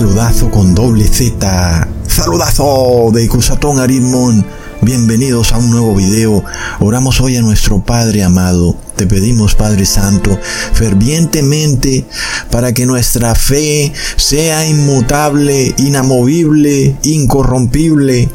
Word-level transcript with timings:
saludazo 0.00 0.50
con 0.50 0.74
doble 0.74 1.06
Z. 1.06 1.86
Saludazo 2.06 3.10
de 3.12 3.28
Cusatón 3.28 3.78
Aritmon. 3.78 4.46
Bienvenidos 4.80 5.52
a 5.52 5.58
un 5.58 5.70
nuevo 5.70 5.94
video. 5.94 6.42
Oramos 6.78 7.20
hoy 7.20 7.36
a 7.36 7.42
nuestro 7.42 7.84
Padre 7.84 8.22
amado. 8.22 8.74
Te 8.96 9.06
pedimos, 9.06 9.54
Padre 9.54 9.84
Santo, 9.84 10.38
fervientemente 10.72 12.06
para 12.50 12.72
que 12.72 12.86
nuestra 12.86 13.34
fe 13.34 13.92
sea 14.16 14.66
inmutable, 14.66 15.74
inamovible, 15.76 16.96
incorrompible 17.02 18.30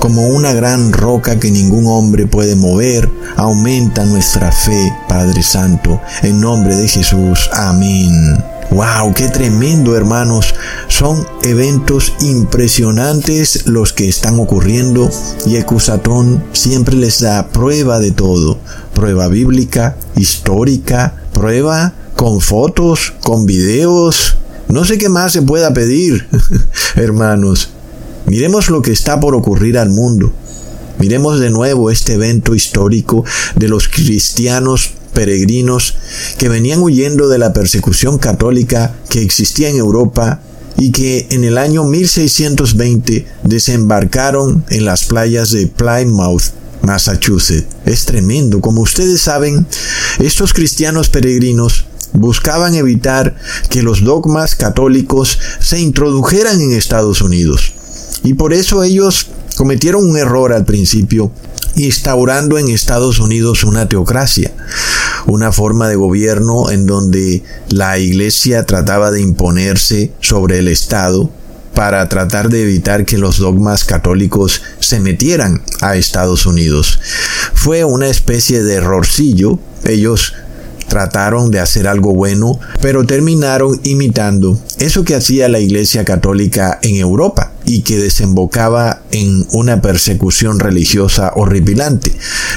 como 0.00 0.26
una 0.26 0.52
gran 0.52 0.92
roca 0.92 1.38
que 1.38 1.52
ningún 1.52 1.86
hombre 1.86 2.26
puede 2.26 2.56
mover. 2.56 3.08
Aumenta 3.36 4.04
nuestra 4.04 4.50
fe, 4.50 4.92
Padre 5.08 5.44
Santo, 5.44 6.00
en 6.24 6.40
nombre 6.40 6.76
de 6.76 6.88
Jesús. 6.88 7.48
Amén. 7.52 8.53
¡Wow! 8.74 9.14
¡Qué 9.14 9.28
tremendo, 9.28 9.96
hermanos! 9.96 10.52
Son 10.88 11.24
eventos 11.44 12.12
impresionantes 12.20 13.66
los 13.66 13.92
que 13.92 14.08
están 14.08 14.40
ocurriendo 14.40 15.08
y 15.46 15.58
Ecusatón 15.58 16.42
siempre 16.52 16.96
les 16.96 17.20
da 17.20 17.46
prueba 17.52 18.00
de 18.00 18.10
todo. 18.10 18.58
Prueba 18.92 19.28
bíblica, 19.28 19.96
histórica, 20.16 21.14
prueba 21.32 21.92
con 22.16 22.40
fotos, 22.40 23.12
con 23.22 23.46
videos. 23.46 24.38
No 24.66 24.84
sé 24.84 24.98
qué 24.98 25.08
más 25.08 25.32
se 25.32 25.42
pueda 25.42 25.72
pedir, 25.72 26.26
hermanos. 26.96 27.70
Miremos 28.26 28.70
lo 28.70 28.82
que 28.82 28.90
está 28.90 29.20
por 29.20 29.36
ocurrir 29.36 29.78
al 29.78 29.90
mundo. 29.90 30.32
Miremos 30.98 31.38
de 31.38 31.50
nuevo 31.50 31.92
este 31.92 32.14
evento 32.14 32.56
histórico 32.56 33.24
de 33.54 33.68
los 33.68 33.86
cristianos 33.86 34.94
peregrinos 35.14 35.94
que 36.38 36.48
venían 36.48 36.82
huyendo 36.82 37.28
de 37.28 37.38
la 37.38 37.52
persecución 37.52 38.18
católica 38.18 38.94
que 39.08 39.22
existía 39.22 39.70
en 39.70 39.76
Europa 39.76 40.40
y 40.76 40.90
que 40.90 41.28
en 41.30 41.44
el 41.44 41.56
año 41.56 41.84
1620 41.84 43.26
desembarcaron 43.44 44.64
en 44.68 44.84
las 44.84 45.04
playas 45.04 45.50
de 45.50 45.68
Plymouth, 45.68 46.42
Massachusetts. 46.82 47.66
Es 47.86 48.04
tremendo. 48.04 48.60
Como 48.60 48.82
ustedes 48.82 49.20
saben, 49.20 49.66
estos 50.18 50.52
cristianos 50.52 51.08
peregrinos 51.08 51.86
buscaban 52.12 52.74
evitar 52.74 53.36
que 53.70 53.82
los 53.82 54.04
dogmas 54.04 54.54
católicos 54.54 55.38
se 55.60 55.80
introdujeran 55.80 56.60
en 56.60 56.72
Estados 56.72 57.22
Unidos. 57.22 57.72
Y 58.22 58.34
por 58.34 58.52
eso 58.52 58.82
ellos 58.82 59.28
cometieron 59.56 60.08
un 60.08 60.16
error 60.16 60.52
al 60.52 60.64
principio, 60.64 61.30
instaurando 61.76 62.58
en 62.58 62.68
Estados 62.68 63.18
Unidos 63.18 63.64
una 63.64 63.88
teocracia, 63.88 64.52
una 65.26 65.52
forma 65.52 65.88
de 65.88 65.96
gobierno 65.96 66.70
en 66.70 66.86
donde 66.86 67.42
la 67.68 67.98
iglesia 67.98 68.64
trataba 68.64 69.10
de 69.10 69.20
imponerse 69.20 70.12
sobre 70.20 70.58
el 70.58 70.68
Estado 70.68 71.30
para 71.74 72.08
tratar 72.08 72.48
de 72.50 72.62
evitar 72.62 73.04
que 73.04 73.18
los 73.18 73.38
dogmas 73.38 73.84
católicos 73.84 74.62
se 74.78 75.00
metieran 75.00 75.62
a 75.80 75.96
Estados 75.96 76.46
Unidos. 76.46 77.00
Fue 77.52 77.84
una 77.84 78.08
especie 78.08 78.62
de 78.62 78.74
errorcillo. 78.74 79.58
Ellos 79.84 80.34
trataron 80.88 81.50
de 81.50 81.58
hacer 81.58 81.88
algo 81.88 82.14
bueno, 82.14 82.60
pero 82.80 83.04
terminaron 83.04 83.80
imitando 83.82 84.58
eso 84.78 85.04
que 85.04 85.16
hacía 85.16 85.48
la 85.48 85.58
Iglesia 85.58 86.04
Católica 86.04 86.78
en 86.82 86.96
Europa 86.96 87.52
y 87.64 87.82
que 87.82 87.98
desembocaba 87.98 89.02
en 89.10 89.46
una 89.52 89.80
persecución 89.80 90.60
religiosa 90.60 91.32
horripilante. 91.34 92.12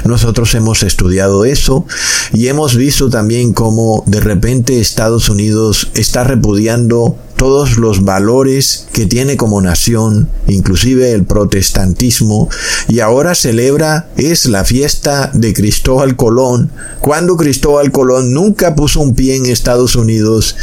Nosotros 0.06 0.54
hemos 0.56 0.84
estudiado 0.84 1.46
eso 1.46 1.86
y 2.34 2.48
hemos 2.48 2.76
visto 2.76 3.10
también 3.10 3.54
cómo 3.54 4.04
de 4.06 4.20
repente 4.20 4.80
Estados 4.80 5.30
Unidos 5.30 5.90
está 5.94 6.24
repudiando 6.24 7.18
todos 7.38 7.78
los 7.78 8.04
valores 8.04 8.88
que 8.92 9.06
tiene 9.06 9.38
como 9.38 9.62
nación, 9.62 10.28
inclusive 10.48 11.12
el 11.12 11.24
protestantismo, 11.24 12.50
y 12.90 13.00
ahora 13.00 13.36
celebra 13.36 14.10
es 14.18 14.48
la 14.48 14.66
fiesta 14.66 15.30
de 15.34 15.54
Cristóbal 15.54 16.16
Colón, 16.16 16.72
cuando 17.00 17.38
Cristóbal 17.38 17.92
Colón 17.92 18.34
nunca 18.34 18.76
puso 18.76 19.02
un 19.02 19.14
pie 19.14 19.36
en 19.36 19.46
Estados 19.46 19.96
Unidos, 19.96 20.56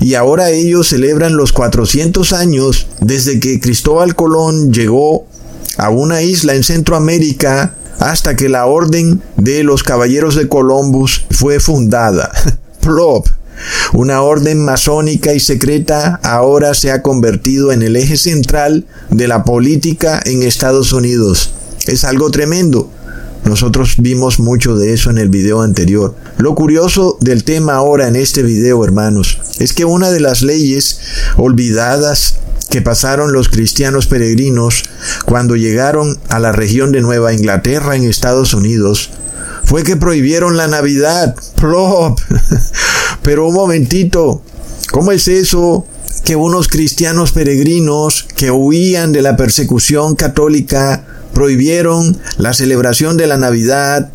y 0.00 0.14
ahora 0.14 0.50
ellos 0.50 0.88
celebran 0.88 1.36
los 1.36 1.52
400 1.52 2.32
años 2.32 2.86
desde 3.00 3.40
que 3.40 3.58
Cristóbal 3.58 3.89
Colón 4.14 4.72
llegó 4.72 5.26
a 5.76 5.90
una 5.90 6.22
isla 6.22 6.54
en 6.54 6.62
Centroamérica 6.62 7.74
hasta 7.98 8.36
que 8.36 8.48
la 8.48 8.66
orden 8.66 9.20
de 9.36 9.64
los 9.64 9.82
caballeros 9.82 10.36
de 10.36 10.48
Columbus 10.48 11.24
fue 11.32 11.58
fundada. 11.58 12.30
Plop. 12.80 13.26
Una 13.92 14.22
orden 14.22 14.64
masónica 14.64 15.34
y 15.34 15.40
secreta 15.40 16.20
ahora 16.22 16.72
se 16.74 16.92
ha 16.92 17.02
convertido 17.02 17.72
en 17.72 17.82
el 17.82 17.96
eje 17.96 18.16
central 18.16 18.86
de 19.10 19.26
la 19.28 19.44
política 19.44 20.22
en 20.24 20.44
Estados 20.44 20.92
Unidos. 20.92 21.52
Es 21.86 22.04
algo 22.04 22.30
tremendo. 22.30 22.90
Nosotros 23.44 23.96
vimos 23.98 24.38
mucho 24.38 24.76
de 24.76 24.92
eso 24.92 25.10
en 25.10 25.18
el 25.18 25.28
video 25.28 25.62
anterior. 25.62 26.14
Lo 26.38 26.54
curioso 26.54 27.18
del 27.20 27.42
tema 27.42 27.74
ahora 27.74 28.06
en 28.06 28.16
este 28.16 28.42
video, 28.42 28.84
hermanos, 28.84 29.40
es 29.58 29.72
que 29.72 29.84
una 29.84 30.10
de 30.10 30.20
las 30.20 30.42
leyes 30.42 31.00
olvidadas 31.36 32.36
que 32.70 32.80
pasaron 32.82 33.32
los 33.32 33.48
cristianos 33.48 34.06
peregrinos 34.06 34.84
cuando 35.26 35.56
llegaron 35.56 36.18
a 36.28 36.38
la 36.38 36.52
región 36.52 36.92
de 36.92 37.00
Nueva 37.00 37.32
Inglaterra 37.32 37.96
en 37.96 38.04
Estados 38.04 38.54
Unidos 38.54 39.10
fue 39.64 39.84
que 39.84 39.96
prohibieron 39.96 40.56
la 40.56 40.66
Navidad. 40.66 41.34
Plop. 41.56 42.18
Pero 43.22 43.46
un 43.46 43.54
momentito, 43.54 44.42
¿cómo 44.90 45.12
es 45.12 45.28
eso 45.28 45.86
que 46.24 46.36
unos 46.36 46.68
cristianos 46.68 47.32
peregrinos 47.32 48.26
que 48.36 48.50
huían 48.50 49.12
de 49.12 49.22
la 49.22 49.36
persecución 49.36 50.16
católica 50.16 51.04
prohibieron 51.32 52.18
la 52.36 52.52
celebración 52.52 53.16
de 53.16 53.26
la 53.26 53.36
Navidad 53.36 54.10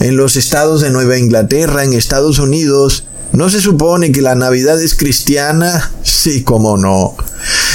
en 0.00 0.16
los 0.16 0.36
estados 0.36 0.82
de 0.82 0.90
Nueva 0.90 1.18
Inglaterra, 1.18 1.84
en 1.84 1.94
Estados 1.94 2.38
Unidos? 2.38 3.04
¿No 3.32 3.50
se 3.50 3.60
supone 3.60 4.12
que 4.12 4.22
la 4.22 4.34
Navidad 4.34 4.80
es 4.82 4.94
cristiana? 4.94 5.90
Sí, 6.02 6.42
cómo 6.42 6.76
no. 6.76 7.14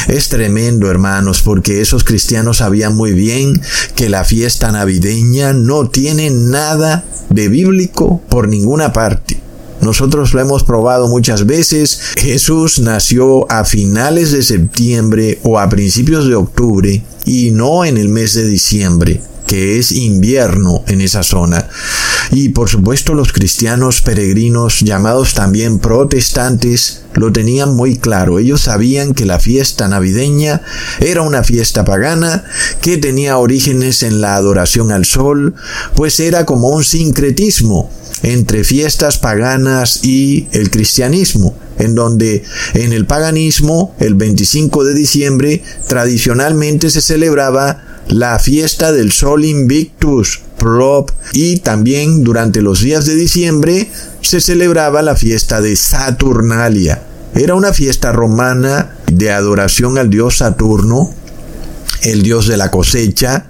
Es 0.07 0.29
tremendo, 0.29 0.89
hermanos, 0.89 1.41
porque 1.41 1.81
esos 1.81 2.03
cristianos 2.03 2.57
sabían 2.57 2.95
muy 2.95 3.13
bien 3.13 3.61
que 3.95 4.09
la 4.09 4.23
fiesta 4.23 4.71
navideña 4.71 5.53
no 5.53 5.89
tiene 5.89 6.29
nada 6.29 7.05
de 7.29 7.47
bíblico 7.47 8.21
por 8.29 8.47
ninguna 8.47 8.93
parte. 8.93 9.39
Nosotros 9.81 10.33
lo 10.33 10.39
hemos 10.39 10.63
probado 10.63 11.07
muchas 11.07 11.45
veces. 11.45 11.99
Jesús 12.17 12.79
nació 12.79 13.51
a 13.51 13.65
finales 13.65 14.31
de 14.31 14.43
septiembre 14.43 15.39
o 15.43 15.59
a 15.59 15.69
principios 15.69 16.27
de 16.27 16.35
octubre 16.35 17.03
y 17.25 17.51
no 17.51 17.83
en 17.83 17.97
el 17.97 18.09
mes 18.09 18.33
de 18.33 18.47
diciembre 18.47 19.21
que 19.53 19.77
es 19.77 19.91
invierno 19.91 20.83
en 20.87 20.99
esa 20.99 21.21
zona. 21.21 21.67
Y 22.31 22.49
por 22.49 22.69
supuesto 22.69 23.13
los 23.13 23.31
cristianos 23.31 24.01
peregrinos, 24.01 24.79
llamados 24.79 25.35
también 25.35 25.77
protestantes, 25.77 27.03
lo 27.13 27.31
tenían 27.31 27.75
muy 27.75 27.97
claro. 27.97 28.39
Ellos 28.39 28.61
sabían 28.61 29.13
que 29.13 29.27
la 29.27 29.39
fiesta 29.39 29.87
navideña 29.87 30.63
era 31.01 31.21
una 31.21 31.43
fiesta 31.43 31.85
pagana 31.85 32.45
que 32.81 32.97
tenía 32.97 33.37
orígenes 33.37 34.01
en 34.01 34.21
la 34.21 34.37
adoración 34.37 34.91
al 34.91 35.05
sol, 35.05 35.53
pues 35.93 36.19
era 36.19 36.47
como 36.47 36.69
un 36.69 36.83
sincretismo 36.83 37.91
entre 38.23 38.63
fiestas 38.63 39.19
paganas 39.19 40.03
y 40.03 40.47
el 40.51 40.71
cristianismo, 40.71 41.55
en 41.77 41.93
donde 41.93 42.43
en 42.73 42.91
el 42.91 43.05
paganismo, 43.05 43.93
el 43.99 44.15
25 44.15 44.83
de 44.83 44.95
diciembre, 44.95 45.61
tradicionalmente 45.87 46.89
se 46.89 47.03
celebraba 47.03 47.82
la 48.07 48.39
fiesta 48.39 48.91
del 48.91 49.11
Sol 49.11 49.45
Invictus, 49.45 50.41
Prop, 50.57 51.11
y 51.33 51.57
también 51.57 52.23
durante 52.23 52.61
los 52.61 52.81
días 52.81 53.05
de 53.05 53.15
diciembre 53.15 53.89
se 54.21 54.41
celebraba 54.41 55.01
la 55.01 55.15
fiesta 55.15 55.61
de 55.61 55.75
Saturnalia. 55.75 57.03
Era 57.35 57.55
una 57.55 57.73
fiesta 57.73 58.11
romana 58.11 58.95
de 59.11 59.31
adoración 59.31 59.97
al 59.97 60.09
dios 60.09 60.37
Saturno, 60.37 61.13
el 62.03 62.21
dios 62.21 62.47
de 62.47 62.57
la 62.57 62.71
cosecha, 62.71 63.47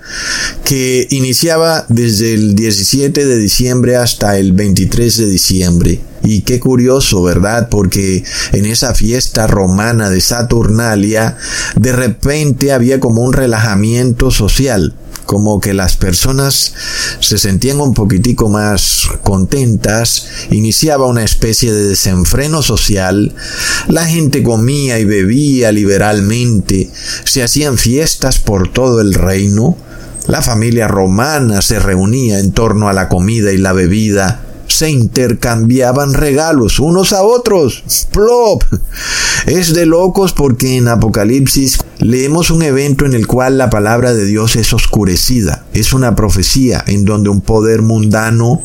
que 0.64 1.08
iniciaba 1.12 1.86
desde 1.90 2.34
el 2.34 2.56
17 2.56 3.26
de 3.26 3.38
diciembre 3.38 3.96
hasta 3.96 4.38
el 4.38 4.54
23 4.54 5.18
de 5.18 5.26
diciembre. 5.26 6.02
Y 6.24 6.42
qué 6.42 6.60
curioso, 6.60 7.22
¿verdad? 7.22 7.68
Porque 7.70 8.24
en 8.54 8.66
esa 8.66 8.96
fiesta 8.96 9.46
romana 9.46 10.10
de 10.10 10.22
Saturnalia, 10.22 11.38
de 11.76 11.92
repente 11.92 12.72
había 12.72 13.00
como 13.00 13.24
un 13.24 13.34
relajamiento 13.34 14.32
social 14.32 14.94
como 15.26 15.60
que 15.60 15.74
las 15.74 15.98
personas 15.98 16.74
se 17.20 17.38
sentían 17.38 17.80
un 17.80 17.94
poquitico 17.94 18.50
más 18.50 19.08
contentas, 19.24 20.28
iniciaba 20.52 21.08
una 21.08 21.24
especie 21.24 21.74
de 21.74 21.86
desenfreno 21.86 22.62
social, 22.62 23.34
la 23.88 24.06
gente 24.06 24.44
comía 24.44 25.00
y 25.00 25.06
bebía 25.06 25.72
liberalmente, 25.72 26.90
se 27.24 27.44
hacían 27.44 27.78
fiestas 27.78 28.40
por 28.40 28.72
todo 28.72 29.02
el 29.02 29.14
reino, 29.14 29.78
la 30.28 30.42
familia 30.42 30.88
romana 30.88 31.62
se 31.62 31.80
reunía 31.80 32.40
en 32.40 32.52
torno 32.52 32.88
a 32.88 32.94
la 32.94 33.10
comida 33.10 33.52
y 33.52 33.58
la 33.58 33.74
bebida, 33.74 34.42
se 34.68 34.90
intercambiaban 34.90 36.14
regalos 36.14 36.80
unos 36.80 37.14
a 37.14 37.22
otros. 37.24 37.84
¡Plop! 38.12 38.64
Es 39.46 39.74
de 39.74 39.86
locos 39.86 40.34
porque 40.34 40.78
en 40.78 40.88
Apocalipsis 40.88 41.78
leemos 42.00 42.52
un 42.52 42.64
evento 42.64 43.06
en 43.06 43.14
el 43.14 43.28
cual 43.28 43.58
la 43.58 43.70
palabra 43.70 44.14
de 44.14 44.26
Dios 44.26 44.56
es 44.56 44.74
oscurecida. 44.74 45.66
Es 45.74 45.94
una 45.94 46.16
profecía 46.16 46.84
en 46.88 47.06
donde 47.06 47.30
un 47.30 47.42
poder 47.42 47.82
mundano 47.82 48.62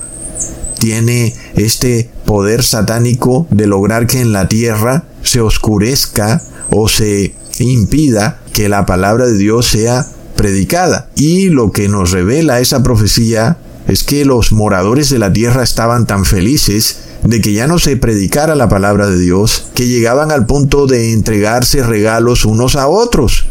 tiene 0.79 1.35
este 1.57 2.09
poder 2.25 2.63
satánico 2.63 3.47
de 3.51 3.67
lograr 3.67 4.07
que 4.07 4.21
en 4.21 4.33
la 4.33 4.49
tierra 4.49 5.05
se 5.23 5.41
oscurezca 5.41 6.43
o 6.71 6.89
se 6.89 7.35
impida 7.59 8.41
que 8.53 8.69
la 8.69 8.87
palabra 8.87 9.27
de 9.27 9.37
Dios 9.37 9.67
sea 9.67 10.07
predicada. 10.37 11.09
Y 11.17 11.49
lo 11.49 11.73
que 11.73 11.89
nos 11.89 12.13
revela 12.13 12.61
esa 12.61 12.83
profecía 12.83 13.59
es 13.89 14.05
que 14.05 14.25
los 14.25 14.53
moradores 14.53 15.11
de 15.11 15.19
la 15.19 15.33
tierra 15.33 15.63
estaban 15.63 16.07
tan 16.07 16.25
felices 16.25 17.08
de 17.23 17.41
que 17.41 17.53
ya 17.53 17.67
no 17.67 17.79
se 17.79 17.97
predicara 17.97 18.55
la 18.55 18.69
palabra 18.69 19.09
de 19.09 19.19
Dios, 19.19 19.67
que 19.75 19.87
llegaban 19.87 20.31
al 20.31 20.47
punto 20.47 20.87
de 20.87 21.13
entregarse 21.13 21.83
regalos 21.83 22.45
unos 22.45 22.77
a 22.77 22.89
otros. 22.89 23.47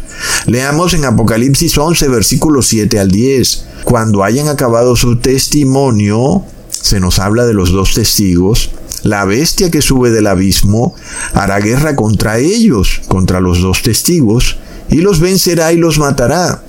Leamos 0.46 0.94
en 0.94 1.04
Apocalipsis 1.04 1.76
11, 1.76 2.08
versículos 2.08 2.66
7 2.66 2.98
al 2.98 3.10
10. 3.10 3.64
Cuando 3.84 4.24
hayan 4.24 4.48
acabado 4.48 4.96
su 4.96 5.18
testimonio, 5.18 6.44
se 6.70 7.00
nos 7.00 7.18
habla 7.18 7.46
de 7.46 7.54
los 7.54 7.70
dos 7.70 7.94
testigos, 7.94 8.70
la 9.02 9.24
bestia 9.24 9.70
que 9.70 9.82
sube 9.82 10.10
del 10.10 10.26
abismo 10.26 10.94
hará 11.32 11.60
guerra 11.60 11.94
contra 11.94 12.38
ellos, 12.38 13.00
contra 13.08 13.40
los 13.40 13.60
dos 13.60 13.82
testigos, 13.82 14.56
y 14.90 14.96
los 14.96 15.20
vencerá 15.20 15.72
y 15.72 15.76
los 15.76 15.98
matará 15.98 16.62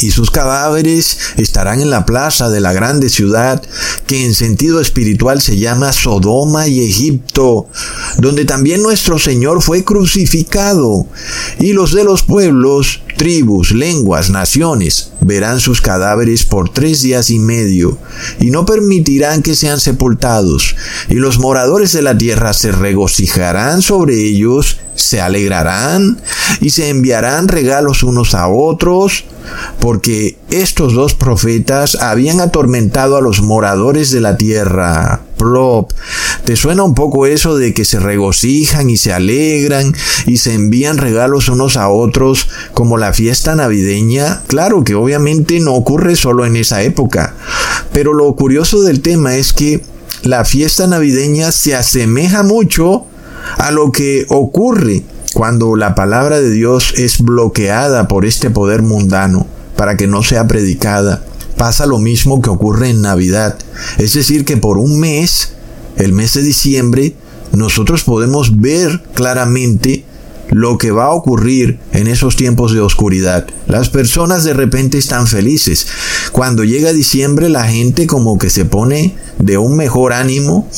y 0.00 0.10
sus 0.10 0.30
cadáveres 0.30 1.18
estarán 1.36 1.80
en 1.80 1.90
la 1.90 2.04
plaza 2.04 2.50
de 2.50 2.60
la 2.60 2.72
grande 2.72 3.08
ciudad 3.08 3.62
que 4.06 4.24
en 4.24 4.34
sentido 4.34 4.80
espiritual 4.80 5.40
se 5.40 5.58
llama 5.58 5.92
Sodoma 5.92 6.68
y 6.68 6.84
Egipto, 6.84 7.68
donde 8.18 8.44
también 8.44 8.82
nuestro 8.82 9.18
Señor 9.18 9.62
fue 9.62 9.84
crucificado, 9.84 11.06
y 11.58 11.72
los 11.72 11.92
de 11.92 12.04
los 12.04 12.22
pueblos, 12.22 13.00
tribus, 13.16 13.72
lenguas, 13.72 14.30
naciones, 14.30 15.12
verán 15.20 15.60
sus 15.60 15.80
cadáveres 15.80 16.44
por 16.44 16.68
tres 16.68 17.02
días 17.02 17.30
y 17.30 17.38
medio, 17.38 17.98
y 18.40 18.50
no 18.50 18.66
permitirán 18.66 19.42
que 19.42 19.54
sean 19.54 19.80
sepultados, 19.80 20.76
y 21.08 21.14
los 21.14 21.38
moradores 21.38 21.92
de 21.92 22.02
la 22.02 22.16
tierra 22.16 22.52
se 22.52 22.72
regocijarán 22.72 23.82
sobre 23.82 24.14
ellos, 24.14 24.78
se 24.94 25.20
alegrarán, 25.20 26.20
y 26.60 26.70
se 26.70 26.88
enviarán 26.88 27.48
regalos 27.48 28.02
unos 28.02 28.34
a 28.34 28.48
otros, 28.48 29.24
porque 29.80 30.36
estos 30.62 30.92
dos 30.92 31.14
profetas 31.14 31.96
habían 31.96 32.40
atormentado 32.40 33.16
a 33.16 33.20
los 33.20 33.42
moradores 33.42 34.10
de 34.10 34.20
la 34.20 34.36
tierra. 34.36 35.22
Plop. 35.36 35.90
¿Te 36.44 36.54
suena 36.54 36.84
un 36.84 36.94
poco 36.94 37.26
eso 37.26 37.56
de 37.56 37.74
que 37.74 37.84
se 37.84 37.98
regocijan 37.98 38.88
y 38.88 38.96
se 38.96 39.12
alegran 39.12 39.94
y 40.26 40.36
se 40.36 40.54
envían 40.54 40.98
regalos 40.98 41.48
unos 41.48 41.76
a 41.76 41.88
otros 41.88 42.48
como 42.72 42.98
la 42.98 43.12
fiesta 43.12 43.54
navideña? 43.54 44.42
Claro 44.46 44.84
que 44.84 44.94
obviamente 44.94 45.58
no 45.58 45.74
ocurre 45.74 46.14
solo 46.14 46.46
en 46.46 46.56
esa 46.56 46.82
época, 46.82 47.34
pero 47.92 48.12
lo 48.12 48.34
curioso 48.36 48.82
del 48.82 49.00
tema 49.00 49.36
es 49.36 49.52
que 49.52 49.82
la 50.22 50.44
fiesta 50.44 50.86
navideña 50.86 51.50
se 51.50 51.74
asemeja 51.74 52.42
mucho 52.44 53.04
a 53.58 53.72
lo 53.72 53.90
que 53.90 54.24
ocurre 54.28 55.02
cuando 55.34 55.74
la 55.74 55.96
palabra 55.96 56.40
de 56.40 56.50
Dios 56.50 56.94
es 56.96 57.20
bloqueada 57.20 58.06
por 58.06 58.24
este 58.24 58.50
poder 58.50 58.82
mundano 58.82 59.46
para 59.76 59.96
que 59.96 60.06
no 60.06 60.22
sea 60.22 60.46
predicada. 60.46 61.24
Pasa 61.56 61.86
lo 61.86 61.98
mismo 61.98 62.42
que 62.42 62.50
ocurre 62.50 62.90
en 62.90 63.02
Navidad. 63.02 63.56
Es 63.98 64.14
decir, 64.14 64.44
que 64.44 64.56
por 64.56 64.78
un 64.78 64.98
mes, 64.98 65.52
el 65.96 66.12
mes 66.12 66.34
de 66.34 66.42
diciembre, 66.42 67.14
nosotros 67.52 68.02
podemos 68.04 68.60
ver 68.60 69.02
claramente 69.14 70.04
lo 70.50 70.78
que 70.78 70.90
va 70.90 71.06
a 71.06 71.12
ocurrir 71.12 71.78
en 71.92 72.06
esos 72.06 72.36
tiempos 72.36 72.72
de 72.72 72.80
oscuridad. 72.80 73.46
Las 73.66 73.88
personas 73.88 74.44
de 74.44 74.54
repente 74.54 74.98
están 74.98 75.26
felices. 75.26 75.86
Cuando 76.32 76.64
llega 76.64 76.92
diciembre 76.92 77.48
la 77.48 77.64
gente 77.64 78.06
como 78.06 78.38
que 78.38 78.50
se 78.50 78.64
pone 78.64 79.14
de 79.38 79.58
un 79.58 79.76
mejor 79.76 80.12
ánimo, 80.12 80.68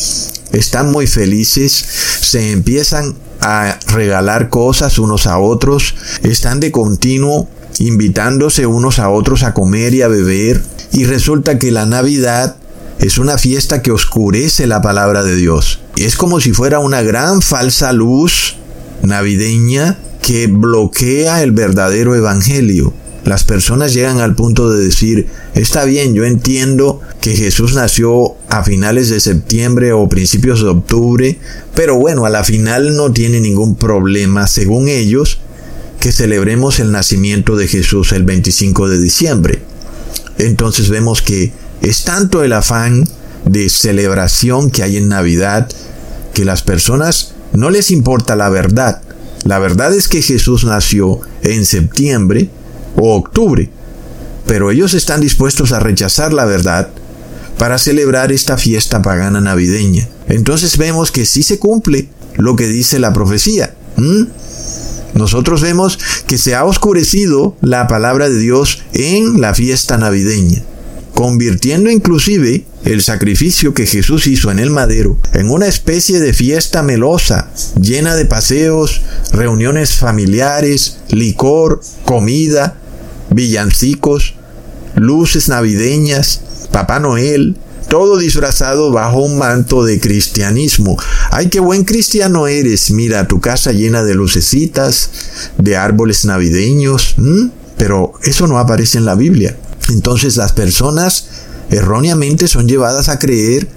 están 0.52 0.90
muy 0.90 1.06
felices, 1.06 1.72
se 2.20 2.52
empiezan 2.52 3.16
a 3.40 3.78
regalar 3.88 4.48
cosas 4.48 4.98
unos 4.98 5.26
a 5.26 5.38
otros, 5.38 5.94
están 6.22 6.60
de 6.60 6.70
continuo 6.72 7.48
invitándose 7.80 8.66
unos 8.66 8.98
a 8.98 9.10
otros 9.10 9.42
a 9.42 9.54
comer 9.54 9.94
y 9.94 10.02
a 10.02 10.08
beber, 10.08 10.62
y 10.92 11.04
resulta 11.04 11.58
que 11.58 11.70
la 11.70 11.86
Navidad 11.86 12.56
es 12.98 13.18
una 13.18 13.38
fiesta 13.38 13.82
que 13.82 13.92
oscurece 13.92 14.66
la 14.66 14.80
palabra 14.82 15.22
de 15.22 15.36
Dios. 15.36 15.80
Es 15.96 16.16
como 16.16 16.40
si 16.40 16.52
fuera 16.52 16.78
una 16.78 17.02
gran 17.02 17.42
falsa 17.42 17.92
luz 17.92 18.56
navideña 19.02 19.98
que 20.22 20.46
bloquea 20.46 21.42
el 21.42 21.52
verdadero 21.52 22.14
evangelio. 22.14 22.92
Las 23.24 23.42
personas 23.42 23.92
llegan 23.92 24.20
al 24.20 24.36
punto 24.36 24.70
de 24.70 24.84
decir, 24.84 25.26
está 25.54 25.84
bien, 25.84 26.14
yo 26.14 26.24
entiendo 26.24 27.00
que 27.20 27.34
Jesús 27.34 27.74
nació 27.74 28.34
a 28.48 28.62
finales 28.62 29.08
de 29.10 29.18
septiembre 29.18 29.92
o 29.92 30.08
principios 30.08 30.62
de 30.62 30.68
octubre, 30.68 31.38
pero 31.74 31.96
bueno, 31.96 32.24
a 32.24 32.30
la 32.30 32.44
final 32.44 32.96
no 32.96 33.12
tiene 33.12 33.40
ningún 33.40 33.74
problema, 33.74 34.46
según 34.46 34.88
ellos, 34.88 35.40
celebremos 36.12 36.78
el 36.80 36.92
nacimiento 36.92 37.56
de 37.56 37.68
Jesús 37.68 38.12
el 38.12 38.24
25 38.24 38.88
de 38.88 38.98
diciembre. 38.98 39.62
Entonces 40.38 40.88
vemos 40.88 41.22
que 41.22 41.52
es 41.82 42.04
tanto 42.04 42.42
el 42.42 42.52
afán 42.52 43.08
de 43.44 43.68
celebración 43.68 44.70
que 44.70 44.82
hay 44.82 44.96
en 44.96 45.08
Navidad 45.08 45.68
que 46.34 46.44
las 46.44 46.62
personas 46.62 47.32
no 47.52 47.70
les 47.70 47.90
importa 47.90 48.36
la 48.36 48.48
verdad. 48.48 49.00
La 49.44 49.58
verdad 49.58 49.94
es 49.94 50.08
que 50.08 50.22
Jesús 50.22 50.64
nació 50.64 51.20
en 51.42 51.64
septiembre 51.64 52.50
o 52.96 53.14
octubre, 53.14 53.70
pero 54.46 54.70
ellos 54.70 54.94
están 54.94 55.20
dispuestos 55.20 55.72
a 55.72 55.80
rechazar 55.80 56.32
la 56.32 56.44
verdad 56.44 56.88
para 57.58 57.78
celebrar 57.78 58.32
esta 58.32 58.58
fiesta 58.58 59.02
pagana 59.02 59.40
navideña. 59.40 60.08
Entonces 60.28 60.76
vemos 60.76 61.10
que 61.10 61.24
sí 61.24 61.42
se 61.42 61.58
cumple 61.58 62.08
lo 62.36 62.56
que 62.56 62.66
dice 62.66 62.98
la 62.98 63.12
profecía. 63.12 63.74
Nosotros 65.16 65.62
vemos 65.62 65.98
que 66.26 66.36
se 66.36 66.54
ha 66.54 66.64
oscurecido 66.64 67.56
la 67.62 67.86
palabra 67.88 68.28
de 68.28 68.38
Dios 68.38 68.82
en 68.92 69.40
la 69.40 69.54
fiesta 69.54 69.96
navideña, 69.96 70.62
convirtiendo 71.14 71.90
inclusive 71.90 72.64
el 72.84 73.02
sacrificio 73.02 73.72
que 73.72 73.86
Jesús 73.86 74.26
hizo 74.26 74.50
en 74.50 74.58
el 74.58 74.70
madero 74.70 75.18
en 75.32 75.50
una 75.50 75.66
especie 75.66 76.20
de 76.20 76.34
fiesta 76.34 76.82
melosa, 76.82 77.50
llena 77.80 78.14
de 78.14 78.26
paseos, 78.26 79.00
reuniones 79.32 79.96
familiares, 79.96 80.98
licor, 81.08 81.80
comida, 82.04 82.76
villancicos, 83.30 84.34
luces 84.96 85.48
navideñas, 85.48 86.42
Papá 86.72 87.00
Noel, 87.00 87.56
todo 87.88 88.18
disfrazado 88.18 88.90
bajo 88.90 89.20
un 89.20 89.38
manto 89.38 89.84
de 89.84 90.00
cristianismo. 90.00 90.96
Ay, 91.30 91.48
qué 91.48 91.60
buen 91.60 91.84
cristiano 91.84 92.46
eres. 92.46 92.90
Mira, 92.90 93.28
tu 93.28 93.40
casa 93.40 93.72
llena 93.72 94.02
de 94.02 94.14
lucecitas, 94.14 95.10
de 95.58 95.76
árboles 95.76 96.24
navideños. 96.24 97.16
Pero 97.76 98.12
eso 98.22 98.46
no 98.46 98.58
aparece 98.58 98.98
en 98.98 99.04
la 99.04 99.14
Biblia. 99.14 99.56
Entonces 99.90 100.36
las 100.36 100.52
personas 100.52 101.28
erróneamente 101.70 102.48
son 102.48 102.68
llevadas 102.68 103.08
a 103.08 103.18
creer 103.18 103.68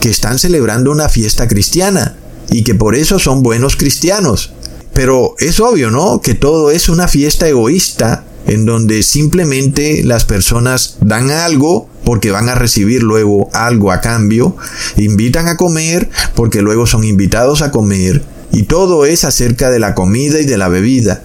que 0.00 0.10
están 0.10 0.38
celebrando 0.38 0.90
una 0.90 1.08
fiesta 1.08 1.48
cristiana 1.48 2.16
y 2.50 2.64
que 2.64 2.74
por 2.74 2.94
eso 2.94 3.18
son 3.18 3.42
buenos 3.42 3.76
cristianos. 3.76 4.52
Pero 4.92 5.34
es 5.38 5.60
obvio, 5.60 5.90
¿no? 5.90 6.20
Que 6.20 6.34
todo 6.34 6.70
es 6.70 6.88
una 6.88 7.08
fiesta 7.08 7.48
egoísta 7.48 8.24
en 8.46 8.64
donde 8.64 9.02
simplemente 9.02 10.02
las 10.04 10.24
personas 10.24 10.96
dan 11.00 11.30
algo 11.30 11.88
porque 12.08 12.30
van 12.30 12.48
a 12.48 12.54
recibir 12.54 13.02
luego 13.02 13.50
algo 13.52 13.92
a 13.92 14.00
cambio, 14.00 14.56
invitan 14.96 15.46
a 15.46 15.58
comer 15.58 16.08
porque 16.34 16.62
luego 16.62 16.86
son 16.86 17.04
invitados 17.04 17.60
a 17.60 17.70
comer, 17.70 18.22
y 18.50 18.62
todo 18.62 19.04
es 19.04 19.24
acerca 19.24 19.70
de 19.70 19.78
la 19.78 19.94
comida 19.94 20.40
y 20.40 20.46
de 20.46 20.56
la 20.56 20.68
bebida. 20.68 21.22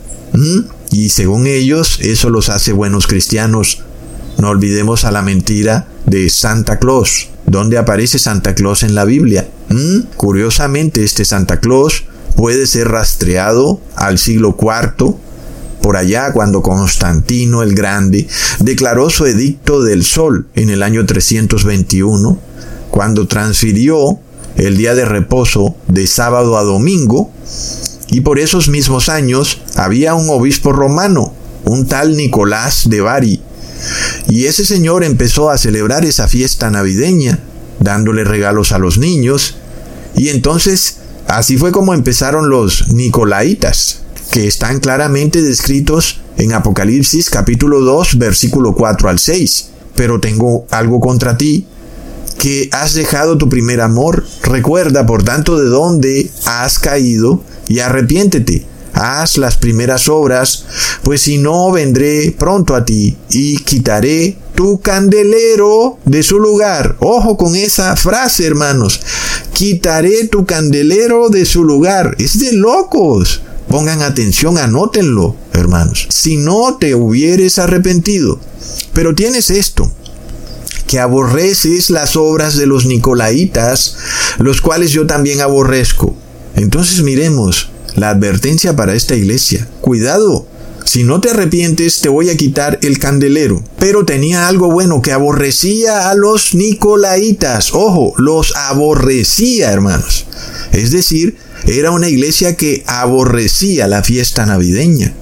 Y 0.91 1.07
según 1.07 1.47
ellos, 1.47 1.99
eso 2.01 2.29
los 2.29 2.49
hace 2.49 2.73
buenos 2.73 3.07
cristianos. 3.07 3.81
No 4.37 4.49
olvidemos 4.49 5.05
a 5.05 5.11
la 5.11 5.21
mentira 5.21 5.87
de 6.05 6.29
Santa 6.29 6.79
Claus. 6.79 7.29
¿Dónde 7.45 7.77
aparece 7.77 8.19
Santa 8.19 8.53
Claus 8.53 8.83
en 8.83 8.93
la 8.93 9.05
Biblia? 9.05 9.47
Curiosamente, 10.17 11.05
este 11.05 11.23
Santa 11.23 11.61
Claus 11.61 12.03
puede 12.35 12.67
ser 12.67 12.89
rastreado 12.89 13.79
al 13.95 14.17
siglo 14.17 14.57
IV 14.59 15.15
por 15.83 15.97
allá 15.97 16.31
cuando 16.31 16.63
Constantino 16.63 17.61
el 17.61 17.75
Grande 17.75 18.27
declaró 18.59 19.11
su 19.11 19.27
edicto 19.27 19.83
del 19.83 20.03
sol 20.03 20.47
en 20.55 20.71
el 20.71 20.81
año 20.81 21.05
321, 21.05 22.39
cuando 22.89 23.27
transfirió 23.27 24.19
el 24.55 24.77
día 24.77 24.95
de 24.95 25.05
reposo 25.05 25.75
de 25.87 26.07
sábado 26.07 26.57
a 26.57 26.63
domingo, 26.63 27.31
y 28.09 28.21
por 28.21 28.39
esos 28.39 28.69
mismos 28.69 29.09
años 29.09 29.61
había 29.75 30.15
un 30.15 30.29
obispo 30.29 30.71
romano, 30.71 31.33
un 31.65 31.85
tal 31.85 32.17
Nicolás 32.17 32.89
de 32.89 33.01
Bari, 33.01 33.41
y 34.29 34.45
ese 34.45 34.65
señor 34.65 35.03
empezó 35.03 35.49
a 35.49 35.57
celebrar 35.57 36.05
esa 36.05 36.27
fiesta 36.27 36.71
navideña 36.71 37.39
dándole 37.79 38.23
regalos 38.23 38.71
a 38.71 38.79
los 38.79 38.97
niños. 38.97 39.55
Y 40.15 40.29
entonces, 40.29 40.97
así 41.27 41.57
fue 41.57 41.71
como 41.71 41.93
empezaron 41.93 42.49
los 42.49 42.89
Nicolaitas, 42.89 44.02
que 44.33 44.47
están 44.47 44.79
claramente 44.79 45.43
descritos 45.43 46.19
en 46.39 46.53
Apocalipsis 46.53 47.29
capítulo 47.29 47.81
2, 47.81 48.17
versículo 48.17 48.73
4 48.73 49.07
al 49.07 49.19
6. 49.19 49.69
Pero 49.93 50.19
tengo 50.19 50.65
algo 50.71 50.99
contra 50.99 51.37
ti, 51.37 51.67
que 52.39 52.67
has 52.71 52.95
dejado 52.95 53.37
tu 53.37 53.47
primer 53.47 53.79
amor. 53.79 54.25
Recuerda, 54.41 55.05
por 55.05 55.21
tanto, 55.21 55.59
de 55.59 55.69
dónde 55.69 56.31
has 56.47 56.79
caído 56.79 57.43
y 57.67 57.77
arrepiéntete 57.77 58.65
haz 58.93 59.37
las 59.37 59.57
primeras 59.57 60.07
obras, 60.07 60.65
pues 61.03 61.21
si 61.21 61.37
no 61.37 61.71
vendré 61.71 62.31
pronto 62.37 62.75
a 62.75 62.85
ti 62.85 63.17
y 63.29 63.57
quitaré 63.57 64.37
tu 64.55 64.79
candelero 64.81 65.97
de 66.05 66.23
su 66.23 66.39
lugar. 66.39 66.95
Ojo 66.99 67.35
con 67.37 67.55
esa 67.55 67.95
frase, 67.95 68.45
hermanos. 68.45 68.99
Quitaré 69.53 70.27
tu 70.27 70.45
candelero 70.45 71.29
de 71.29 71.45
su 71.45 71.63
lugar. 71.63 72.15
Es 72.19 72.39
de 72.39 72.53
locos. 72.53 73.41
Pongan 73.73 74.03
atención, 74.03 74.59
anótenlo, 74.59 75.35
hermanos. 75.51 76.05
Si 76.11 76.37
no 76.37 76.77
te 76.79 76.93
hubieres 76.93 77.57
arrepentido. 77.57 78.39
Pero 78.93 79.15
tienes 79.15 79.49
esto 79.49 79.91
que 80.85 80.99
aborreces 80.99 81.89
las 81.89 82.15
obras 82.15 82.55
de 82.55 82.67
los 82.67 82.85
Nicolaitas, 82.85 83.97
los 84.37 84.61
cuales 84.61 84.91
yo 84.91 85.07
también 85.07 85.41
aborrezco. 85.41 86.15
Entonces 86.55 87.01
miremos, 87.01 87.71
la 87.95 88.11
advertencia 88.11 88.75
para 88.75 88.93
esta 88.93 89.15
iglesia. 89.15 89.67
Cuidado, 89.81 90.45
si 90.85 91.03
no 91.03 91.19
te 91.19 91.31
arrepientes 91.31 92.01
te 92.01 92.09
voy 92.09 92.29
a 92.29 92.37
quitar 92.37 92.77
el 92.83 92.99
candelero. 92.99 93.63
Pero 93.79 94.05
tenía 94.05 94.47
algo 94.47 94.69
bueno 94.69 95.01
que 95.01 95.13
aborrecía 95.13 96.11
a 96.11 96.13
los 96.13 96.53
nicolaitas. 96.53 97.73
Ojo, 97.73 98.13
los 98.17 98.55
aborrecía, 98.55 99.71
hermanos. 99.71 100.27
Es 100.71 100.91
decir, 100.91 101.37
era 101.65 101.91
una 101.91 102.09
iglesia 102.09 102.55
que 102.55 102.83
aborrecía 102.87 103.87
la 103.87 104.03
fiesta 104.03 104.45
navideña. 104.45 105.13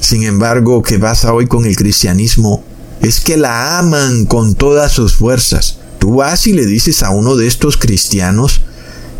Sin 0.00 0.22
embargo, 0.22 0.82
¿qué 0.82 0.98
pasa 0.98 1.32
hoy 1.32 1.46
con 1.46 1.66
el 1.66 1.76
cristianismo? 1.76 2.64
Es 3.00 3.20
que 3.20 3.36
la 3.36 3.78
aman 3.78 4.26
con 4.26 4.54
todas 4.54 4.92
sus 4.92 5.14
fuerzas. 5.14 5.78
Tú 5.98 6.16
vas 6.16 6.46
y 6.46 6.52
le 6.52 6.66
dices 6.66 7.02
a 7.02 7.10
uno 7.10 7.36
de 7.36 7.46
estos 7.46 7.76
cristianos, 7.76 8.62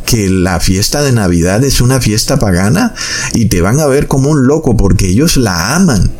que 0.06 0.28
la 0.28 0.60
fiesta 0.60 1.02
de 1.02 1.12
Navidad 1.12 1.62
es 1.64 1.80
una 1.80 2.00
fiesta 2.00 2.38
pagana 2.38 2.94
y 3.34 3.46
te 3.46 3.60
van 3.60 3.80
a 3.80 3.86
ver 3.86 4.08
como 4.08 4.30
un 4.30 4.46
loco 4.46 4.76
porque 4.76 5.08
ellos 5.08 5.36
la 5.36 5.74
aman. 5.74 6.10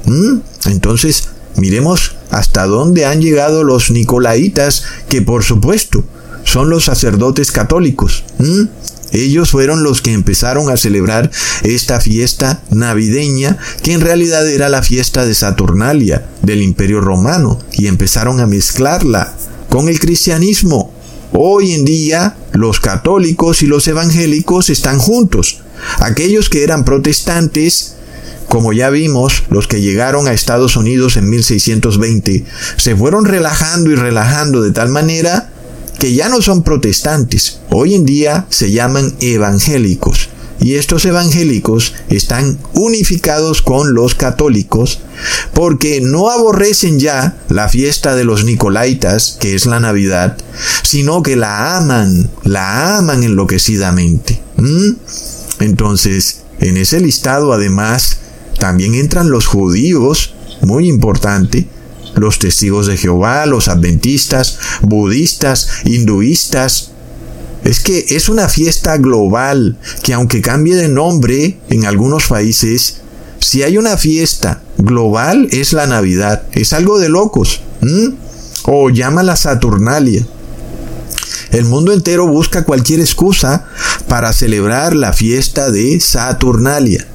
Entonces, 0.67 1.29
miremos 1.57 2.14
hasta 2.31 2.67
dónde 2.67 3.05
han 3.05 3.21
llegado 3.21 3.64
los 3.64 3.91
nicolaitas, 3.91 4.85
que 5.09 5.21
por 5.21 5.43
supuesto 5.43 6.05
son 6.45 6.71
los 6.71 6.85
sacerdotes 6.85 7.52
católicos. 7.52 8.25
Ellos 9.12 9.50
fueron 9.50 9.83
los 9.83 10.00
que 10.00 10.12
empezaron 10.12 10.71
a 10.71 10.76
celebrar 10.76 11.31
esta 11.62 12.00
fiesta 12.00 12.62
navideña, 12.71 13.59
que 13.83 13.92
en 13.92 14.00
realidad 14.00 14.49
era 14.49 14.69
la 14.69 14.83
fiesta 14.83 15.25
de 15.25 15.35
Saturnalia 15.35 16.26
del 16.42 16.62
Imperio 16.62 17.00
Romano, 17.00 17.61
y 17.73 17.87
empezaron 17.87 18.40
a 18.40 18.47
mezclarla 18.47 19.35
con 19.69 19.88
el 19.88 20.00
cristianismo. 20.00 20.92
Hoy 21.33 21.73
en 21.73 21.85
día 21.85 22.37
los 22.52 22.81
católicos 22.81 23.62
y 23.62 23.66
los 23.66 23.87
evangélicos 23.87 24.71
están 24.71 24.99
juntos. 24.99 25.61
Aquellos 25.99 26.49
que 26.49 26.62
eran 26.62 26.85
protestantes, 26.85 27.95
como 28.49 28.73
ya 28.73 28.90
vimos, 28.90 29.45
los 29.49 29.66
que 29.66 29.81
llegaron 29.81 30.28
a 30.28 30.33
Estados 30.33 30.76
Unidos 30.76 31.16
en 31.16 31.31
1620, 31.31 32.45
se 32.76 32.97
fueron 32.97 33.25
relajando 33.25 33.90
y 33.90 33.95
relajando 33.95 34.62
de 34.62 34.73
tal 34.73 34.90
manera 34.90 35.52
que 36.03 36.15
ya 36.15 36.29
no 36.29 36.43
son 36.43 36.65
protestantes. 36.65 37.61
Hoy 37.71 37.95
en 37.95 38.05
día 38.05 38.47
se 38.51 38.73
llaman 38.73 39.15
evangélicos 39.21 40.31
y 40.61 40.75
estos 40.75 41.05
evangélicos 41.05 41.95
están 42.09 42.59
unificados 42.75 43.63
con 43.63 43.95
los 43.95 44.17
católicos 44.17 44.99
porque 45.55 46.01
no 46.01 46.29
aborrecen 46.29 46.99
ya 46.99 47.39
la 47.49 47.69
fiesta 47.69 48.17
de 48.17 48.25
los 48.25 48.45
Nicolaitas, 48.45 49.37
que 49.39 49.55
es 49.55 49.65
la 49.65 49.79
Navidad, 49.79 50.37
sino 50.83 51.23
que 51.23 51.37
la 51.37 51.77
aman, 51.77 52.29
la 52.43 52.99
aman 52.99 53.23
enloquecidamente. 53.23 54.43
Entonces, 55.61 56.41
en 56.59 56.79
ese 56.79 56.99
listado 56.99 57.53
además 57.53 58.17
también 58.59 58.97
entran 58.97 59.31
los 59.31 59.47
judíos, 59.47 60.35
muy 60.63 60.89
importante, 60.89 61.69
los 62.14 62.38
testigos 62.38 62.87
de 62.87 62.97
Jehová, 62.97 63.47
los 63.47 63.69
adventistas, 63.69 64.59
budistas, 64.83 65.69
hinduistas, 65.85 66.90
es 67.64 67.81
que 67.81 68.04
es 68.09 68.28
una 68.28 68.49
fiesta 68.49 68.97
global 68.97 69.78
que 70.02 70.14
aunque 70.14 70.42
cambie 70.42 70.75
de 70.75 70.88
nombre 70.88 71.59
en 71.71 71.87
algunos 71.87 72.26
países, 72.26 73.02
si 73.38 73.62
hay 73.62 73.78
una 73.78 73.97
fiesta 73.97 74.62
global 74.78 75.49
es 75.52 75.73
la 75.73 75.87
Navidad. 75.87 76.42
Es 76.52 76.73
algo 76.73 76.99
de 76.99 77.09
locos. 77.09 77.61
O 78.64 78.90
llama 78.90 79.23
la 79.23 79.37
Saturnalia. 79.37 80.26
El 81.50 81.64
mundo 81.64 81.92
entero 81.92 82.26
busca 82.26 82.64
cualquier 82.64 83.00
excusa 83.00 83.66
para 84.09 84.33
celebrar 84.33 84.95
la 84.95 85.12
fiesta 85.12 85.71
de 85.71 86.00
Saturnalia. 86.00 87.07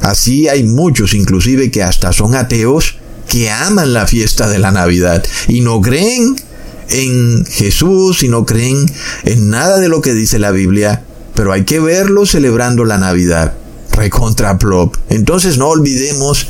Así 0.00 0.48
hay 0.48 0.64
muchos, 0.64 1.14
inclusive 1.14 1.70
que 1.70 1.82
hasta 1.82 2.12
son 2.12 2.34
ateos, 2.34 2.96
que 3.32 3.50
aman 3.50 3.94
la 3.94 4.06
fiesta 4.06 4.46
de 4.46 4.58
la 4.58 4.72
Navidad 4.72 5.24
y 5.48 5.62
no 5.62 5.80
creen 5.80 6.36
en 6.90 7.46
Jesús 7.46 8.22
y 8.22 8.28
no 8.28 8.44
creen 8.44 8.84
en 9.24 9.48
nada 9.48 9.78
de 9.78 9.88
lo 9.88 10.02
que 10.02 10.12
dice 10.12 10.38
la 10.38 10.50
Biblia, 10.50 11.02
pero 11.34 11.50
hay 11.50 11.64
que 11.64 11.80
verlo 11.80 12.26
celebrando 12.26 12.84
la 12.84 12.98
Navidad. 12.98 13.54
Recontra 13.92 14.58
plop. 14.58 14.96
Entonces 15.08 15.56
no 15.56 15.68
olvidemos 15.68 16.46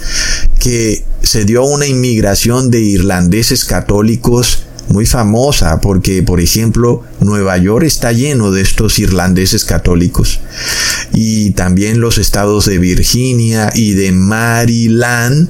que 0.59 1.05
se 1.23 1.45
dio 1.45 1.63
una 1.63 1.87
inmigración 1.87 2.73
de 2.73 2.81
irlandeses 2.81 3.65
católicos 3.65 4.65
muy 4.89 5.07
famosa 5.07 5.81
porque, 5.81 6.25
por 6.25 6.41
ejemplo, 6.41 7.05
Nueva 7.21 7.59
York 7.59 7.85
está 7.85 8.11
lleno 8.11 8.51
de 8.51 8.63
estos 8.63 8.99
irlandeses 8.99 9.65
católicos. 9.65 10.41
Y 11.15 11.53
también 11.53 12.01
los 12.01 12.19
estados 12.19 12.67
de 12.67 12.79
Virginia 12.79 13.71
y 13.73 13.93
de 13.93 14.11
Maryland. 14.11 15.49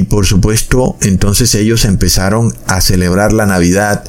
Y 0.00 0.04
por 0.04 0.24
supuesto, 0.24 0.96
entonces 1.02 1.54
ellos 1.54 1.84
empezaron 1.84 2.56
a 2.66 2.80
celebrar 2.80 3.34
la 3.34 3.44
Navidad 3.44 4.02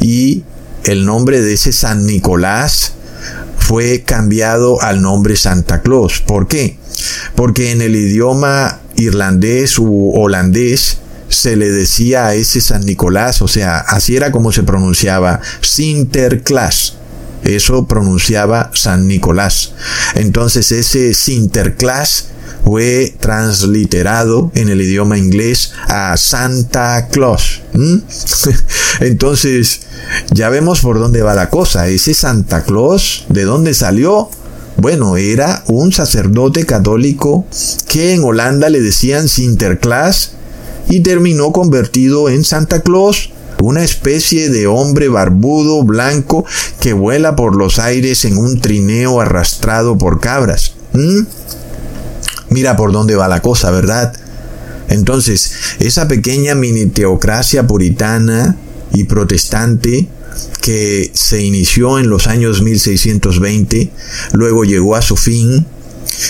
y 0.00 0.42
el 0.84 1.04
nombre 1.04 1.42
de 1.42 1.52
ese 1.52 1.70
San 1.70 2.06
Nicolás 2.06 2.94
fue 3.58 4.04
cambiado 4.06 4.80
al 4.80 5.02
nombre 5.02 5.36
Santa 5.36 5.82
Claus. 5.82 6.20
¿Por 6.20 6.48
qué? 6.48 6.78
Porque 7.36 7.72
en 7.72 7.82
el 7.82 7.94
idioma 7.94 8.80
irlandés 8.96 9.78
u 9.78 10.12
holandés 10.14 10.96
se 11.28 11.56
le 11.56 11.70
decía 11.70 12.28
a 12.28 12.34
ese 12.34 12.62
San 12.62 12.86
Nicolás, 12.86 13.42
o 13.42 13.48
sea, 13.48 13.80
así 13.80 14.16
era 14.16 14.32
como 14.32 14.50
se 14.50 14.62
pronunciaba, 14.62 15.42
Sinterklaas. 15.60 16.94
Eso 17.44 17.86
pronunciaba 17.86 18.70
San 18.74 19.06
Nicolás. 19.06 19.72
Entonces 20.14 20.72
ese 20.72 21.14
Sinterklaas 21.14 22.28
fue 22.64 23.14
transliterado 23.20 24.50
en 24.54 24.68
el 24.68 24.80
idioma 24.80 25.18
inglés 25.18 25.72
a 25.86 26.16
Santa 26.16 27.08
Claus. 27.08 27.62
Entonces, 29.00 29.82
ya 30.30 30.48
vemos 30.48 30.80
por 30.80 30.98
dónde 30.98 31.22
va 31.22 31.34
la 31.34 31.50
cosa. 31.50 31.88
Ese 31.88 32.14
Santa 32.14 32.64
Claus, 32.64 33.26
¿de 33.28 33.44
dónde 33.44 33.74
salió? 33.74 34.30
Bueno, 34.76 35.16
era 35.16 35.62
un 35.68 35.92
sacerdote 35.92 36.66
católico 36.66 37.46
que 37.88 38.14
en 38.14 38.24
Holanda 38.24 38.70
le 38.70 38.80
decían 38.80 39.28
Sinterklaas 39.28 40.32
y 40.88 41.00
terminó 41.00 41.52
convertido 41.52 42.28
en 42.28 42.44
Santa 42.44 42.80
Claus, 42.80 43.30
una 43.64 43.82
especie 43.82 44.50
de 44.50 44.66
hombre 44.66 45.08
barbudo 45.08 45.82
blanco 45.84 46.44
que 46.80 46.92
vuela 46.92 47.34
por 47.34 47.56
los 47.56 47.78
aires 47.78 48.24
en 48.24 48.36
un 48.36 48.60
trineo 48.60 49.20
arrastrado 49.20 49.96
por 49.96 50.20
cabras. 50.20 50.74
Mira 52.50 52.76
por 52.76 52.92
dónde 52.92 53.16
va 53.16 53.26
la 53.26 53.40
cosa, 53.40 53.70
¿verdad? 53.70 54.12
Entonces, 54.88 55.52
esa 55.80 56.08
pequeña 56.08 56.54
mini 56.54 56.86
teocracia 56.86 57.66
puritana 57.66 58.56
y 58.92 59.04
protestante 59.04 60.08
que 60.60 61.10
se 61.14 61.42
inició 61.42 61.98
en 61.98 62.10
los 62.10 62.26
años 62.26 62.60
1620, 62.60 63.90
luego 64.32 64.64
llegó 64.64 64.94
a 64.94 65.02
su 65.02 65.16
fin 65.16 65.66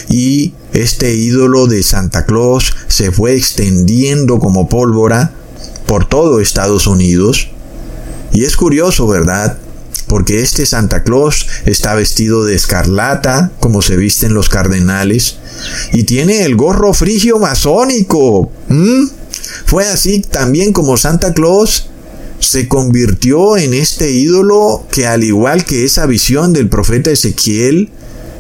y 0.09 0.53
este 0.73 1.15
ídolo 1.15 1.67
de 1.67 1.83
Santa 1.83 2.25
Claus 2.25 2.75
se 2.87 3.11
fue 3.11 3.35
extendiendo 3.35 4.39
como 4.39 4.69
pólvora 4.69 5.33
por 5.87 6.09
todo 6.09 6.41
Estados 6.41 6.87
Unidos. 6.87 7.49
Y 8.33 8.45
es 8.45 8.57
curioso, 8.57 9.07
¿verdad? 9.07 9.59
Porque 10.09 10.41
este 10.41 10.67
Santa 10.67 11.03
Claus 11.03 11.47
está 11.67 11.95
vestido 11.95 12.45
de 12.45 12.55
escarlata, 12.55 13.53
como 13.61 13.83
se 13.83 13.97
visten 13.97 14.35
los 14.35 14.49
cardenales, 14.49 15.37
y 15.93 16.05
tiene 16.05 16.45
el 16.45 16.57
gorro 16.57 16.93
frigio 16.93 17.39
masónico. 17.39 18.51
Fue 19.67 19.87
así 19.87 20.21
también 20.21 20.73
como 20.73 20.97
Santa 20.97 21.33
Claus 21.33 21.89
se 22.39 22.69
convirtió 22.69 23.57
en 23.57 23.73
este 23.75 24.13
ídolo 24.13 24.87
que 24.91 25.07
al 25.07 25.25
igual 25.25 25.65
que 25.65 25.85
esa 25.85 26.07
visión 26.07 26.53
del 26.53 26.69
profeta 26.69 27.11
Ezequiel, 27.11 27.91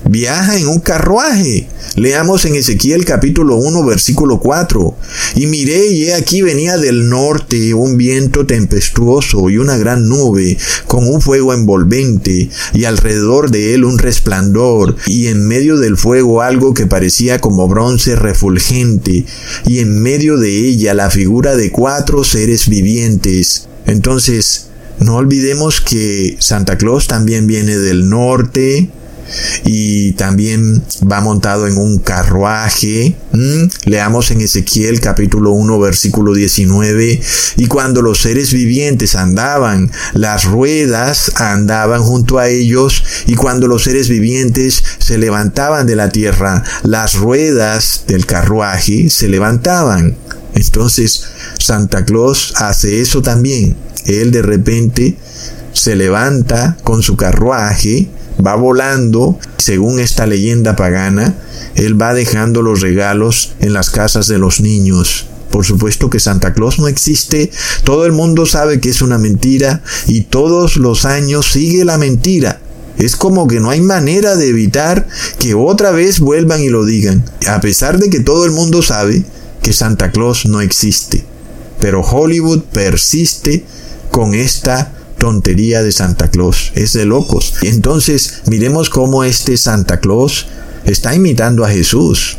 viaja 0.08 0.56
en 0.58 0.68
un 0.68 0.80
carruaje. 0.80 1.68
Leamos 1.96 2.44
en 2.44 2.56
Ezequiel 2.56 3.04
capítulo 3.04 3.56
1 3.56 3.84
versículo 3.84 4.40
4. 4.40 4.96
Y 5.36 5.46
miré 5.46 5.86
y 5.86 6.04
he 6.04 6.14
aquí 6.14 6.42
venía 6.42 6.76
del 6.76 7.08
norte 7.08 7.74
un 7.74 7.96
viento 7.96 8.46
tempestuoso 8.46 9.48
y 9.50 9.58
una 9.58 9.76
gran 9.76 10.08
nube 10.08 10.58
con 10.86 11.06
un 11.06 11.20
fuego 11.20 11.54
envolvente 11.54 12.50
y 12.72 12.84
alrededor 12.84 13.50
de 13.50 13.74
él 13.74 13.84
un 13.84 13.98
resplandor 13.98 14.96
y 15.06 15.28
en 15.28 15.46
medio 15.46 15.76
del 15.76 15.96
fuego 15.96 16.42
algo 16.42 16.74
que 16.74 16.86
parecía 16.86 17.40
como 17.40 17.68
bronce 17.68 18.16
refulgente 18.16 19.24
y 19.66 19.78
en 19.78 20.00
medio 20.02 20.36
de 20.36 20.68
ella 20.68 20.94
la 20.94 21.10
figura 21.10 21.56
de 21.56 21.70
cuatro 21.70 22.24
seres 22.24 22.68
vivientes. 22.68 23.68
Entonces, 23.86 24.68
no 25.00 25.16
olvidemos 25.16 25.80
que 25.80 26.36
Santa 26.38 26.78
Claus 26.78 27.06
también 27.06 27.46
viene 27.46 27.76
del 27.76 28.08
norte, 28.08 28.90
y 29.64 30.12
también 30.12 30.82
va 31.10 31.20
montado 31.20 31.66
en 31.66 31.76
un 31.76 31.98
carruaje. 31.98 33.16
Leamos 33.84 34.30
en 34.30 34.40
Ezequiel 34.40 35.00
capítulo 35.00 35.50
1 35.52 35.78
versículo 35.78 36.34
19. 36.34 37.20
Y 37.56 37.66
cuando 37.66 38.02
los 38.02 38.20
seres 38.20 38.52
vivientes 38.52 39.14
andaban, 39.14 39.90
las 40.12 40.44
ruedas 40.44 41.32
andaban 41.36 42.02
junto 42.02 42.38
a 42.38 42.48
ellos. 42.48 43.02
Y 43.26 43.34
cuando 43.34 43.66
los 43.66 43.84
seres 43.84 44.08
vivientes 44.08 44.82
se 44.98 45.18
levantaban 45.18 45.86
de 45.86 45.96
la 45.96 46.10
tierra, 46.10 46.62
las 46.82 47.14
ruedas 47.14 48.04
del 48.06 48.26
carruaje 48.26 49.10
se 49.10 49.28
levantaban. 49.28 50.16
Entonces 50.54 51.24
Santa 51.58 52.04
Claus 52.04 52.54
hace 52.56 53.00
eso 53.00 53.22
también. 53.22 53.76
Él 54.06 54.30
de 54.30 54.42
repente 54.42 55.16
se 55.72 55.96
levanta 55.96 56.76
con 56.84 57.02
su 57.02 57.16
carruaje 57.16 58.08
va 58.44 58.56
volando, 58.56 59.38
según 59.58 60.00
esta 60.00 60.26
leyenda 60.26 60.76
pagana, 60.76 61.34
él 61.74 62.00
va 62.00 62.14
dejando 62.14 62.62
los 62.62 62.80
regalos 62.80 63.52
en 63.60 63.72
las 63.72 63.90
casas 63.90 64.26
de 64.26 64.38
los 64.38 64.60
niños. 64.60 65.26
Por 65.50 65.64
supuesto 65.64 66.10
que 66.10 66.20
Santa 66.20 66.52
Claus 66.52 66.78
no 66.78 66.88
existe, 66.88 67.50
todo 67.84 68.06
el 68.06 68.12
mundo 68.12 68.44
sabe 68.44 68.80
que 68.80 68.88
es 68.88 69.02
una 69.02 69.18
mentira 69.18 69.82
y 70.06 70.22
todos 70.22 70.76
los 70.76 71.04
años 71.04 71.52
sigue 71.52 71.84
la 71.84 71.96
mentira. 71.96 72.60
Es 72.98 73.16
como 73.16 73.46
que 73.48 73.60
no 73.60 73.70
hay 73.70 73.80
manera 73.80 74.36
de 74.36 74.48
evitar 74.48 75.06
que 75.38 75.54
otra 75.54 75.90
vez 75.90 76.20
vuelvan 76.20 76.62
y 76.62 76.68
lo 76.68 76.84
digan, 76.84 77.24
a 77.46 77.60
pesar 77.60 77.98
de 77.98 78.10
que 78.10 78.20
todo 78.20 78.44
el 78.44 78.52
mundo 78.52 78.82
sabe 78.82 79.24
que 79.62 79.72
Santa 79.72 80.10
Claus 80.10 80.46
no 80.46 80.60
existe. 80.60 81.24
Pero 81.80 82.02
Hollywood 82.02 82.62
persiste 82.72 83.64
con 84.10 84.34
esta 84.34 84.93
tontería 85.24 85.82
de 85.82 85.90
Santa 85.90 86.30
Claus, 86.30 86.70
es 86.74 86.92
de 86.92 87.06
locos. 87.06 87.54
Entonces, 87.62 88.42
miremos 88.44 88.90
cómo 88.90 89.24
este 89.24 89.56
Santa 89.56 89.98
Claus 89.98 90.48
está 90.84 91.14
imitando 91.14 91.64
a 91.64 91.70
Jesús. 91.70 92.36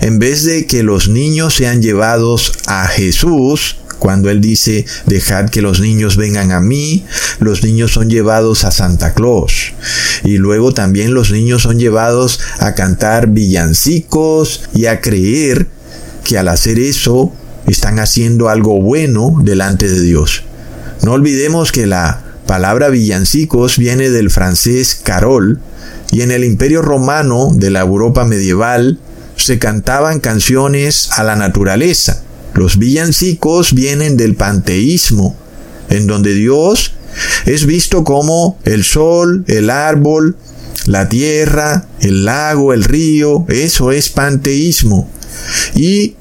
En 0.00 0.18
vez 0.20 0.44
de 0.44 0.66
que 0.66 0.84
los 0.84 1.08
niños 1.08 1.56
sean 1.56 1.82
llevados 1.82 2.52
a 2.66 2.86
Jesús, 2.86 3.78
cuando 3.98 4.30
él 4.30 4.40
dice, 4.40 4.86
dejad 5.06 5.50
que 5.50 5.62
los 5.62 5.80
niños 5.80 6.16
vengan 6.16 6.52
a 6.52 6.60
mí, 6.60 7.04
los 7.40 7.64
niños 7.64 7.90
son 7.90 8.08
llevados 8.08 8.62
a 8.62 8.70
Santa 8.70 9.12
Claus. 9.12 9.72
Y 10.22 10.38
luego 10.38 10.72
también 10.72 11.12
los 11.12 11.32
niños 11.32 11.62
son 11.62 11.80
llevados 11.80 12.38
a 12.60 12.76
cantar 12.76 13.26
villancicos 13.26 14.62
y 14.76 14.86
a 14.86 15.00
creer 15.00 15.66
que 16.22 16.38
al 16.38 16.46
hacer 16.46 16.78
eso 16.78 17.32
están 17.66 17.98
haciendo 17.98 18.48
algo 18.48 18.80
bueno 18.80 19.40
delante 19.42 19.88
de 19.88 20.02
Dios. 20.02 20.44
No 21.02 21.12
olvidemos 21.12 21.72
que 21.72 21.86
la 21.86 22.22
palabra 22.46 22.88
villancicos 22.88 23.78
viene 23.78 24.10
del 24.10 24.30
francés 24.30 24.98
carol 25.02 25.60
y 26.12 26.22
en 26.22 26.30
el 26.30 26.44
imperio 26.44 26.82
romano 26.82 27.50
de 27.52 27.70
la 27.70 27.80
Europa 27.80 28.24
medieval 28.24 28.98
se 29.36 29.58
cantaban 29.58 30.20
canciones 30.20 31.10
a 31.12 31.24
la 31.24 31.36
naturaleza. 31.36 32.22
Los 32.54 32.78
villancicos 32.78 33.74
vienen 33.74 34.16
del 34.16 34.34
panteísmo, 34.34 35.36
en 35.90 36.06
donde 36.06 36.32
Dios 36.34 36.92
es 37.44 37.66
visto 37.66 38.04
como 38.04 38.58
el 38.64 38.84
sol, 38.84 39.44
el 39.46 39.70
árbol, 39.70 40.36
la 40.86 41.08
tierra, 41.08 41.86
el 42.00 42.24
lago, 42.24 42.72
el 42.72 42.84
río, 42.84 43.44
eso 43.48 43.92
es 43.92 44.08
panteísmo. 44.08 45.10
Y 45.74 46.14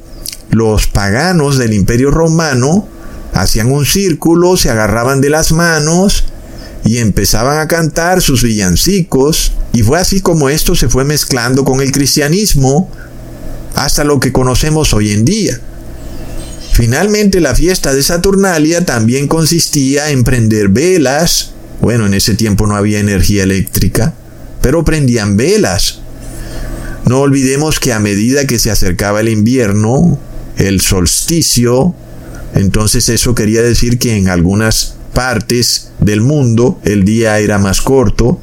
los 0.50 0.88
paganos 0.88 1.58
del 1.58 1.74
imperio 1.74 2.12
romano 2.12 2.88
hacían 3.36 3.70
un 3.70 3.86
círculo, 3.86 4.56
se 4.56 4.70
agarraban 4.70 5.20
de 5.20 5.30
las 5.30 5.52
manos 5.52 6.24
y 6.86 7.00
empezaban 7.00 7.60
a 7.60 7.68
cantar 7.68 8.22
sus 8.22 8.44
villancicos, 8.44 9.52
y 9.74 9.84
fue 9.84 10.00
así 10.00 10.22
como 10.22 10.50
esto 10.50 10.74
se 10.74 10.88
fue 10.88 11.04
mezclando 11.04 11.66
con 11.66 11.82
el 11.82 11.92
cristianismo 11.92 12.90
hasta 13.76 14.06
lo 14.06 14.22
que 14.22 14.32
conocemos 14.32 14.94
hoy 14.94 15.12
en 15.12 15.26
día. 15.26 15.60
Finalmente 16.72 17.42
la 17.42 17.56
fiesta 17.56 17.94
de 17.94 18.04
Saturnalia 18.04 18.86
también 18.86 19.28
consistía 19.28 20.12
en 20.12 20.24
prender 20.24 20.70
velas, 20.70 21.52
bueno, 21.82 22.06
en 22.06 22.14
ese 22.14 22.36
tiempo 22.36 22.68
no 22.68 22.76
había 22.78 23.00
energía 23.00 23.44
eléctrica, 23.44 24.14
pero 24.62 24.86
prendían 24.86 25.36
velas. 25.36 26.00
No 27.06 27.20
olvidemos 27.20 27.80
que 27.82 27.92
a 27.92 28.00
medida 28.00 28.48
que 28.48 28.60
se 28.60 28.72
acercaba 28.72 29.20
el 29.20 29.30
invierno, 29.30 30.18
el 30.58 30.80
solsticio, 30.80 31.96
entonces 32.56 33.10
eso 33.10 33.36
quería 33.36 33.62
decir 33.62 34.00
que 34.00 34.16
en 34.16 34.30
algunas 34.30 34.96
partes 35.14 35.90
del 36.00 36.22
mundo 36.22 36.80
el 36.84 37.04
día 37.04 37.40
era 37.40 37.60
más 37.60 37.82
corto 37.82 38.40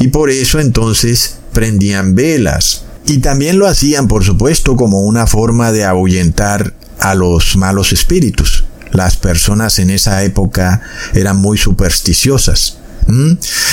y 0.00 0.08
por 0.08 0.30
eso 0.30 0.60
entonces 0.60 1.36
prendían 1.52 2.14
velas. 2.14 2.84
Y 3.06 3.18
también 3.18 3.58
lo 3.58 3.66
hacían, 3.66 4.06
por 4.06 4.24
supuesto, 4.24 4.76
como 4.76 5.00
una 5.00 5.26
forma 5.26 5.72
de 5.72 5.84
ahuyentar 5.84 6.72
a 7.00 7.14
los 7.16 7.56
malos 7.56 7.92
espíritus. 7.92 8.64
Las 8.92 9.16
personas 9.16 9.78
en 9.80 9.90
esa 9.90 10.22
época 10.22 10.82
eran 11.12 11.36
muy 11.36 11.58
supersticiosas. 11.58 12.78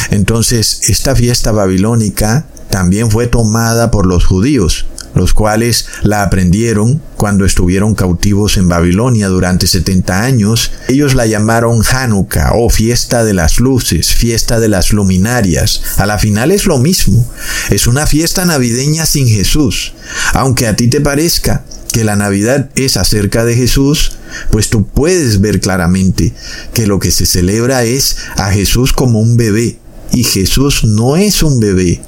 Entonces, 0.09 0.89
esta 0.89 1.15
fiesta 1.15 1.51
babilónica 1.51 2.45
también 2.71 3.11
fue 3.11 3.27
tomada 3.27 3.91
por 3.91 4.07
los 4.07 4.25
judíos 4.25 4.87
los 5.15 5.33
cuales 5.33 5.87
la 6.03 6.23
aprendieron 6.23 7.01
cuando 7.15 7.45
estuvieron 7.45 7.95
cautivos 7.95 8.57
en 8.57 8.69
Babilonia 8.69 9.27
durante 9.27 9.67
70 9.67 10.23
años. 10.23 10.71
Ellos 10.87 11.15
la 11.15 11.25
llamaron 11.25 11.83
Hanukkah 11.83 12.51
o 12.55 12.69
fiesta 12.69 13.23
de 13.23 13.33
las 13.33 13.59
luces, 13.59 14.13
fiesta 14.13 14.59
de 14.59 14.69
las 14.69 14.93
luminarias. 14.93 15.81
A 15.97 16.05
la 16.05 16.17
final 16.17 16.51
es 16.51 16.65
lo 16.65 16.77
mismo. 16.77 17.25
Es 17.69 17.87
una 17.87 18.07
fiesta 18.07 18.45
navideña 18.45 19.05
sin 19.05 19.27
Jesús. 19.27 19.93
Aunque 20.33 20.67
a 20.67 20.75
ti 20.75 20.87
te 20.87 21.01
parezca 21.01 21.63
que 21.91 22.03
la 22.03 22.15
Navidad 22.15 22.69
es 22.75 22.97
acerca 22.97 23.45
de 23.45 23.55
Jesús, 23.55 24.13
pues 24.51 24.69
tú 24.69 24.85
puedes 24.85 25.41
ver 25.41 25.59
claramente 25.59 26.33
que 26.73 26.87
lo 26.87 26.99
que 26.99 27.11
se 27.11 27.25
celebra 27.25 27.83
es 27.83 28.17
a 28.37 28.51
Jesús 28.51 28.93
como 28.93 29.19
un 29.19 29.37
bebé. 29.37 29.79
Y 30.11 30.23
Jesús 30.23 30.83
no 30.83 31.15
es 31.15 31.43
un 31.43 31.59
bebé. 31.59 32.01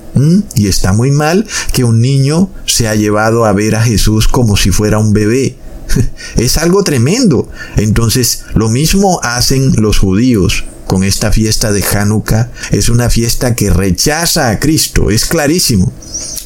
Y 0.56 0.68
está 0.68 0.94
muy 0.94 1.12
mal 1.12 1.48
que 1.74 1.84
un 1.84 2.02
niño 2.02 2.50
se 2.66 2.88
ha 2.88 2.96
llevado 2.96 3.46
a 3.46 3.54
ver 3.54 3.76
a 3.76 3.84
Jesús 3.84 4.28
como 4.28 4.58
si 4.58 4.72
fuera 4.72 5.00
un 5.00 5.14
bebé. 5.14 5.56
es 6.38 6.58
algo 6.58 6.84
tremendo. 6.84 7.50
Entonces, 7.78 8.44
lo 8.54 8.70
mismo 8.70 9.20
hacen 9.24 9.74
los 9.78 10.00
judíos 10.00 10.66
con 10.88 11.04
esta 11.04 11.32
fiesta 11.32 11.72
de 11.72 11.84
Hanukkah. 11.84 12.52
Es 12.72 12.90
una 12.90 13.10
fiesta 13.10 13.56
que 13.56 13.70
rechaza 13.70 14.50
a 14.50 14.60
Cristo. 14.60 15.12
Es 15.12 15.26
clarísimo. 15.26 15.92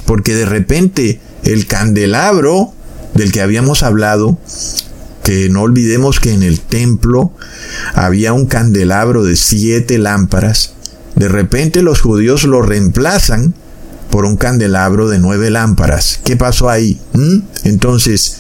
Porque 0.06 0.36
de 0.36 0.46
repente 0.46 1.20
el 1.44 1.66
candelabro 1.68 2.74
del 3.16 3.32
que 3.32 3.42
habíamos 3.42 3.82
hablado, 3.82 4.38
que 5.24 5.50
no 5.50 5.64
olvidemos 5.64 6.20
que 6.20 6.34
en 6.34 6.44
el 6.44 6.60
templo 6.60 7.32
había 7.96 8.34
un 8.34 8.46
candelabro 8.46 9.24
de 9.24 9.36
siete 9.36 9.98
lámparas, 9.98 10.75
de 11.16 11.28
repente 11.28 11.82
los 11.82 12.02
judíos 12.02 12.44
lo 12.44 12.62
reemplazan 12.62 13.54
por 14.10 14.26
un 14.26 14.38
candelabro 14.38 15.10
de 15.10 15.20
nueve 15.20 15.50
lámparas. 15.50 16.20
¿Qué 16.24 16.38
pasó 16.38 16.70
ahí? 16.70 17.00
¿Mm? 17.14 17.40
Entonces, 17.64 18.38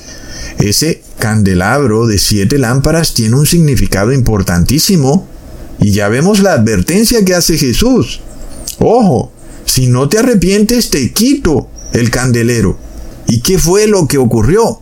ese 0.59 1.01
candelabro 1.19 2.07
de 2.07 2.17
siete 2.17 2.57
lámparas 2.57 3.13
tiene 3.13 3.35
un 3.35 3.45
significado 3.45 4.11
importantísimo. 4.11 5.27
Y 5.79 5.91
ya 5.91 6.07
vemos 6.07 6.39
la 6.39 6.53
advertencia 6.53 7.25
que 7.25 7.35
hace 7.35 7.57
Jesús. 7.57 8.21
Ojo, 8.79 9.31
si 9.65 9.87
no 9.87 10.07
te 10.07 10.19
arrepientes 10.19 10.89
te 10.89 11.11
quito 11.11 11.69
el 11.93 12.09
candelero. 12.09 12.77
¿Y 13.27 13.41
qué 13.41 13.57
fue 13.57 13.87
lo 13.87 14.07
que 14.07 14.17
ocurrió? 14.17 14.81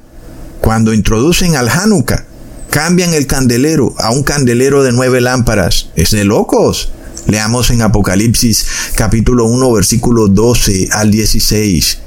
Cuando 0.62 0.94
introducen 0.94 1.56
al 1.56 1.70
Hanukkah, 1.70 2.26
cambian 2.70 3.14
el 3.14 3.28
candelero 3.28 3.94
a 3.98 4.12
un 4.12 4.24
candelero 4.24 4.84
de 4.84 4.92
nueve 4.92 5.22
lámparas. 5.22 5.90
Es 5.96 6.12
de 6.12 6.26
locos. 6.26 6.92
Leamos 7.28 7.70
en 7.70 7.82
Apocalipsis 7.82 8.66
capítulo 8.96 9.46
1 9.46 9.72
versículo 9.72 10.28
12 10.28 10.90
al 10.92 11.10
16. 11.10 12.00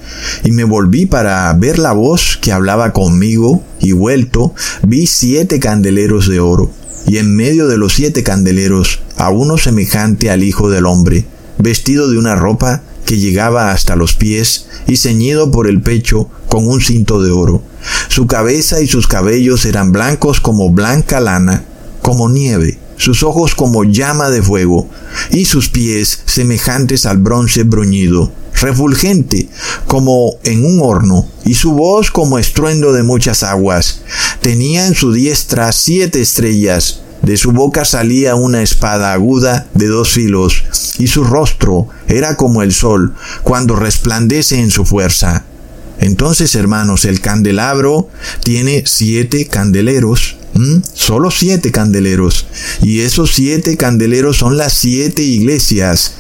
Y 0.45 0.51
me 0.51 0.65
volví 0.65 1.07
para 1.07 1.51
ver 1.55 1.79
la 1.79 1.93
voz 1.93 2.39
que 2.41 2.53
hablaba 2.53 2.93
conmigo, 2.93 3.65
y 3.81 3.93
vuelto, 3.93 4.55
vi 4.83 5.07
siete 5.07 5.59
candeleros 5.59 6.29
de 6.29 6.41
oro, 6.41 6.71
y 7.07 7.17
en 7.17 7.35
medio 7.35 7.67
de 7.67 7.79
los 7.79 7.95
siete 7.95 8.23
candeleros 8.23 9.01
a 9.17 9.31
uno 9.31 9.57
semejante 9.57 10.31
al 10.31 10.45
Hijo 10.45 10.69
del 10.69 10.85
Hombre, 10.85 11.25
vestido 11.59 12.11
de 12.11 12.19
una 12.19 12.35
ropa 12.35 12.83
que 13.07 13.19
llegaba 13.19 13.73
hasta 13.73 13.97
los 13.97 14.15
pies 14.15 14.67
y 14.87 14.99
ceñido 14.99 15.51
por 15.51 15.67
el 15.67 15.81
pecho 15.81 16.29
con 16.49 16.69
un 16.69 16.83
cinto 16.83 17.23
de 17.23 17.31
oro. 17.31 17.63
Su 18.09 18.27
cabeza 18.27 18.83
y 18.83 18.87
sus 18.87 19.07
cabellos 19.07 19.65
eran 19.65 19.93
blancos 19.93 20.41
como 20.41 20.71
blanca 20.71 21.21
lana, 21.21 21.65
como 22.03 22.29
nieve, 22.29 22.79
sus 22.97 23.23
ojos 23.23 23.55
como 23.55 23.85
llama 23.85 24.31
de 24.31 24.43
fuego, 24.43 24.89
y 25.31 25.45
sus 25.45 25.69
pies 25.69 26.21
semejantes 26.27 27.07
al 27.07 27.19
bronce 27.19 27.63
bruñido, 27.63 28.33
refulgente 28.61 29.49
como 29.87 30.35
en 30.45 30.65
un 30.65 30.81
horno, 30.81 31.27
y 31.45 31.55
su 31.55 31.73
voz 31.73 32.11
como 32.11 32.39
estruendo 32.39 32.93
de 32.93 33.03
muchas 33.03 33.43
aguas. 33.43 34.03
Tenía 34.41 34.87
en 34.87 34.95
su 34.95 35.13
diestra 35.13 35.73
siete 35.73 36.21
estrellas, 36.21 37.01
de 37.23 37.37
su 37.37 37.53
boca 37.53 37.85
salía 37.85 38.35
una 38.35 38.63
espada 38.63 39.13
aguda 39.13 39.67
de 39.75 39.87
dos 39.89 40.11
filos, 40.11 40.65
y 40.99 41.09
su 41.09 41.25
rostro 41.25 41.89
era 42.09 42.37
como 42.37 42.63
el 42.63 42.73
sol 42.73 43.15
cuando 43.43 43.77
resplandece 43.77 44.61
en 44.61 44.71
su 44.71 44.85
fuerza. 44.85 45.45
Entonces, 45.99 46.55
hermanos, 46.55 47.05
el 47.05 47.21
candelabro 47.21 48.09
tiene 48.45 48.85
siete 48.87 49.47
candeleros, 49.47 50.37
solo 50.93 51.31
siete 51.31 51.71
candeleros, 51.71 52.47
y 52.83 53.01
esos 53.01 53.35
siete 53.35 53.77
candeleros 53.77 54.37
son 54.37 54.57
las 54.57 54.73
siete 54.73 55.23
iglesias. 55.23 56.15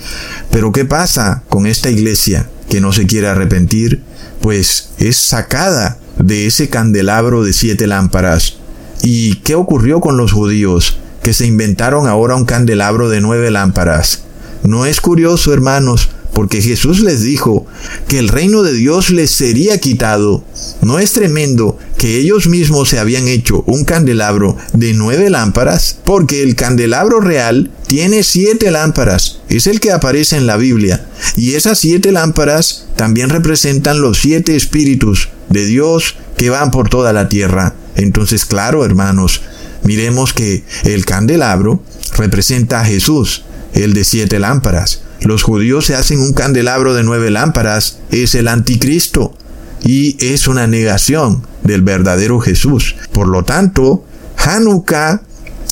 Pero 0.50 0.72
¿qué 0.72 0.84
pasa 0.84 1.42
con 1.48 1.66
esta 1.66 1.90
iglesia 1.90 2.48
que 2.68 2.80
no 2.80 2.92
se 2.92 3.06
quiere 3.06 3.28
arrepentir? 3.28 4.02
Pues 4.40 4.90
es 4.98 5.16
sacada 5.16 5.98
de 6.18 6.46
ese 6.46 6.68
candelabro 6.68 7.44
de 7.44 7.52
siete 7.52 7.86
lámparas. 7.86 8.56
¿Y 9.02 9.36
qué 9.36 9.54
ocurrió 9.54 10.00
con 10.00 10.16
los 10.16 10.32
judíos? 10.32 10.98
Que 11.22 11.32
se 11.32 11.46
inventaron 11.46 12.06
ahora 12.06 12.36
un 12.36 12.44
candelabro 12.44 13.08
de 13.08 13.20
nueve 13.20 13.50
lámparas. 13.50 14.22
¿No 14.62 14.86
es 14.86 15.00
curioso, 15.00 15.52
hermanos? 15.52 16.10
Porque 16.36 16.60
Jesús 16.60 17.00
les 17.00 17.22
dijo 17.22 17.64
que 18.08 18.18
el 18.18 18.28
reino 18.28 18.62
de 18.62 18.74
Dios 18.74 19.08
les 19.08 19.30
sería 19.30 19.80
quitado. 19.80 20.44
¿No 20.82 20.98
es 20.98 21.12
tremendo 21.12 21.78
que 21.96 22.18
ellos 22.18 22.46
mismos 22.46 22.90
se 22.90 22.98
habían 22.98 23.26
hecho 23.26 23.64
un 23.66 23.86
candelabro 23.86 24.54
de 24.74 24.92
nueve 24.92 25.30
lámparas? 25.30 25.96
Porque 26.04 26.42
el 26.42 26.54
candelabro 26.54 27.20
real 27.20 27.70
tiene 27.86 28.22
siete 28.22 28.70
lámparas, 28.70 29.38
es 29.48 29.66
el 29.66 29.80
que 29.80 29.92
aparece 29.92 30.36
en 30.36 30.46
la 30.46 30.58
Biblia, 30.58 31.06
y 31.36 31.54
esas 31.54 31.78
siete 31.78 32.12
lámparas 32.12 32.84
también 32.96 33.30
representan 33.30 34.02
los 34.02 34.18
siete 34.18 34.56
espíritus 34.56 35.30
de 35.48 35.64
Dios 35.64 36.16
que 36.36 36.50
van 36.50 36.70
por 36.70 36.90
toda 36.90 37.14
la 37.14 37.30
tierra. 37.30 37.74
Entonces, 37.94 38.44
claro, 38.44 38.84
hermanos, 38.84 39.40
miremos 39.84 40.34
que 40.34 40.64
el 40.84 41.06
candelabro 41.06 41.82
representa 42.14 42.82
a 42.82 42.84
Jesús, 42.84 43.42
el 43.72 43.94
de 43.94 44.04
siete 44.04 44.38
lámparas. 44.38 45.00
Los 45.20 45.42
judíos 45.42 45.86
se 45.86 45.94
hacen 45.94 46.20
un 46.20 46.32
candelabro 46.32 46.94
de 46.94 47.02
nueve 47.02 47.30
lámparas, 47.30 47.98
es 48.10 48.34
el 48.34 48.48
anticristo 48.48 49.34
y 49.82 50.16
es 50.24 50.48
una 50.48 50.66
negación 50.66 51.46
del 51.62 51.82
verdadero 51.82 52.40
Jesús. 52.40 52.96
Por 53.12 53.28
lo 53.28 53.44
tanto, 53.44 54.04
Hanukkah, 54.36 55.22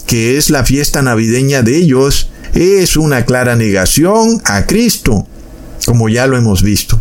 que 0.07 0.37
es 0.37 0.51
la 0.51 0.65
fiesta 0.65 1.03
navideña 1.03 1.63
de 1.63 1.77
ellos, 1.77 2.31
es 2.55 2.97
una 2.97 3.25
clara 3.25 3.57
negación 3.57 4.41
a 4.45 4.67
Cristo, 4.67 5.27
como 5.87 6.09
ya 6.09 6.27
lo 6.27 6.37
hemos 6.37 6.63
visto. 6.63 7.01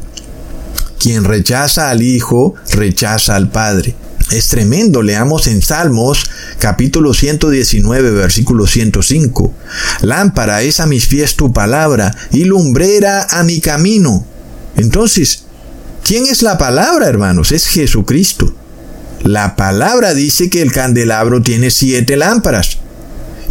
Quien 0.99 1.23
rechaza 1.23 1.89
al 1.89 2.01
Hijo, 2.01 2.55
rechaza 2.71 3.35
al 3.35 3.49
Padre. 3.49 3.95
Es 4.31 4.47
tremendo, 4.47 5.01
leamos 5.01 5.47
en 5.47 5.61
Salmos 5.61 6.25
capítulo 6.63 7.13
119 7.13 8.11
versículo 8.11 8.67
105. 8.67 9.53
Lámpara 9.99 10.61
es 10.61 10.79
a 10.79 10.85
mis 10.85 11.07
pies 11.07 11.35
tu 11.35 11.51
palabra 11.51 12.15
y 12.31 12.45
lumbrera 12.45 13.27
a 13.29 13.43
mi 13.43 13.59
camino. 13.59 14.25
Entonces, 14.77 15.43
¿quién 16.05 16.25
es 16.25 16.41
la 16.41 16.57
palabra, 16.57 17.07
hermanos? 17.07 17.51
Es 17.51 17.67
Jesucristo. 17.67 18.55
La 19.23 19.57
palabra 19.57 20.13
dice 20.13 20.49
que 20.49 20.61
el 20.61 20.71
candelabro 20.71 21.41
tiene 21.41 21.69
siete 21.69 22.15
lámparas 22.15 22.77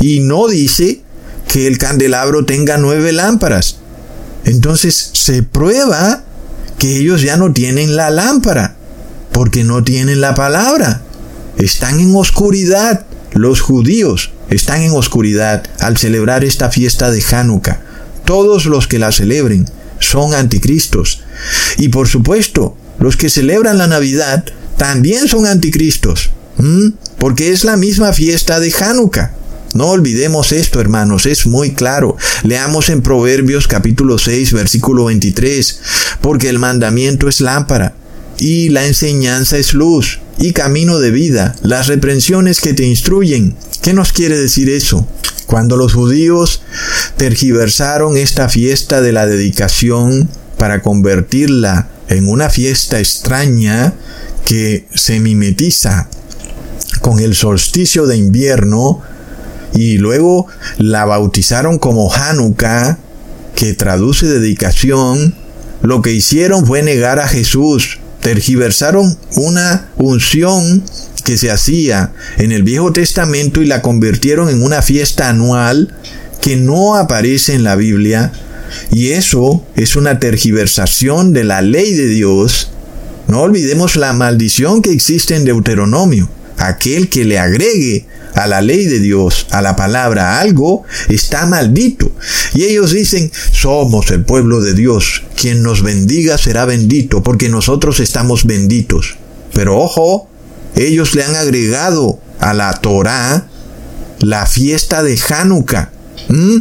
y 0.00 0.20
no 0.20 0.48
dice 0.48 1.02
que 1.48 1.66
el 1.66 1.76
candelabro 1.76 2.46
tenga 2.46 2.78
nueve 2.78 3.12
lámparas. 3.12 3.76
Entonces 4.46 5.10
se 5.12 5.42
prueba 5.42 6.24
que 6.78 6.96
ellos 6.96 7.20
ya 7.20 7.36
no 7.36 7.52
tienen 7.52 7.94
la 7.94 8.08
lámpara 8.08 8.74
porque 9.32 9.64
no 9.64 9.84
tienen 9.84 10.22
la 10.22 10.34
palabra. 10.34 11.02
Están 11.58 12.00
en 12.00 12.14
oscuridad. 12.14 13.06
Los 13.32 13.60
judíos 13.60 14.30
están 14.50 14.82
en 14.82 14.92
oscuridad 14.92 15.64
al 15.80 15.96
celebrar 15.96 16.44
esta 16.44 16.70
fiesta 16.70 17.10
de 17.10 17.22
Hanukkah. 17.22 17.80
Todos 18.24 18.66
los 18.66 18.86
que 18.86 18.98
la 18.98 19.12
celebren 19.12 19.66
son 19.98 20.34
anticristos. 20.34 21.22
Y 21.78 21.88
por 21.88 22.08
supuesto, 22.08 22.76
los 22.98 23.16
que 23.16 23.30
celebran 23.30 23.78
la 23.78 23.86
Navidad 23.86 24.44
también 24.76 25.28
son 25.28 25.46
anticristos. 25.46 26.30
Porque 27.18 27.50
es 27.50 27.64
la 27.64 27.76
misma 27.76 28.12
fiesta 28.12 28.60
de 28.60 28.72
Hanukkah. 28.72 29.34
No 29.74 29.88
olvidemos 29.88 30.52
esto, 30.52 30.80
hermanos, 30.80 31.24
es 31.24 31.46
muy 31.46 31.72
claro. 31.72 32.16
Leamos 32.42 32.90
en 32.90 33.00
Proverbios 33.00 33.66
capítulo 33.66 34.18
6, 34.18 34.52
versículo 34.52 35.06
23, 35.06 35.80
porque 36.20 36.50
el 36.50 36.58
mandamiento 36.58 37.26
es 37.26 37.40
lámpara 37.40 37.94
y 38.38 38.68
la 38.68 38.86
enseñanza 38.86 39.56
es 39.56 39.72
luz 39.72 40.20
y 40.38 40.52
camino 40.52 40.98
de 40.98 41.10
vida, 41.10 41.54
las 41.62 41.86
reprensiones 41.86 42.60
que 42.60 42.74
te 42.74 42.84
instruyen. 42.84 43.56
¿Qué 43.82 43.92
nos 43.92 44.12
quiere 44.12 44.38
decir 44.38 44.70
eso? 44.70 45.06
Cuando 45.46 45.76
los 45.76 45.92
judíos 45.92 46.62
tergiversaron 47.16 48.16
esta 48.16 48.48
fiesta 48.48 49.00
de 49.00 49.12
la 49.12 49.26
dedicación 49.26 50.28
para 50.56 50.82
convertirla 50.82 51.88
en 52.08 52.28
una 52.28 52.50
fiesta 52.50 52.98
extraña 52.98 53.94
que 54.44 54.86
se 54.94 55.20
mimetiza 55.20 56.08
con 57.00 57.20
el 57.20 57.34
solsticio 57.34 58.06
de 58.06 58.16
invierno 58.16 59.00
y 59.74 59.98
luego 59.98 60.46
la 60.78 61.04
bautizaron 61.04 61.78
como 61.78 62.12
Hanukkah, 62.12 62.98
que 63.54 63.74
traduce 63.74 64.26
dedicación, 64.26 65.34
lo 65.82 66.02
que 66.02 66.12
hicieron 66.12 66.66
fue 66.66 66.82
negar 66.82 67.18
a 67.18 67.28
Jesús, 67.28 67.98
tergiversaron 68.22 69.18
una 69.36 69.88
unción 69.96 70.82
que 71.24 71.36
se 71.36 71.50
hacía 71.50 72.12
en 72.38 72.52
el 72.52 72.62
Viejo 72.62 72.92
Testamento 72.92 73.60
y 73.60 73.66
la 73.66 73.82
convirtieron 73.82 74.48
en 74.48 74.62
una 74.62 74.80
fiesta 74.80 75.28
anual 75.28 75.94
que 76.40 76.56
no 76.56 76.96
aparece 76.96 77.54
en 77.54 77.64
la 77.64 77.76
Biblia. 77.76 78.32
Y 78.90 79.08
eso 79.08 79.64
es 79.76 79.96
una 79.96 80.18
tergiversación 80.18 81.32
de 81.32 81.44
la 81.44 81.60
ley 81.62 81.92
de 81.92 82.08
Dios. 82.08 82.70
No 83.28 83.40
olvidemos 83.42 83.96
la 83.96 84.12
maldición 84.12 84.82
que 84.82 84.92
existe 84.92 85.36
en 85.36 85.44
Deuteronomio. 85.44 86.28
Aquel 86.66 87.08
que 87.08 87.24
le 87.24 87.38
agregue 87.38 88.06
a 88.34 88.46
la 88.46 88.60
ley 88.60 88.86
de 88.86 89.00
Dios, 89.00 89.46
a 89.50 89.62
la 89.62 89.74
palabra 89.74 90.38
algo, 90.38 90.84
está 91.08 91.44
maldito. 91.46 92.12
Y 92.54 92.64
ellos 92.64 92.92
dicen, 92.92 93.30
somos 93.50 94.10
el 94.10 94.24
pueblo 94.24 94.60
de 94.60 94.74
Dios, 94.74 95.24
quien 95.36 95.62
nos 95.62 95.82
bendiga 95.82 96.38
será 96.38 96.64
bendito, 96.64 97.22
porque 97.22 97.48
nosotros 97.48 97.98
estamos 98.00 98.44
benditos. 98.44 99.16
Pero 99.52 99.78
ojo, 99.78 100.28
ellos 100.76 101.14
le 101.14 101.24
han 101.24 101.34
agregado 101.34 102.20
a 102.38 102.54
la 102.54 102.72
Torah 102.74 103.48
la 104.20 104.46
fiesta 104.46 105.02
de 105.02 105.18
Hanukkah. 105.28 105.90
¿Mm? 106.28 106.58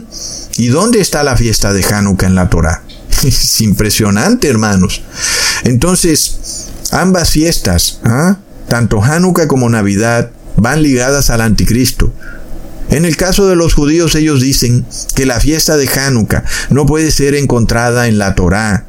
¿Y 0.58 0.68
dónde 0.68 1.00
está 1.00 1.24
la 1.24 1.38
fiesta 1.38 1.74
de 1.74 1.84
Hanukkah 1.84 2.26
en 2.26 2.36
la 2.36 2.50
Torah? 2.50 2.84
Es 3.24 3.62
impresionante, 3.62 4.48
hermanos. 4.48 5.04
Entonces, 5.64 6.70
ambas 6.92 7.30
fiestas, 7.30 8.00
¿ah? 8.04 8.40
Tanto 8.72 9.04
Hanukkah 9.04 9.48
como 9.48 9.70
Navidad, 9.70 10.32
van 10.56 10.82
ligadas 10.82 11.30
al 11.30 11.42
anticristo. 11.42 12.14
En 12.90 13.04
el 13.04 13.18
caso 13.18 13.50
de 13.50 13.58
los 13.58 13.74
judíos 13.74 14.16
ellos 14.16 14.40
dicen 14.40 14.86
que 15.14 15.26
la 15.26 15.42
fiesta 15.42 15.76
de 15.76 15.90
Hanukkah 15.90 16.46
no 16.70 16.86
puede 16.86 17.12
ser 17.12 17.36
encontrada 17.36 18.08
en 18.08 18.18
la 18.18 18.34
Torá. 18.34 18.86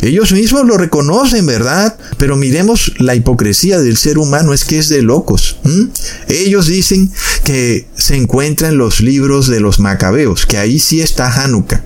Ellos 0.00 0.32
mismos 0.32 0.64
lo 0.64 0.78
reconocen, 0.78 1.44
¿verdad? 1.44 1.94
Pero 2.16 2.36
miremos 2.36 2.94
la 3.00 3.16
hipocresía 3.16 3.78
del 3.78 3.98
ser 3.98 4.16
humano, 4.16 4.54
es 4.54 4.64
que 4.64 4.78
es 4.78 4.88
de 4.88 5.02
locos. 5.02 5.58
Ellos 6.28 6.66
dicen 6.66 7.12
que 7.44 7.86
se 7.96 8.16
encuentra 8.16 8.68
en 8.68 8.78
los 8.78 9.02
libros 9.02 9.46
de 9.48 9.60
los 9.60 9.78
macabeos, 9.78 10.46
que 10.46 10.56
ahí 10.56 10.78
sí 10.78 11.02
está 11.02 11.30
Hanukkah. 11.44 11.84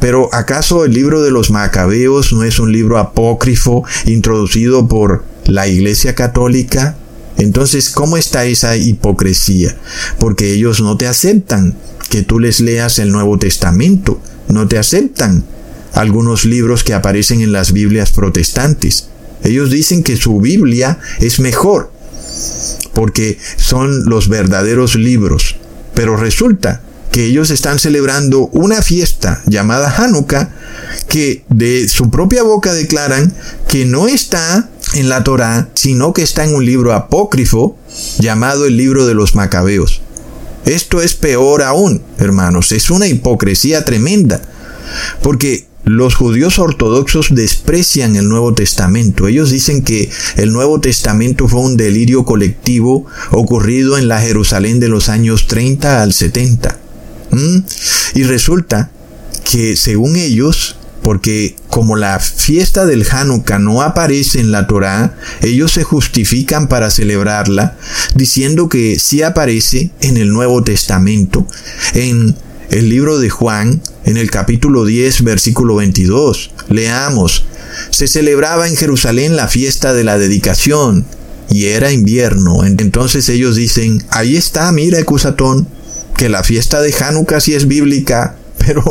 Pero 0.00 0.28
¿acaso 0.34 0.84
el 0.84 0.94
libro 0.94 1.22
de 1.22 1.30
los 1.30 1.52
macabeos 1.52 2.32
no 2.32 2.42
es 2.42 2.58
un 2.58 2.72
libro 2.72 2.98
apócrifo 2.98 3.84
introducido 4.04 4.88
por 4.88 5.24
la 5.48 5.66
Iglesia 5.66 6.14
Católica? 6.14 6.96
Entonces, 7.38 7.90
¿cómo 7.90 8.16
está 8.16 8.44
esa 8.44 8.76
hipocresía? 8.76 9.76
Porque 10.20 10.52
ellos 10.52 10.80
no 10.80 10.96
te 10.96 11.08
aceptan 11.08 11.76
que 12.10 12.22
tú 12.22 12.38
les 12.38 12.60
leas 12.60 12.98
el 12.98 13.10
Nuevo 13.10 13.38
Testamento, 13.38 14.20
no 14.48 14.68
te 14.68 14.78
aceptan 14.78 15.44
algunos 15.94 16.44
libros 16.44 16.84
que 16.84 16.94
aparecen 16.94 17.40
en 17.40 17.52
las 17.52 17.72
Biblias 17.72 18.12
protestantes. 18.12 19.08
Ellos 19.42 19.70
dicen 19.70 20.02
que 20.02 20.16
su 20.16 20.40
Biblia 20.40 20.98
es 21.20 21.40
mejor, 21.40 21.92
porque 22.92 23.38
son 23.56 24.04
los 24.06 24.28
verdaderos 24.28 24.96
libros. 24.96 25.56
Pero 25.94 26.16
resulta 26.16 26.82
que 27.12 27.24
ellos 27.24 27.50
están 27.50 27.78
celebrando 27.78 28.48
una 28.52 28.82
fiesta 28.82 29.42
llamada 29.46 29.94
Hanukkah, 29.96 30.50
que 31.08 31.44
de 31.48 31.88
su 31.88 32.10
propia 32.10 32.42
boca 32.42 32.74
declaran 32.74 33.32
que 33.68 33.84
no 33.84 34.08
está 34.08 34.68
en 34.94 35.08
la 35.08 35.24
Torá, 35.24 35.68
sino 35.74 36.12
que 36.12 36.22
está 36.22 36.44
en 36.44 36.54
un 36.54 36.64
libro 36.64 36.92
apócrifo 36.92 37.76
llamado 38.18 38.66
el 38.66 38.76
libro 38.76 39.06
de 39.06 39.14
los 39.14 39.34
Macabeos. 39.34 40.02
Esto 40.64 41.00
es 41.00 41.14
peor 41.14 41.62
aún, 41.62 42.02
hermanos, 42.18 42.72
es 42.72 42.90
una 42.90 43.06
hipocresía 43.06 43.84
tremenda, 43.84 44.42
porque 45.22 45.66
los 45.84 46.14
judíos 46.14 46.58
ortodoxos 46.58 47.28
desprecian 47.30 48.16
el 48.16 48.28
Nuevo 48.28 48.52
Testamento. 48.52 49.26
Ellos 49.26 49.50
dicen 49.50 49.82
que 49.82 50.10
el 50.36 50.52
Nuevo 50.52 50.80
Testamento 50.80 51.48
fue 51.48 51.60
un 51.60 51.78
delirio 51.78 52.24
colectivo 52.24 53.06
ocurrido 53.30 53.96
en 53.96 54.08
la 54.08 54.20
Jerusalén 54.20 54.80
de 54.80 54.88
los 54.88 55.08
años 55.08 55.46
30 55.46 56.02
al 56.02 56.12
70. 56.12 56.78
¿Mm? 57.30 57.58
Y 58.16 58.22
resulta 58.24 58.90
que 59.50 59.76
según 59.76 60.16
ellos, 60.16 60.76
porque 61.08 61.56
como 61.70 61.96
la 61.96 62.20
fiesta 62.20 62.84
del 62.84 63.06
Hanukkah 63.10 63.58
no 63.58 63.80
aparece 63.80 64.40
en 64.40 64.52
la 64.52 64.66
Torá, 64.66 65.16
ellos 65.40 65.72
se 65.72 65.82
justifican 65.82 66.68
para 66.68 66.90
celebrarla 66.90 67.78
diciendo 68.14 68.68
que 68.68 68.98
sí 68.98 69.22
aparece 69.22 69.90
en 70.02 70.18
el 70.18 70.28
Nuevo 70.28 70.62
Testamento, 70.62 71.46
en 71.94 72.36
el 72.68 72.90
libro 72.90 73.18
de 73.18 73.30
Juan, 73.30 73.80
en 74.04 74.18
el 74.18 74.30
capítulo 74.30 74.84
10, 74.84 75.24
versículo 75.24 75.76
22. 75.76 76.50
Leamos, 76.68 77.46
se 77.88 78.06
celebraba 78.06 78.68
en 78.68 78.76
Jerusalén 78.76 79.34
la 79.34 79.48
fiesta 79.48 79.94
de 79.94 80.04
la 80.04 80.18
dedicación, 80.18 81.06
y 81.48 81.68
era 81.68 81.90
invierno. 81.90 82.66
Entonces 82.66 83.30
ellos 83.30 83.56
dicen, 83.56 84.04
ahí 84.10 84.36
está, 84.36 84.70
mira, 84.72 84.98
Ecusatón, 84.98 85.68
que 86.18 86.28
la 86.28 86.44
fiesta 86.44 86.82
de 86.82 86.92
Hanukkah 86.92 87.40
sí 87.40 87.54
es 87.54 87.66
bíblica, 87.66 88.36
pero 88.58 88.82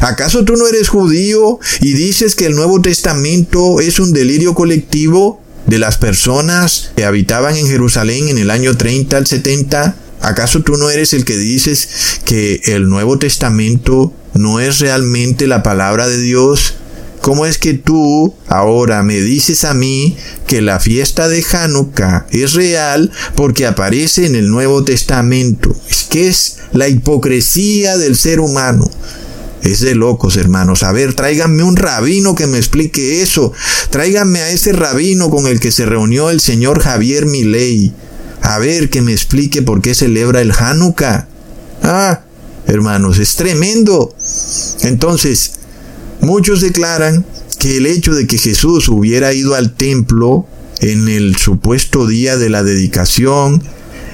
¿acaso 0.00 0.44
tú 0.44 0.54
no 0.56 0.66
eres 0.66 0.88
judío 0.88 1.58
y 1.80 1.92
dices 1.92 2.34
que 2.34 2.46
el 2.46 2.54
Nuevo 2.54 2.80
Testamento 2.80 3.80
es 3.80 3.98
un 3.98 4.12
delirio 4.12 4.54
colectivo 4.54 5.40
de 5.66 5.78
las 5.78 5.98
personas 5.98 6.92
que 6.96 7.04
habitaban 7.04 7.56
en 7.56 7.66
Jerusalén 7.66 8.28
en 8.28 8.38
el 8.38 8.50
año 8.50 8.76
30 8.76 9.16
al 9.16 9.26
70? 9.26 9.96
¿Acaso 10.20 10.62
tú 10.62 10.76
no 10.76 10.90
eres 10.90 11.12
el 11.12 11.24
que 11.24 11.36
dices 11.36 12.20
que 12.24 12.60
el 12.64 12.88
Nuevo 12.88 13.18
Testamento 13.18 14.12
no 14.34 14.60
es 14.60 14.80
realmente 14.80 15.46
la 15.46 15.62
palabra 15.62 16.08
de 16.08 16.20
Dios? 16.20 16.74
¿Cómo 17.28 17.44
es 17.44 17.58
que 17.58 17.74
tú 17.74 18.34
ahora 18.46 19.02
me 19.02 19.20
dices 19.20 19.64
a 19.64 19.74
mí 19.74 20.16
que 20.46 20.62
la 20.62 20.80
fiesta 20.80 21.28
de 21.28 21.44
Hanukkah 21.44 22.26
es 22.30 22.54
real 22.54 23.12
porque 23.36 23.66
aparece 23.66 24.24
en 24.24 24.34
el 24.34 24.48
Nuevo 24.48 24.82
Testamento? 24.82 25.76
Es 25.90 26.04
que 26.04 26.28
es 26.28 26.56
la 26.72 26.88
hipocresía 26.88 27.98
del 27.98 28.16
ser 28.16 28.40
humano. 28.40 28.90
Es 29.62 29.80
de 29.80 29.94
locos, 29.94 30.38
hermanos. 30.38 30.82
A 30.82 30.92
ver, 30.92 31.12
tráiganme 31.12 31.64
un 31.64 31.76
rabino 31.76 32.34
que 32.34 32.46
me 32.46 32.56
explique 32.56 33.20
eso. 33.20 33.52
Tráiganme 33.90 34.40
a 34.40 34.48
ese 34.48 34.72
rabino 34.72 35.28
con 35.28 35.46
el 35.46 35.60
que 35.60 35.70
se 35.70 35.84
reunió 35.84 36.30
el 36.30 36.40
señor 36.40 36.80
Javier 36.80 37.26
Milei. 37.26 37.92
A 38.40 38.58
ver, 38.58 38.88
que 38.88 39.02
me 39.02 39.12
explique 39.12 39.60
por 39.60 39.82
qué 39.82 39.94
celebra 39.94 40.40
el 40.40 40.52
Hanukkah. 40.52 41.28
Ah, 41.82 42.22
hermanos, 42.66 43.18
es 43.18 43.36
tremendo. 43.36 44.16
Entonces, 44.80 45.58
muchos 46.20 46.60
declaran 46.60 47.24
que 47.58 47.76
el 47.76 47.86
hecho 47.86 48.14
de 48.14 48.26
que 48.26 48.38
Jesús 48.38 48.88
hubiera 48.88 49.32
ido 49.32 49.54
al 49.54 49.74
templo 49.74 50.46
en 50.80 51.08
el 51.08 51.36
supuesto 51.36 52.06
día 52.06 52.36
de 52.36 52.48
la 52.48 52.62
dedicación 52.62 53.62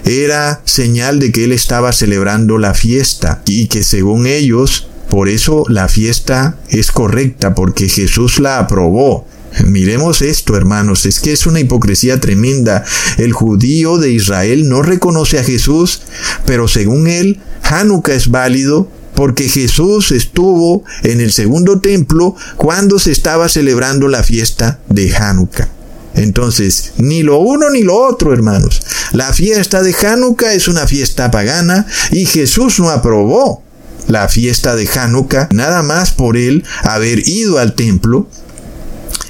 era 0.04 0.60
señal 0.64 1.18
de 1.18 1.32
que 1.32 1.44
él 1.44 1.52
estaba 1.52 1.92
celebrando 1.92 2.58
la 2.58 2.74
fiesta 2.74 3.42
y 3.46 3.68
que 3.68 3.82
según 3.82 4.26
ellos, 4.26 4.88
por 5.08 5.28
eso 5.28 5.64
la 5.68 5.88
fiesta 5.88 6.58
es 6.68 6.92
correcta, 6.92 7.54
porque 7.54 7.88
Jesús 7.88 8.38
la 8.38 8.58
aprobó. 8.58 9.26
Miremos 9.64 10.20
esto, 10.20 10.56
hermanos, 10.56 11.06
es 11.06 11.20
que 11.20 11.32
es 11.32 11.46
una 11.46 11.60
hipocresía 11.60 12.18
tremenda. 12.20 12.84
El 13.18 13.32
judío 13.32 13.98
de 13.98 14.10
Israel 14.10 14.68
no 14.68 14.82
reconoce 14.82 15.38
a 15.38 15.44
Jesús, 15.44 16.02
pero 16.44 16.66
según 16.66 17.06
él, 17.06 17.40
Hanukkah 17.62 18.14
es 18.14 18.30
válido 18.30 18.88
porque 19.14 19.48
Jesús 19.48 20.12
estuvo 20.12 20.84
en 21.02 21.20
el 21.20 21.32
segundo 21.32 21.80
templo 21.80 22.34
cuando 22.56 22.98
se 22.98 23.12
estaba 23.12 23.48
celebrando 23.48 24.08
la 24.08 24.22
fiesta 24.22 24.80
de 24.88 25.14
Hanukkah. 25.14 25.68
Entonces, 26.14 26.92
ni 26.96 27.22
lo 27.22 27.38
uno 27.38 27.70
ni 27.70 27.82
lo 27.82 27.96
otro, 27.96 28.32
hermanos. 28.32 28.80
La 29.12 29.32
fiesta 29.32 29.82
de 29.82 29.94
Hanukkah 29.94 30.54
es 30.54 30.68
una 30.68 30.86
fiesta 30.86 31.30
pagana 31.30 31.86
y 32.12 32.26
Jesús 32.26 32.78
no 32.78 32.90
aprobó 32.90 33.62
la 34.06 34.28
fiesta 34.28 34.76
de 34.76 34.88
Hanukkah 34.88 35.48
nada 35.52 35.82
más 35.82 36.12
por 36.12 36.36
él 36.36 36.64
haber 36.82 37.26
ido 37.28 37.58
al 37.58 37.74
templo 37.74 38.28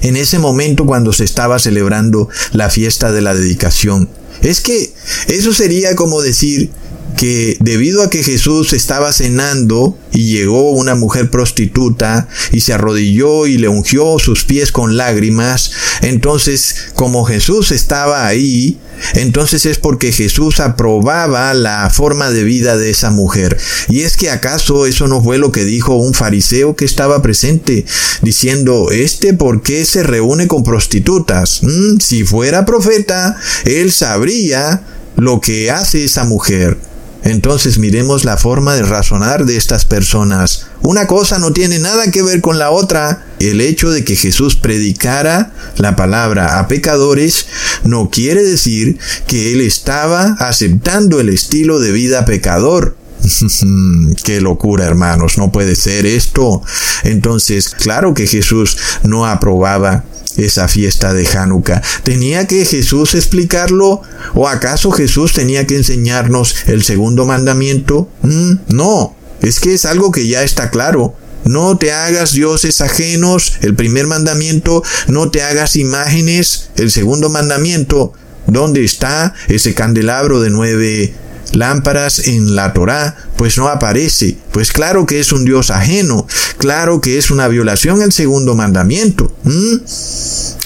en 0.02 0.16
ese 0.16 0.38
momento 0.38 0.84
cuando 0.84 1.12
se 1.12 1.24
estaba 1.24 1.58
celebrando 1.58 2.28
la 2.52 2.68
fiesta 2.68 3.12
de 3.12 3.22
la 3.22 3.34
dedicación. 3.34 4.10
Es 4.42 4.60
que 4.60 4.92
eso 5.28 5.54
sería 5.54 5.96
como 5.96 6.20
decir 6.20 6.70
que 7.16 7.56
debido 7.60 8.02
a 8.02 8.10
que 8.10 8.22
Jesús 8.22 8.72
estaba 8.72 9.12
cenando 9.12 9.96
y 10.12 10.26
llegó 10.26 10.70
una 10.70 10.94
mujer 10.94 11.30
prostituta 11.30 12.28
y 12.52 12.60
se 12.60 12.72
arrodilló 12.72 13.46
y 13.46 13.58
le 13.58 13.68
ungió 13.68 14.18
sus 14.18 14.44
pies 14.44 14.72
con 14.72 14.96
lágrimas, 14.96 15.72
entonces 16.02 16.76
como 16.94 17.24
Jesús 17.24 17.72
estaba 17.72 18.26
ahí, 18.26 18.78
entonces 19.14 19.66
es 19.66 19.78
porque 19.78 20.12
Jesús 20.12 20.60
aprobaba 20.60 21.52
la 21.54 21.90
forma 21.90 22.30
de 22.30 22.44
vida 22.44 22.76
de 22.76 22.90
esa 22.90 23.10
mujer. 23.10 23.58
Y 23.88 24.00
es 24.02 24.16
que 24.16 24.30
acaso 24.30 24.86
eso 24.86 25.08
no 25.08 25.22
fue 25.22 25.38
lo 25.38 25.52
que 25.52 25.64
dijo 25.64 25.96
un 25.96 26.14
fariseo 26.14 26.76
que 26.76 26.84
estaba 26.84 27.22
presente, 27.22 27.84
diciendo, 28.22 28.90
¿este 28.90 29.34
por 29.34 29.62
qué 29.62 29.84
se 29.84 30.02
reúne 30.02 30.46
con 30.46 30.62
prostitutas? 30.62 31.60
Mm, 31.62 31.98
si 32.00 32.24
fuera 32.24 32.64
profeta, 32.64 33.36
él 33.64 33.92
sabría 33.92 34.82
lo 35.16 35.40
que 35.40 35.70
hace 35.70 36.04
esa 36.04 36.24
mujer. 36.24 36.78
Entonces 37.24 37.78
miremos 37.78 38.24
la 38.24 38.36
forma 38.36 38.74
de 38.74 38.82
razonar 38.82 39.46
de 39.46 39.56
estas 39.56 39.86
personas. 39.86 40.66
Una 40.82 41.06
cosa 41.06 41.38
no 41.38 41.52
tiene 41.52 41.78
nada 41.78 42.10
que 42.10 42.22
ver 42.22 42.42
con 42.42 42.58
la 42.58 42.70
otra. 42.70 43.26
El 43.40 43.62
hecho 43.62 43.90
de 43.90 44.04
que 44.04 44.14
Jesús 44.14 44.56
predicara 44.56 45.52
la 45.78 45.96
palabra 45.96 46.58
a 46.58 46.68
pecadores 46.68 47.46
no 47.82 48.10
quiere 48.10 48.42
decir 48.42 48.98
que 49.26 49.54
él 49.54 49.62
estaba 49.62 50.36
aceptando 50.38 51.18
el 51.18 51.30
estilo 51.30 51.80
de 51.80 51.92
vida 51.92 52.26
pecador. 52.26 52.96
Qué 54.22 54.42
locura, 54.42 54.84
hermanos, 54.84 55.38
no 55.38 55.50
puede 55.50 55.76
ser 55.76 56.04
esto. 56.04 56.62
Entonces, 57.04 57.70
claro 57.70 58.12
que 58.12 58.26
Jesús 58.26 58.76
no 59.02 59.26
aprobaba 59.26 60.04
esa 60.36 60.68
fiesta 60.68 61.12
de 61.12 61.26
Hanukkah. 61.26 61.82
¿Tenía 62.02 62.46
que 62.46 62.64
Jesús 62.64 63.14
explicarlo? 63.14 64.02
¿O 64.34 64.48
acaso 64.48 64.90
Jesús 64.90 65.32
tenía 65.32 65.66
que 65.66 65.76
enseñarnos 65.76 66.68
el 66.68 66.82
segundo 66.84 67.26
mandamiento? 67.26 68.08
Mm, 68.22 68.54
no, 68.68 69.14
es 69.40 69.60
que 69.60 69.74
es 69.74 69.84
algo 69.84 70.10
que 70.10 70.26
ya 70.26 70.42
está 70.42 70.70
claro. 70.70 71.14
No 71.44 71.76
te 71.76 71.92
hagas 71.92 72.32
dioses 72.32 72.80
ajenos, 72.80 73.54
el 73.60 73.74
primer 73.74 74.06
mandamiento, 74.06 74.82
no 75.08 75.30
te 75.30 75.42
hagas 75.42 75.76
imágenes, 75.76 76.70
el 76.76 76.90
segundo 76.90 77.28
mandamiento. 77.28 78.14
¿Dónde 78.46 78.84
está 78.84 79.34
ese 79.48 79.74
candelabro 79.74 80.40
de 80.40 80.50
nueve 80.50 81.14
lámparas 81.52 82.20
en 82.20 82.56
la 82.56 82.72
Torá, 82.72 83.16
pues 83.36 83.58
no 83.58 83.68
aparece. 83.68 84.36
Pues 84.52 84.72
claro 84.72 85.06
que 85.06 85.20
es 85.20 85.32
un 85.32 85.44
Dios 85.44 85.70
ajeno, 85.70 86.26
claro 86.58 87.00
que 87.00 87.18
es 87.18 87.30
una 87.30 87.48
violación 87.48 88.02
al 88.02 88.12
segundo 88.12 88.54
mandamiento. 88.54 89.34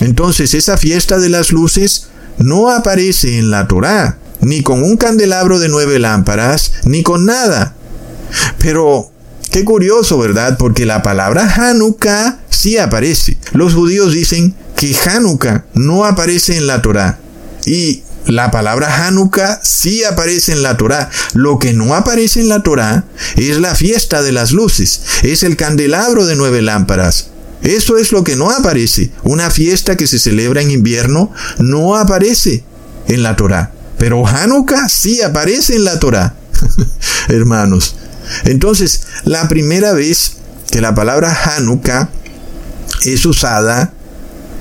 Entonces 0.01 0.55
esa 0.55 0.77
fiesta 0.77 1.19
de 1.19 1.29
las 1.29 1.53
luces 1.53 2.09
no 2.39 2.71
aparece 2.71 3.39
en 3.39 3.51
la 3.51 3.67
Torá, 3.67 4.19
ni 4.41 4.63
con 4.63 4.83
un 4.83 4.97
candelabro 4.97 5.59
de 5.59 5.69
nueve 5.69 5.99
lámparas, 5.99 6.73
ni 6.85 7.03
con 7.03 7.25
nada. 7.25 7.75
Pero 8.59 9.11
Qué 9.51 9.65
curioso, 9.65 10.19
¿verdad? 10.19 10.59
Porque 10.59 10.85
la 10.85 11.03
palabra 11.03 11.53
Hanukkah 11.55 12.39
sí 12.51 12.77
aparece. 12.77 13.39
Los 13.53 13.75
judíos 13.75 14.13
dicen 14.13 14.55
que 14.77 14.95
Hanukkah 14.95 15.65
no 15.75 16.05
aparece 16.05 16.57
en 16.57 16.67
la 16.67 16.83
Torá. 16.83 17.19
Y 17.65 18.03
la 18.29 18.51
palabra 18.51 19.07
Hanukkah 19.07 19.61
sí 19.63 20.05
aparece 20.05 20.53
en 20.53 20.63
la 20.63 20.77
Torá. 20.77 21.11
Lo 21.33 21.59
que 21.59 21.73
no 21.73 21.95
aparece 21.95 22.41
en 22.41 22.49
la 22.49 22.63
Torá 22.63 23.05
es 23.37 23.59
la 23.59 23.75
fiesta 23.75 24.23
de 24.23 24.33
las 24.33 24.53
luces, 24.53 25.01
es 25.23 25.43
el 25.43 25.57
candelabro 25.57 26.27
de 26.27 26.37
nueve 26.37 26.63
lámparas. 26.63 27.29
Eso 27.63 27.99
es 27.99 28.13
lo 28.13 28.23
que 28.25 28.37
no 28.37 28.51
aparece. 28.51 29.11
Una 29.25 29.51
fiesta 29.51 29.97
que 29.97 30.07
se 30.07 30.19
celebra 30.19 30.63
en 30.63 30.71
invierno 30.71 31.33
no 31.59 31.97
aparece. 31.97 32.65
en 33.09 33.23
la 33.23 33.37
Torá. 33.37 33.73
Pero 33.97 34.27
Hanukkah 34.27 34.89
sí 34.91 35.23
aparece 35.23 35.75
en 35.75 35.85
la 35.85 35.99
Torá. 35.99 36.35
Hermanos. 37.29 37.97
Entonces, 38.45 39.01
la 39.25 39.49
primera 39.49 39.95
vez 39.95 40.35
que 40.71 40.83
la 40.83 40.95
palabra 40.95 41.37
Hanukkah 41.57 42.11
es 43.05 43.25
usada 43.25 43.95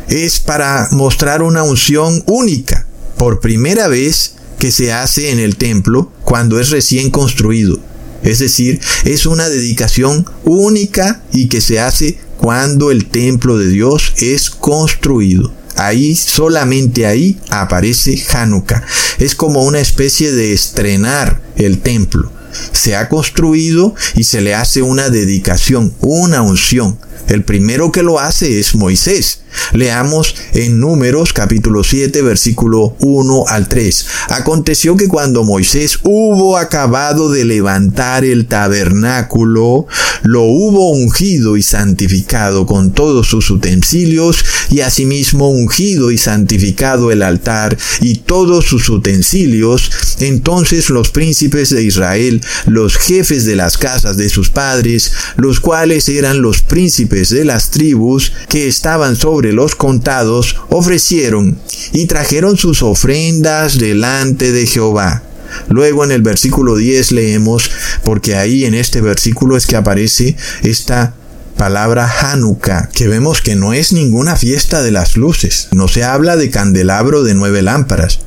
es 0.08 0.39
para 0.39 0.88
mostrar 0.91 1.43
una 1.43 1.63
unción 1.63 2.23
única, 2.25 2.87
por 3.17 3.39
primera 3.39 3.88
vez 3.88 4.36
que 4.60 4.71
se 4.71 4.91
hace 4.91 5.32
en 5.32 5.39
el 5.39 5.56
templo 5.56 6.12
cuando 6.23 6.60
es 6.60 6.69
recién 6.69 7.10
construido. 7.10 7.80
Es 8.23 8.39
decir, 8.39 8.80
es 9.06 9.25
una 9.25 9.49
dedicación 9.49 10.25
única 10.43 11.23
y 11.32 11.47
que 11.47 11.62
se 11.62 11.80
hace 11.80 12.17
cuando 12.38 12.91
el 12.91 13.06
templo 13.06 13.58
de 13.58 13.69
Dios 13.69 14.13
es 14.17 14.49
construido. 14.49 15.53
Ahí, 15.75 16.15
solamente 16.15 17.06
ahí 17.06 17.38
aparece 17.49 18.21
Hanukkah. 18.32 18.84
Es 19.19 19.36
como 19.36 19.63
una 19.63 19.80
especie 19.80 20.32
de 20.32 20.53
estrenar 20.53 21.41
el 21.56 21.80
templo. 21.80 22.32
Se 22.71 22.95
ha 22.95 23.10
construido 23.10 23.95
y 24.15 24.23
se 24.23 24.41
le 24.41 24.55
hace 24.55 24.81
una 24.81 25.10
dedicación, 25.10 25.93
una 26.01 26.41
unción. 26.41 26.97
El 27.27 27.43
primero 27.43 27.91
que 27.91 28.03
lo 28.03 28.19
hace 28.19 28.60
es 28.60 28.73
Moisés. 28.75 29.41
Leamos 29.73 30.36
en 30.53 30.79
Números 30.79 31.33
capítulo 31.33 31.83
7 31.83 32.21
versículo 32.21 32.95
1 32.99 33.45
al 33.47 33.67
3. 33.67 34.05
Aconteció 34.29 34.95
que 34.95 35.07
cuando 35.07 35.43
Moisés 35.43 35.99
hubo 36.03 36.57
acabado 36.57 37.29
de 37.29 37.43
levantar 37.43 38.23
el 38.23 38.47
tabernáculo, 38.47 39.88
lo 40.23 40.43
hubo 40.43 40.91
ungido 40.91 41.57
y 41.57 41.63
santificado 41.63 42.65
con 42.65 42.91
todos 42.91 43.27
sus 43.27 43.49
utensilios 43.49 44.43
y 44.69 44.81
asimismo 44.81 45.49
ungido 45.49 46.12
y 46.12 46.17
santificado 46.17 47.12
el 47.12 47.21
altar 47.21 47.77
y 47.99 48.15
todos 48.15 48.65
sus 48.65 48.88
utensilios. 48.89 49.91
Entonces 50.19 50.89
los 50.89 51.10
príncipes 51.10 51.69
de 51.71 51.83
Israel, 51.83 52.37
los 52.65 52.97
jefes 52.97 53.45
de 53.45 53.56
las 53.56 53.78
casas 53.78 54.17
de 54.17 54.30
sus 54.30 54.50
padres, 54.50 55.12
los 55.36 55.60
cuales 55.60 56.10
eran 56.10 56.41
los 56.41 56.62
príncipes 56.62 57.30
de 57.30 57.45
las 57.45 57.71
tribus 57.71 58.34
que 58.50 58.67
estaban 58.67 59.15
sobre 59.15 59.54
los 59.54 59.76
contados 59.76 60.56
ofrecieron 60.69 61.58
y 61.93 62.06
trajeron 62.06 62.58
sus 62.58 62.82
ofrendas 62.84 63.78
delante 63.78 64.52
de 64.52 64.65
Jehová. 64.65 65.23
Luego 65.69 66.04
en 66.04 66.12
el 66.12 66.21
versículo 66.21 66.76
10 66.76 67.12
leemos, 67.13 67.71
porque 68.04 68.36
ahí 68.36 68.65
en 68.65 68.73
este 68.73 69.02
versículo 69.02 69.58
es 69.58 69.65
que 69.65 69.76
aparece 69.76 70.36
esta 70.63 71.13
palabra 71.58 72.10
Hanukkah, 72.21 72.89
que 72.93 73.08
vemos 73.08 73.41
que 73.41 73.56
no 73.56 73.73
es 73.73 73.91
ninguna 73.91 74.36
fiesta 74.36 74.84
de 74.84 74.91
las 74.91 75.17
luces, 75.17 75.67
no 75.71 75.88
se 75.88 76.04
habla 76.04 76.38
de 76.38 76.50
candelabro 76.50 77.23
de 77.23 77.34
nueve 77.34 77.62
lámparas, 77.62 78.19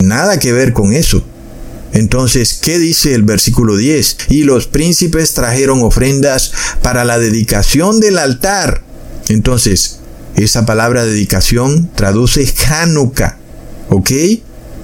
nada 0.00 0.38
que 0.38 0.52
ver 0.52 0.72
con 0.72 0.92
eso. 0.92 1.26
Entonces, 1.92 2.58
¿qué 2.60 2.78
dice 2.78 3.14
el 3.14 3.22
versículo 3.22 3.76
10? 3.76 4.16
Y 4.28 4.44
los 4.44 4.66
príncipes 4.66 5.34
trajeron 5.34 5.82
ofrendas 5.82 6.52
para 6.82 7.04
la 7.04 7.18
dedicación 7.18 8.00
del 8.00 8.18
altar. 8.18 8.82
Entonces, 9.28 9.98
esa 10.36 10.64
palabra 10.64 11.04
dedicación 11.04 11.90
traduce 11.94 12.52
Hanukkah, 12.68 13.38
¿ok? 13.90 14.10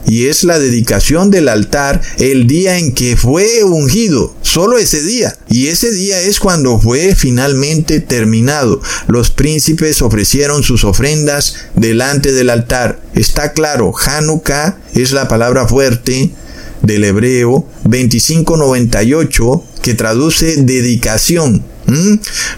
Y 0.06 0.26
es 0.26 0.42
la 0.42 0.58
dedicación 0.58 1.30
del 1.30 1.48
altar 1.48 2.00
el 2.18 2.46
día 2.46 2.78
en 2.78 2.94
que 2.94 3.16
fue 3.16 3.62
ungido, 3.62 4.34
solo 4.40 4.78
ese 4.78 5.02
día. 5.02 5.36
Y 5.50 5.66
ese 5.66 5.90
día 5.90 6.20
es 6.20 6.40
cuando 6.40 6.78
fue 6.78 7.14
finalmente 7.14 8.00
terminado. 8.00 8.80
Los 9.06 9.30
príncipes 9.30 10.00
ofrecieron 10.00 10.62
sus 10.62 10.84
ofrendas 10.84 11.56
delante 11.74 12.32
del 12.32 12.48
altar. 12.48 13.00
Está 13.14 13.52
claro, 13.52 13.92
Hanukkah 13.94 14.78
es 14.94 15.12
la 15.12 15.28
palabra 15.28 15.68
fuerte 15.68 16.30
del 16.82 17.04
hebreo 17.04 17.66
2598 17.84 19.64
que 19.82 19.94
traduce 19.94 20.62
dedicación. 20.62 21.64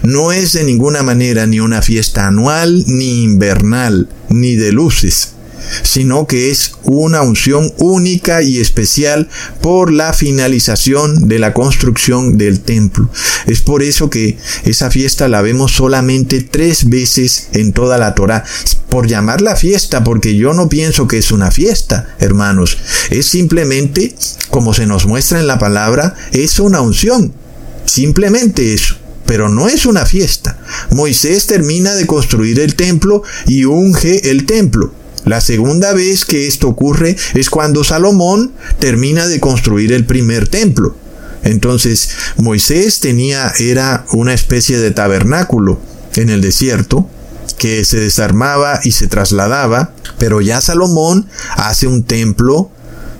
No 0.03 0.31
es 0.33 0.53
de 0.53 0.63
ninguna 0.65 1.03
manera 1.03 1.45
ni 1.45 1.59
una 1.61 1.81
fiesta 1.81 2.27
anual, 2.27 2.83
ni 2.87 3.23
invernal, 3.23 4.09
ni 4.29 4.55
de 4.55 4.73
luces, 4.73 5.33
sino 5.83 6.27
que 6.27 6.51
es 6.51 6.73
una 6.83 7.21
unción 7.21 7.73
única 7.77 8.41
y 8.41 8.59
especial 8.59 9.29
por 9.61 9.91
la 9.91 10.13
finalización 10.13 11.27
de 11.27 11.39
la 11.39 11.53
construcción 11.53 12.37
del 12.37 12.61
templo. 12.61 13.09
Es 13.47 13.61
por 13.61 13.83
eso 13.83 14.09
que 14.09 14.37
esa 14.65 14.91
fiesta 14.91 15.27
la 15.27 15.41
vemos 15.41 15.71
solamente 15.73 16.41
tres 16.41 16.89
veces 16.89 17.49
en 17.53 17.73
toda 17.73 17.97
la 17.97 18.15
Torah. 18.15 18.43
Por 18.89 19.07
llamarla 19.07 19.55
fiesta, 19.55 20.03
porque 20.03 20.35
yo 20.35 20.53
no 20.53 20.67
pienso 20.67 21.07
que 21.07 21.17
es 21.17 21.31
una 21.31 21.49
fiesta, 21.51 22.15
hermanos. 22.19 22.77
Es 23.09 23.27
simplemente, 23.27 24.15
como 24.49 24.73
se 24.73 24.85
nos 24.85 25.05
muestra 25.05 25.39
en 25.39 25.47
la 25.47 25.59
palabra, 25.59 26.15
es 26.33 26.59
una 26.59 26.81
unción. 26.81 27.33
Simplemente 27.85 28.73
eso 28.73 28.97
pero 29.31 29.47
no 29.47 29.69
es 29.69 29.85
una 29.85 30.05
fiesta. 30.05 30.59
Moisés 30.89 31.47
termina 31.47 31.93
de 31.93 32.05
construir 32.05 32.59
el 32.59 32.75
templo 32.75 33.23
y 33.47 33.63
unge 33.63 34.29
el 34.29 34.45
templo. 34.45 34.93
La 35.25 35.39
segunda 35.41 35.93
vez 35.93 36.25
que 36.25 36.47
esto 36.47 36.67
ocurre 36.67 37.15
es 37.33 37.49
cuando 37.49 37.83
Salomón 37.83 38.53
termina 38.79 39.27
de 39.27 39.39
construir 39.39 39.93
el 39.93 40.05
primer 40.05 40.47
templo. 40.47 40.95
Entonces, 41.43 42.09
Moisés 42.37 42.99
tenía, 42.99 43.51
era 43.59 44.05
una 44.11 44.33
especie 44.33 44.77
de 44.77 44.91
tabernáculo 44.91 45.79
en 46.15 46.29
el 46.29 46.41
desierto 46.41 47.07
que 47.57 47.85
se 47.85 47.99
desarmaba 47.99 48.79
y 48.83 48.91
se 48.91 49.07
trasladaba, 49.07 49.93
pero 50.17 50.41
ya 50.41 50.61
Salomón 50.61 51.27
hace 51.55 51.87
un 51.87 52.03
templo 52.03 52.71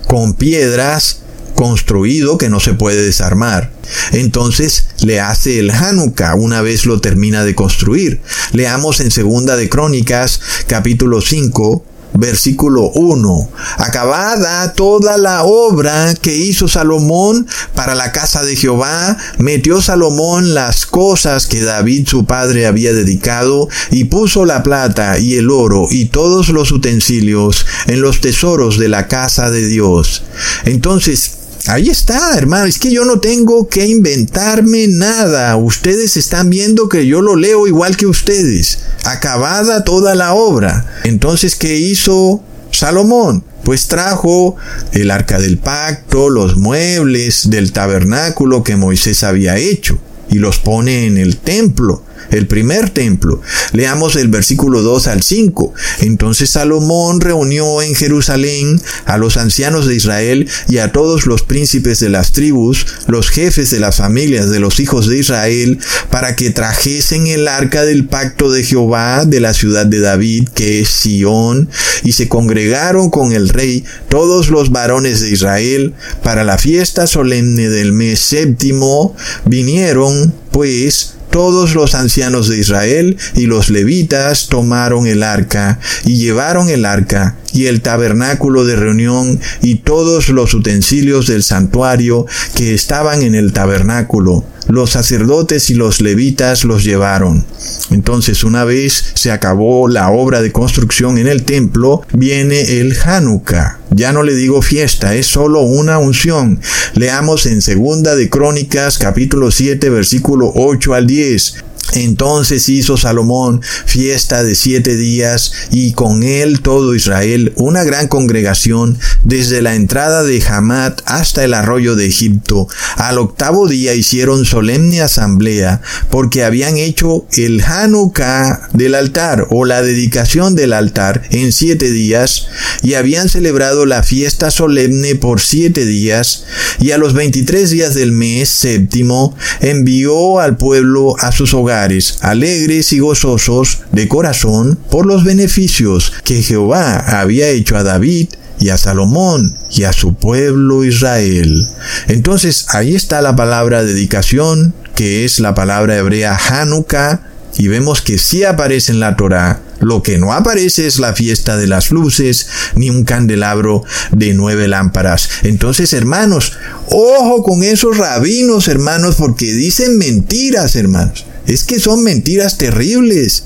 con 0.08 0.34
piedras 0.34 1.20
construido 1.54 2.38
que 2.38 2.48
no 2.48 2.58
se 2.58 2.74
puede 2.74 3.02
desarmar. 3.02 3.70
Entonces 4.12 4.88
le 5.02 5.20
hace 5.20 5.58
el 5.58 5.70
Hanukkah 5.70 6.34
una 6.34 6.60
vez 6.60 6.86
lo 6.86 7.00
termina 7.00 7.44
de 7.44 7.54
construir. 7.54 8.20
Leamos 8.52 9.00
en 9.00 9.10
Segunda 9.10 9.56
de 9.56 9.68
Crónicas 9.68 10.40
capítulo 10.66 11.20
5 11.20 11.84
versículo 12.14 12.90
1. 12.94 13.48
Acabada 13.78 14.72
toda 14.74 15.18
la 15.18 15.44
obra 15.44 16.14
que 16.14 16.36
hizo 16.36 16.68
Salomón 16.68 17.46
para 17.74 17.94
la 17.94 18.12
casa 18.12 18.44
de 18.44 18.56
Jehová, 18.56 19.16
metió 19.38 19.80
Salomón 19.80 20.54
las 20.54 20.86
cosas 20.86 21.46
que 21.46 21.60
David 21.60 22.08
su 22.08 22.24
padre 22.24 22.66
había 22.66 22.92
dedicado 22.92 23.68
y 23.90 24.04
puso 24.04 24.44
la 24.44 24.62
plata 24.62 25.18
y 25.18 25.34
el 25.34 25.50
oro 25.50 25.86
y 25.90 26.06
todos 26.06 26.48
los 26.48 26.72
utensilios 26.72 27.66
en 27.86 28.00
los 28.00 28.20
tesoros 28.20 28.78
de 28.78 28.88
la 28.88 29.08
casa 29.08 29.50
de 29.50 29.66
Dios. 29.66 30.22
Entonces, 30.64 31.41
Ahí 31.66 31.88
está, 31.90 32.36
hermano. 32.36 32.66
Es 32.66 32.78
que 32.78 32.90
yo 32.90 33.04
no 33.04 33.20
tengo 33.20 33.68
que 33.68 33.86
inventarme 33.86 34.88
nada. 34.88 35.56
Ustedes 35.56 36.16
están 36.16 36.50
viendo 36.50 36.88
que 36.88 37.06
yo 37.06 37.20
lo 37.22 37.36
leo 37.36 37.66
igual 37.66 37.96
que 37.96 38.06
ustedes. 38.06 38.80
Acabada 39.04 39.84
toda 39.84 40.14
la 40.14 40.34
obra. 40.34 40.86
Entonces, 41.04 41.54
¿qué 41.54 41.76
hizo 41.76 42.42
Salomón? 42.72 43.44
Pues 43.64 43.86
trajo 43.86 44.56
el 44.92 45.12
arca 45.12 45.38
del 45.38 45.58
pacto, 45.58 46.30
los 46.30 46.56
muebles 46.56 47.48
del 47.48 47.70
tabernáculo 47.72 48.64
que 48.64 48.74
Moisés 48.74 49.22
había 49.22 49.56
hecho 49.56 49.98
y 50.30 50.38
los 50.38 50.58
pone 50.58 51.06
en 51.06 51.16
el 51.16 51.36
templo 51.36 52.02
el 52.32 52.46
primer 52.46 52.90
templo. 52.90 53.40
Leamos 53.72 54.16
el 54.16 54.28
versículo 54.28 54.82
2 54.82 55.06
al 55.06 55.22
5. 55.22 55.74
Entonces 56.00 56.50
Salomón 56.50 57.20
reunió 57.20 57.82
en 57.82 57.94
Jerusalén 57.94 58.80
a 59.04 59.18
los 59.18 59.36
ancianos 59.36 59.86
de 59.86 59.94
Israel 59.94 60.48
y 60.68 60.78
a 60.78 60.92
todos 60.92 61.26
los 61.26 61.42
príncipes 61.42 62.00
de 62.00 62.08
las 62.08 62.32
tribus, 62.32 62.86
los 63.06 63.30
jefes 63.30 63.70
de 63.70 63.80
las 63.80 63.96
familias 63.96 64.50
de 64.50 64.60
los 64.60 64.80
hijos 64.80 65.08
de 65.08 65.18
Israel, 65.18 65.78
para 66.10 66.36
que 66.36 66.50
trajesen 66.50 67.26
el 67.26 67.48
arca 67.48 67.84
del 67.84 68.06
pacto 68.06 68.50
de 68.50 68.64
Jehová 68.64 69.24
de 69.24 69.40
la 69.40 69.54
ciudad 69.54 69.86
de 69.86 70.00
David, 70.00 70.48
que 70.54 70.80
es 70.80 70.88
Sión, 70.88 71.68
y 72.02 72.12
se 72.12 72.28
congregaron 72.28 73.10
con 73.10 73.32
el 73.32 73.48
rey 73.48 73.84
todos 74.08 74.48
los 74.48 74.70
varones 74.70 75.20
de 75.20 75.30
Israel 75.30 75.94
para 76.22 76.44
la 76.44 76.58
fiesta 76.58 77.06
solemne 77.06 77.68
del 77.68 77.92
mes 77.92 78.20
séptimo, 78.20 79.14
vinieron 79.44 80.34
pues 80.50 81.14
todos 81.32 81.74
los 81.74 81.96
ancianos 81.96 82.48
de 82.48 82.58
Israel 82.58 83.16
y 83.34 83.46
los 83.46 83.70
levitas 83.70 84.48
tomaron 84.48 85.06
el 85.06 85.22
arca 85.22 85.80
y 86.04 86.16
llevaron 86.16 86.68
el 86.68 86.84
arca 86.84 87.36
y 87.52 87.66
el 87.66 87.82
tabernáculo 87.82 88.64
de 88.64 88.76
reunión 88.76 89.40
y 89.62 89.76
todos 89.76 90.28
los 90.28 90.54
utensilios 90.54 91.26
del 91.26 91.42
santuario 91.42 92.26
que 92.54 92.74
estaban 92.74 93.22
en 93.22 93.34
el 93.34 93.52
tabernáculo. 93.52 94.44
Los 94.68 94.90
sacerdotes 94.90 95.70
y 95.70 95.74
los 95.74 96.00
levitas 96.00 96.64
los 96.64 96.84
llevaron. 96.84 97.44
Entonces, 97.90 98.44
una 98.44 98.64
vez 98.64 99.12
se 99.14 99.32
acabó 99.32 99.88
la 99.88 100.10
obra 100.10 100.40
de 100.40 100.52
construcción 100.52 101.18
en 101.18 101.26
el 101.26 101.42
templo, 101.42 102.02
viene 102.12 102.80
el 102.80 102.96
Hanukkah. 102.98 103.80
Ya 103.90 104.12
no 104.12 104.22
le 104.22 104.34
digo 104.34 104.62
fiesta, 104.62 105.14
es 105.14 105.26
solo 105.26 105.60
una 105.60 105.98
unción. 105.98 106.60
Leamos 106.94 107.46
en 107.46 107.60
Segunda 107.60 108.14
de 108.16 108.30
Crónicas 108.30 108.98
capítulo 108.98 109.50
7 109.50 109.90
versículo 109.90 110.50
8 110.54 110.94
al 110.94 111.06
10. 111.06 111.56
Entonces 111.94 112.68
hizo 112.68 112.96
Salomón 112.96 113.60
fiesta 113.84 114.44
de 114.44 114.54
siete 114.54 114.96
días 114.96 115.52
y 115.70 115.92
con 115.92 116.22
él 116.22 116.60
todo 116.60 116.94
Israel, 116.94 117.52
una 117.56 117.84
gran 117.84 118.08
congregación, 118.08 118.98
desde 119.24 119.60
la 119.60 119.74
entrada 119.74 120.22
de 120.22 120.42
Hamat 120.42 121.02
hasta 121.04 121.44
el 121.44 121.54
arroyo 121.54 121.94
de 121.96 122.06
Egipto. 122.06 122.68
Al 122.96 123.18
octavo 123.18 123.68
día 123.68 123.94
hicieron 123.94 124.44
solemne 124.44 125.02
asamblea 125.02 125.82
porque 126.10 126.44
habían 126.44 126.76
hecho 126.76 127.26
el 127.32 127.62
Hanukkah 127.62 128.70
del 128.72 128.94
altar 128.94 129.46
o 129.50 129.64
la 129.64 129.82
dedicación 129.82 130.54
del 130.54 130.72
altar 130.72 131.22
en 131.30 131.52
siete 131.52 131.90
días 131.90 132.46
y 132.82 132.94
habían 132.94 133.28
celebrado 133.28 133.86
la 133.86 134.02
fiesta 134.02 134.50
solemne 134.50 135.14
por 135.14 135.40
siete 135.40 135.84
días 135.84 136.44
y 136.80 136.92
a 136.92 136.98
los 136.98 137.12
veintitrés 137.12 137.70
días 137.70 137.94
del 137.94 138.12
mes 138.12 138.48
séptimo 138.48 139.36
envió 139.60 140.40
al 140.40 140.56
pueblo 140.56 141.16
a 141.18 141.32
sus 141.32 141.54
hogares 141.54 141.81
alegres 142.20 142.92
y 142.92 143.00
gozosos 143.00 143.80
de 143.92 144.08
corazón 144.08 144.78
por 144.90 145.06
los 145.06 145.24
beneficios 145.24 146.12
que 146.24 146.42
Jehová 146.42 147.20
había 147.20 147.48
hecho 147.48 147.76
a 147.76 147.82
David 147.82 148.28
y 148.58 148.68
a 148.68 148.78
Salomón 148.78 149.56
y 149.70 149.84
a 149.84 149.92
su 149.92 150.14
pueblo 150.14 150.84
Israel. 150.84 151.66
Entonces 152.08 152.66
ahí 152.68 152.94
está 152.94 153.20
la 153.20 153.34
palabra 153.34 153.82
dedicación, 153.82 154.74
que 154.94 155.24
es 155.24 155.40
la 155.40 155.54
palabra 155.54 155.96
hebrea 155.96 156.36
Hanukkah, 156.36 157.32
y 157.58 157.68
vemos 157.68 158.00
que 158.00 158.18
sí 158.18 158.44
aparece 158.44 158.92
en 158.92 159.00
la 159.00 159.16
Torah. 159.16 159.60
Lo 159.80 160.02
que 160.02 160.16
no 160.16 160.32
aparece 160.32 160.86
es 160.86 160.98
la 161.00 161.12
fiesta 161.12 161.56
de 161.56 161.66
las 161.66 161.90
luces, 161.90 162.46
ni 162.76 162.88
un 162.88 163.04
candelabro 163.04 163.82
de 164.12 164.32
nueve 164.32 164.68
lámparas. 164.68 165.28
Entonces, 165.42 165.92
hermanos, 165.92 166.52
ojo 166.86 167.42
con 167.42 167.62
esos 167.62 167.98
rabinos, 167.98 168.68
hermanos, 168.68 169.16
porque 169.16 169.52
dicen 169.52 169.98
mentiras, 169.98 170.76
hermanos. 170.76 171.26
Es 171.46 171.64
que 171.64 171.80
son 171.80 172.02
mentiras 172.02 172.58
terribles. 172.58 173.44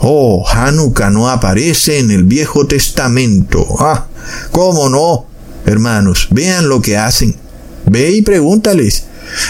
Oh, 0.00 0.46
Hanukkah 0.48 1.10
no 1.10 1.28
aparece 1.28 1.98
en 1.98 2.10
el 2.10 2.24
Viejo 2.24 2.66
Testamento. 2.66 3.66
Ah, 3.80 4.06
¿cómo 4.52 4.88
no? 4.88 5.26
Hermanos, 5.66 6.28
vean 6.30 6.68
lo 6.68 6.80
que 6.80 6.96
hacen. 6.96 7.34
Ve 7.86 8.10
y 8.10 8.22
pregúntales. 8.22 9.04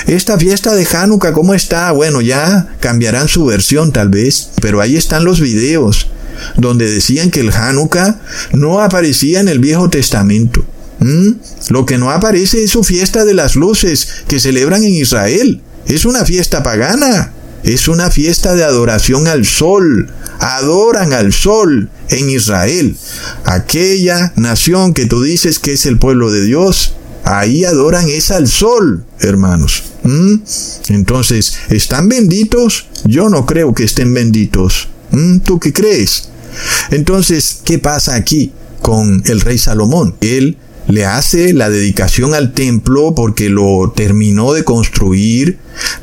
Esta 0.07 0.39
fiesta 0.39 0.75
de 0.75 0.87
Hanukkah, 0.87 1.33
¿cómo 1.33 1.55
está? 1.55 1.93
Bueno, 1.93 2.21
ya 2.21 2.77
cambiarán 2.81 3.29
su 3.29 3.45
versión 3.45 3.93
tal 3.93 4.09
vez, 4.09 4.51
pero 4.61 4.81
ahí 4.81 4.97
están 4.97 5.25
los 5.25 5.41
videos 5.41 6.09
donde 6.57 6.91
decían 6.91 7.31
que 7.31 7.41
el 7.41 7.53
Hanukkah 7.53 8.21
no 8.53 8.81
aparecía 8.81 9.41
en 9.41 9.49
el 9.49 9.59
Viejo 9.59 9.91
Testamento. 9.91 10.65
¿Mm? 11.01 11.33
Lo 11.71 11.87
que 11.87 11.99
no 11.99 12.11
aparece 12.11 12.65
es 12.65 12.71
su 12.71 12.83
fiesta 12.83 13.25
de 13.25 13.35
las 13.35 13.55
luces 13.55 14.09
que 14.27 14.41
celebran 14.41 14.83
en 14.83 14.95
Israel. 14.95 15.61
Es 15.87 16.05
una 16.05 16.25
fiesta 16.25 16.63
pagana. 16.63 17.33
Es 17.63 17.89
una 17.89 18.11
fiesta 18.11 18.55
de 18.55 18.65
adoración 18.65 19.27
al 19.27 19.45
sol. 19.45 20.11
Adoran 20.39 21.13
al 21.13 21.33
sol 21.33 21.91
en 22.09 22.31
Israel. 22.31 22.97
Aquella 23.45 24.33
nación 24.37 24.95
que 24.95 25.07
tú 25.07 25.23
dices 25.23 25.59
que 25.59 25.73
es 25.73 25.87
el 25.87 25.99
pueblo 25.99 26.31
de 26.31 26.45
Dios. 26.45 26.95
Ahí 27.25 27.65
adoran 27.65 28.09
es 28.09 28.31
al 28.31 28.49
sol, 28.49 29.05
hermanos. 29.21 29.83
¿Mm? 30.05 30.37
Entonces, 30.89 31.59
¿están 31.69 32.09
benditos? 32.09 32.87
Yo 33.05 33.29
no 33.29 33.45
creo 33.45 33.75
que 33.75 33.85
estén 33.85 34.15
benditos. 34.15 34.89
¿Mm? 35.11 35.41
¿Tú 35.41 35.59
qué 35.59 35.73
crees? 35.73 36.31
Entonces, 36.91 37.61
¿qué 37.65 37.79
pasa 37.79 38.15
aquí 38.15 38.53
con 38.81 39.23
el 39.27 39.41
rey 39.41 39.59
Salomón? 39.59 40.17
Él 40.21 40.57
le 40.89 41.05
hace 41.05 41.53
la 41.53 41.71
dedicación 41.71 42.35
al 42.35 42.53
templo 42.53 43.15
porque 43.15 43.51
lo 43.51 43.93
terminó 43.95 44.53
de 44.53 44.65
construir, 44.65 45.59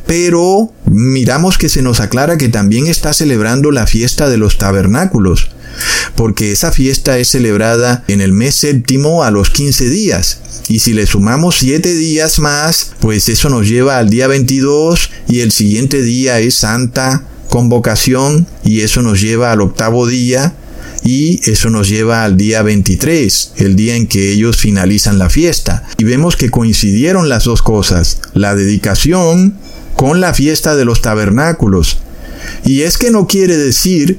pero 0.06 0.72
miramos 0.86 1.58
que 1.58 1.70
se 1.70 1.82
nos 1.82 2.00
aclara 2.00 2.38
que 2.38 2.50
también 2.50 2.88
está 2.88 3.12
celebrando 3.14 3.72
la 3.72 3.88
fiesta 3.88 4.30
de 4.30 4.38
los 4.38 4.58
tabernáculos, 4.58 5.50
porque 6.16 6.52
esa 6.52 6.72
fiesta 6.72 7.18
es 7.18 7.30
celebrada 7.30 8.04
en 8.08 8.22
el 8.22 8.32
mes 8.32 8.56
séptimo 8.56 9.24
a 9.24 9.32
los 9.32 9.50
15 9.50 9.90
días. 9.90 10.40
Y 10.68 10.80
si 10.80 10.94
le 10.94 11.06
sumamos 11.06 11.58
7 11.60 11.94
días 11.94 12.40
más, 12.40 12.92
pues 13.00 13.28
eso 13.28 13.50
nos 13.50 13.68
lleva 13.68 13.98
al 13.98 14.10
día 14.10 14.28
22 14.28 15.10
y 15.28 15.42
el 15.42 15.52
siguiente 15.52 16.02
día 16.02 16.40
es 16.40 16.56
Santa 16.56 17.24
Convocación 17.50 18.48
y 18.64 18.82
eso 18.82 19.02
nos 19.02 19.22
lleva 19.22 19.52
al 19.52 19.62
octavo 19.62 20.08
día 20.08 20.56
y 21.06 21.40
eso 21.50 21.70
nos 21.70 21.88
lleva 21.88 22.24
al 22.24 22.36
día 22.36 22.64
23, 22.64 23.52
el 23.58 23.76
día 23.76 23.96
en 23.96 24.08
que 24.08 24.32
ellos 24.32 24.58
finalizan 24.58 25.20
la 25.20 25.30
fiesta. 25.30 25.84
Y 26.00 26.04
vemos 26.04 26.36
que 26.36 26.50
coincidieron 26.50 27.30
las 27.30 27.44
dos 27.44 27.62
cosas, 27.62 28.20
la 28.34 28.56
dedicación 28.56 29.56
con 29.96 30.20
la 30.20 30.34
fiesta 30.34 30.76
de 30.76 30.84
los 30.84 31.04
tabernáculos. 31.04 32.00
Y 32.66 32.82
es 32.82 32.98
que 32.98 33.12
no 33.12 33.28
quiere 33.28 33.56
decir 33.56 34.18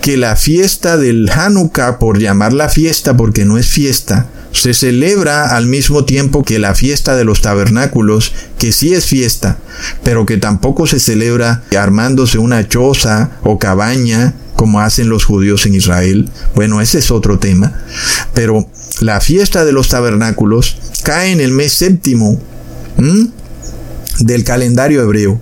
que 0.00 0.16
la 0.16 0.36
fiesta 0.36 0.96
del 0.96 1.28
Hanukkah, 1.28 1.98
por 1.98 2.20
llamarla 2.20 2.68
fiesta 2.68 3.16
porque 3.16 3.44
no 3.44 3.58
es 3.58 3.66
fiesta, 3.66 4.28
se 4.52 4.74
celebra 4.74 5.56
al 5.56 5.66
mismo 5.66 6.04
tiempo 6.04 6.44
que 6.44 6.60
la 6.60 6.76
fiesta 6.76 7.16
de 7.16 7.24
los 7.24 7.42
tabernáculos, 7.42 8.32
que 8.58 8.70
sí 8.70 8.94
es 8.94 9.06
fiesta, 9.06 9.58
pero 10.04 10.24
que 10.24 10.36
tampoco 10.36 10.86
se 10.86 11.00
celebra 11.00 11.64
armándose 11.76 12.38
una 12.38 12.66
choza 12.68 13.32
o 13.42 13.58
cabaña 13.58 14.34
como 14.58 14.80
hacen 14.80 15.08
los 15.08 15.24
judíos 15.24 15.66
en 15.66 15.76
Israel. 15.76 16.28
Bueno, 16.56 16.80
ese 16.80 16.98
es 16.98 17.12
otro 17.12 17.38
tema. 17.38 17.80
Pero 18.34 18.68
la 18.98 19.20
fiesta 19.20 19.64
de 19.64 19.70
los 19.70 19.88
tabernáculos 19.88 20.76
cae 21.04 21.30
en 21.30 21.40
el 21.40 21.52
mes 21.52 21.74
séptimo 21.74 22.40
del 24.18 24.42
calendario 24.42 25.00
hebreo. 25.00 25.40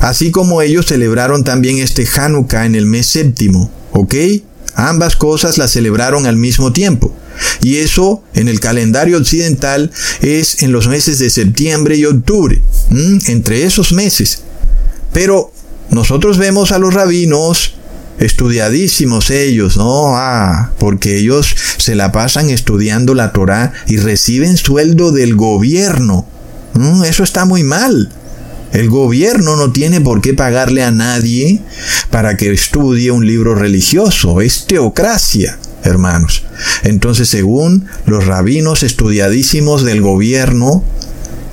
Así 0.00 0.30
como 0.30 0.62
ellos 0.62 0.86
celebraron 0.86 1.44
también 1.44 1.76
este 1.76 2.08
Hanukkah 2.08 2.64
en 2.64 2.74
el 2.74 2.86
mes 2.86 3.08
séptimo. 3.08 3.70
¿Ok? 3.92 4.14
Ambas 4.74 5.14
cosas 5.16 5.58
las 5.58 5.72
celebraron 5.72 6.24
al 6.24 6.36
mismo 6.36 6.72
tiempo. 6.72 7.14
Y 7.60 7.76
eso 7.76 8.22
en 8.32 8.48
el 8.48 8.60
calendario 8.60 9.18
occidental 9.18 9.90
es 10.22 10.62
en 10.62 10.72
los 10.72 10.88
meses 10.88 11.18
de 11.18 11.28
septiembre 11.28 11.96
y 11.96 12.06
octubre, 12.06 12.62
entre 13.26 13.64
esos 13.64 13.92
meses. 13.92 14.40
Pero 15.12 15.52
nosotros 15.90 16.38
vemos 16.38 16.72
a 16.72 16.78
los 16.78 16.94
rabinos 16.94 17.74
estudiadísimos 18.18 19.30
ellos, 19.30 19.76
¿no? 19.76 20.16
Ah, 20.16 20.72
porque 20.78 21.16
ellos 21.18 21.54
se 21.78 21.94
la 21.94 22.12
pasan 22.12 22.50
estudiando 22.50 23.14
la 23.14 23.32
Torah 23.32 23.72
y 23.86 23.98
reciben 23.98 24.56
sueldo 24.56 25.12
del 25.12 25.36
gobierno. 25.36 26.26
Mm, 26.74 27.04
eso 27.04 27.22
está 27.22 27.44
muy 27.44 27.62
mal. 27.62 28.10
El 28.72 28.90
gobierno 28.90 29.56
no 29.56 29.72
tiene 29.72 30.00
por 30.00 30.20
qué 30.20 30.34
pagarle 30.34 30.82
a 30.82 30.90
nadie 30.90 31.60
para 32.10 32.36
que 32.36 32.52
estudie 32.52 33.10
un 33.10 33.26
libro 33.26 33.54
religioso. 33.54 34.40
Es 34.40 34.66
teocracia, 34.66 35.58
hermanos. 35.84 36.44
Entonces, 36.82 37.28
según 37.30 37.86
los 38.04 38.26
rabinos 38.26 38.82
estudiadísimos 38.82 39.84
del 39.84 40.02
gobierno, 40.02 40.84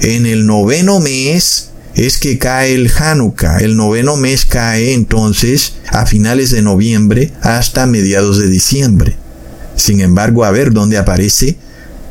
en 0.02 0.26
el 0.26 0.46
noveno 0.46 1.00
mes 1.00 1.70
es 1.96 2.18
que 2.18 2.38
cae 2.38 2.74
el 2.74 2.92
Hanukkah. 2.96 3.60
El 3.60 3.78
noveno 3.78 4.16
mes 4.18 4.46
cae 4.46 4.94
entonces 4.94 5.74
a 5.90 6.06
finales 6.06 6.52
de 6.52 6.62
noviembre 6.62 7.32
hasta 7.42 7.86
mediados 7.86 8.38
de 8.38 8.48
diciembre. 8.48 9.16
Sin 9.76 10.02
embargo, 10.02 10.46
a 10.46 10.52
ver 10.52 10.72
dónde 10.72 10.98
aparece 10.98 11.58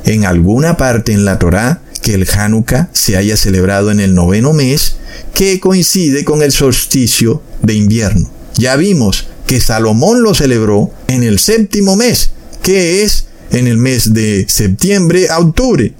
en 0.04 0.24
alguna 0.24 0.76
parte 0.76 1.12
en 1.12 1.24
la 1.24 1.38
Torá 1.38 1.80
que 2.02 2.14
el 2.14 2.28
Hanukkah 2.28 2.90
se 2.92 3.16
haya 3.16 3.36
celebrado 3.36 3.90
en 3.90 4.00
el 4.00 4.14
noveno 4.14 4.52
mes 4.52 4.96
que 5.34 5.58
coincide 5.60 6.24
con 6.24 6.42
el 6.42 6.52
solsticio 6.52 7.42
de 7.62 7.74
invierno. 7.74 8.30
Ya 8.56 8.76
vimos 8.76 9.26
que 9.46 9.60
Salomón 9.60 10.22
lo 10.22 10.34
celebró 10.34 10.90
en 11.08 11.22
el 11.22 11.38
séptimo 11.38 11.96
mes, 11.96 12.30
que 12.62 13.02
es 13.02 13.26
en 13.50 13.66
el 13.66 13.78
mes 13.78 14.12
de 14.14 14.46
septiembre 14.48 15.28
a 15.28 15.38
octubre. 15.38 15.94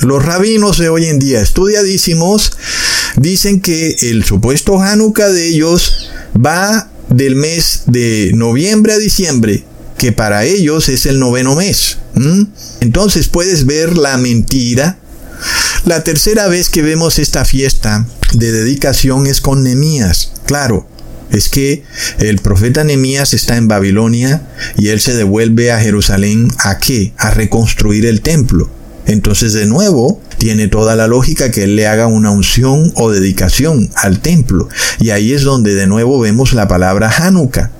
Los 0.00 0.24
rabinos 0.24 0.78
de 0.78 0.88
hoy 0.88 1.06
en 1.06 1.18
día, 1.18 1.40
estudiadísimos, 1.40 2.52
dicen 3.16 3.60
que 3.60 3.96
el 4.10 4.24
supuesto 4.24 4.80
Hanukkah 4.80 5.28
de 5.28 5.48
ellos 5.48 6.10
va 6.34 6.90
del 7.08 7.36
mes 7.36 7.82
de 7.86 8.32
noviembre 8.34 8.92
a 8.92 8.98
diciembre, 8.98 9.64
que 9.98 10.12
para 10.12 10.44
ellos 10.44 10.88
es 10.88 11.06
el 11.06 11.18
noveno 11.20 11.54
mes. 11.54 11.98
Entonces 12.80 13.28
puedes 13.28 13.66
ver 13.66 13.96
la 13.96 14.18
mentira. 14.18 14.98
La 15.84 16.02
tercera 16.02 16.48
vez 16.48 16.70
que 16.70 16.82
vemos 16.82 17.18
esta 17.18 17.44
fiesta 17.44 18.06
de 18.32 18.52
dedicación 18.52 19.26
es 19.26 19.40
con 19.40 19.62
Nemías. 19.62 20.32
Claro, 20.46 20.88
es 21.30 21.48
que 21.48 21.84
el 22.18 22.38
profeta 22.38 22.84
Nemías 22.84 23.32
está 23.32 23.56
en 23.56 23.68
Babilonia 23.68 24.42
y 24.76 24.88
él 24.88 25.00
se 25.00 25.14
devuelve 25.14 25.72
a 25.72 25.80
Jerusalén 25.80 26.48
a 26.58 26.78
qué? 26.78 27.12
A 27.16 27.30
reconstruir 27.30 28.06
el 28.06 28.20
templo. 28.22 28.70
Entonces 29.06 29.52
de 29.52 29.66
nuevo 29.66 30.20
tiene 30.38 30.68
toda 30.68 30.96
la 30.96 31.06
lógica 31.06 31.50
que 31.50 31.64
él 31.64 31.76
le 31.76 31.86
haga 31.86 32.06
una 32.06 32.30
unción 32.30 32.92
o 32.96 33.10
dedicación 33.10 33.90
al 33.94 34.20
templo. 34.20 34.68
Y 35.00 35.10
ahí 35.10 35.32
es 35.32 35.42
donde 35.42 35.74
de 35.74 35.86
nuevo 35.86 36.18
vemos 36.18 36.52
la 36.52 36.68
palabra 36.68 37.10
Hanukkah, 37.10 37.70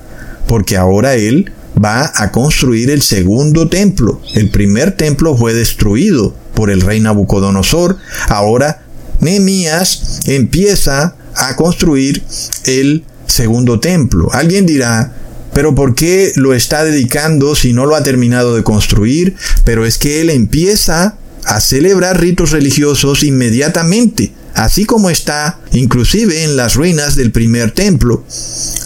porque 0.47 0.77
ahora 0.77 1.15
él 1.15 1.53
va 1.83 2.13
a 2.15 2.31
construir 2.31 2.91
el 2.91 3.03
segundo 3.03 3.69
templo. 3.69 4.21
El 4.35 4.51
primer 4.51 4.93
templo 4.93 5.37
fue 5.37 5.55
destruido 5.55 6.35
por 6.55 6.71
el 6.71 6.81
rey 6.81 7.01
Nabucodonosor. 7.01 7.99
Ahora 8.29 8.83
Nehemías 9.21 10.21
empieza 10.27 11.17
a 11.35 11.57
construir 11.57 12.23
el 12.65 13.05
segundo 13.27 13.81
templo. 13.81 14.29
Alguien 14.33 14.67
dirá, 14.67 15.13
pero 15.55 15.75
¿por 15.75 15.95
qué 15.95 16.33
lo 16.37 16.53
está 16.53 16.85
dedicando 16.85 17.55
si 17.55 17.73
no 17.73 17.87
lo 17.87 17.97
ha 17.97 18.03
terminado 18.03 18.57
de 18.57 18.63
construir? 18.63 19.35
Pero 19.65 19.87
es 19.87 19.99
que 19.99 20.21
él 20.21 20.31
empieza 20.31 21.17
a 21.45 21.61
celebrar 21.61 22.21
ritos 22.21 22.51
religiosos 22.51 23.23
inmediatamente, 23.23 24.33
así 24.55 24.85
como 24.85 25.11
está 25.11 25.61
inclusive 25.73 26.45
en 26.45 26.57
las 26.57 26.75
ruinas 26.75 27.17
del 27.17 27.31
primer 27.31 27.71
templo. 27.71 28.25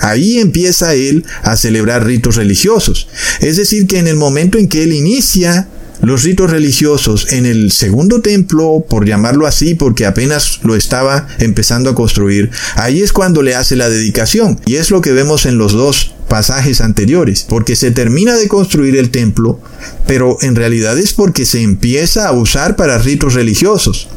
Ahí 0.01 0.39
empieza 0.39 0.95
él 0.95 1.25
a 1.43 1.57
celebrar 1.57 2.05
ritos 2.05 2.37
religiosos. 2.37 3.09
Es 3.41 3.57
decir, 3.57 3.87
que 3.87 3.99
en 3.99 4.09
el 4.09 4.17
momento 4.17 4.59
en 4.59 4.69
que 4.69 4.83
él 4.83 4.93
inicia 4.93 5.69
los 6.03 6.23
ritos 6.23 6.51
religiosos 6.51 7.33
en 7.33 7.45
el 7.45 7.73
segundo 7.73 8.21
templo, 8.21 8.85
por 8.89 9.07
llamarlo 9.07 9.47
así, 9.47 9.75
porque 9.75 10.07
apenas 10.07 10.61
lo 10.63 10.77
estaba 10.77 11.27
empezando 11.39 11.91
a 11.91 11.95
construir, 11.95 12.51
ahí 12.77 13.03
es 13.03 13.13
cuando 13.13 13.43
le 13.43 13.57
hace 13.57 13.75
la 13.75 13.89
dedicación. 13.89 14.61
Y 14.67 14.77
es 14.77 14.91
lo 14.91 15.01
que 15.01 15.13
vemos 15.13 15.45
en 15.47 15.59
los 15.59 15.73
dos 15.73 16.15
pasajes 16.29 16.81
anteriores, 16.81 17.45
porque 17.49 17.77
se 17.77 17.91
termina 17.91 18.37
de 18.37 18.49
construir 18.49 18.97
el 18.97 19.11
templo, 19.11 19.61
pero 20.07 20.37
en 20.43 20.55
realidad 20.55 20.99
es 20.99 21.13
porque 21.15 21.47
se 21.47 21.63
empieza 21.63 22.29
a 22.29 22.33
usar 22.33 22.77
para 22.77 22.99
ritos 22.99 23.35
religiosos. 23.35 24.09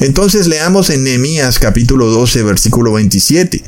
Entonces 0.00 0.48
leamos 0.48 0.90
en 0.90 1.04
Nehemías 1.04 1.58
capítulo 1.58 2.06
12 2.06 2.42
versículo 2.42 2.94
27. 2.94 3.62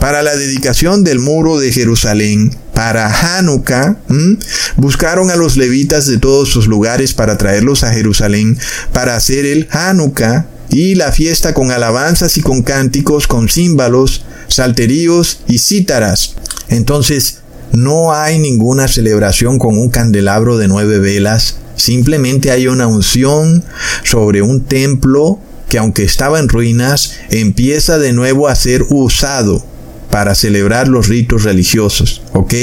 Para 0.00 0.22
la 0.22 0.34
dedicación 0.36 1.04
del 1.04 1.20
muro 1.20 1.58
de 1.58 1.70
Jerusalén, 1.70 2.56
para 2.74 3.06
Hanukkah, 3.06 3.98
buscaron 4.76 5.30
a 5.30 5.36
los 5.36 5.56
levitas 5.56 6.06
de 6.06 6.18
todos 6.18 6.48
sus 6.48 6.66
lugares 6.66 7.14
para 7.14 7.38
traerlos 7.38 7.84
a 7.84 7.92
Jerusalén 7.92 8.58
para 8.92 9.16
hacer 9.16 9.46
el 9.46 9.68
Hanukkah 9.70 10.46
y 10.70 10.94
la 10.94 11.12
fiesta 11.12 11.54
con 11.54 11.70
alabanzas 11.70 12.36
y 12.36 12.42
con 12.42 12.62
cánticos, 12.62 13.26
con 13.26 13.48
címbalos, 13.48 14.24
salterios 14.48 15.40
y 15.48 15.58
cítaras. 15.58 16.34
Entonces, 16.68 17.38
no 17.72 18.12
hay 18.12 18.38
ninguna 18.38 18.88
celebración 18.88 19.58
con 19.58 19.78
un 19.78 19.90
candelabro 19.90 20.56
de 20.58 20.68
nueve 20.68 20.98
velas, 20.98 21.56
simplemente 21.76 22.50
hay 22.50 22.66
una 22.66 22.86
unción 22.86 23.64
sobre 24.04 24.42
un 24.42 24.64
templo 24.64 25.38
que 25.68 25.78
aunque 25.78 26.02
estaba 26.02 26.38
en 26.38 26.48
ruinas, 26.48 27.12
empieza 27.30 27.98
de 27.98 28.12
nuevo 28.12 28.48
a 28.48 28.56
ser 28.56 28.84
usado 28.88 29.64
para 30.10 30.34
celebrar 30.34 30.88
los 30.88 31.08
ritos 31.08 31.44
religiosos, 31.44 32.22
¿ok? 32.32 32.54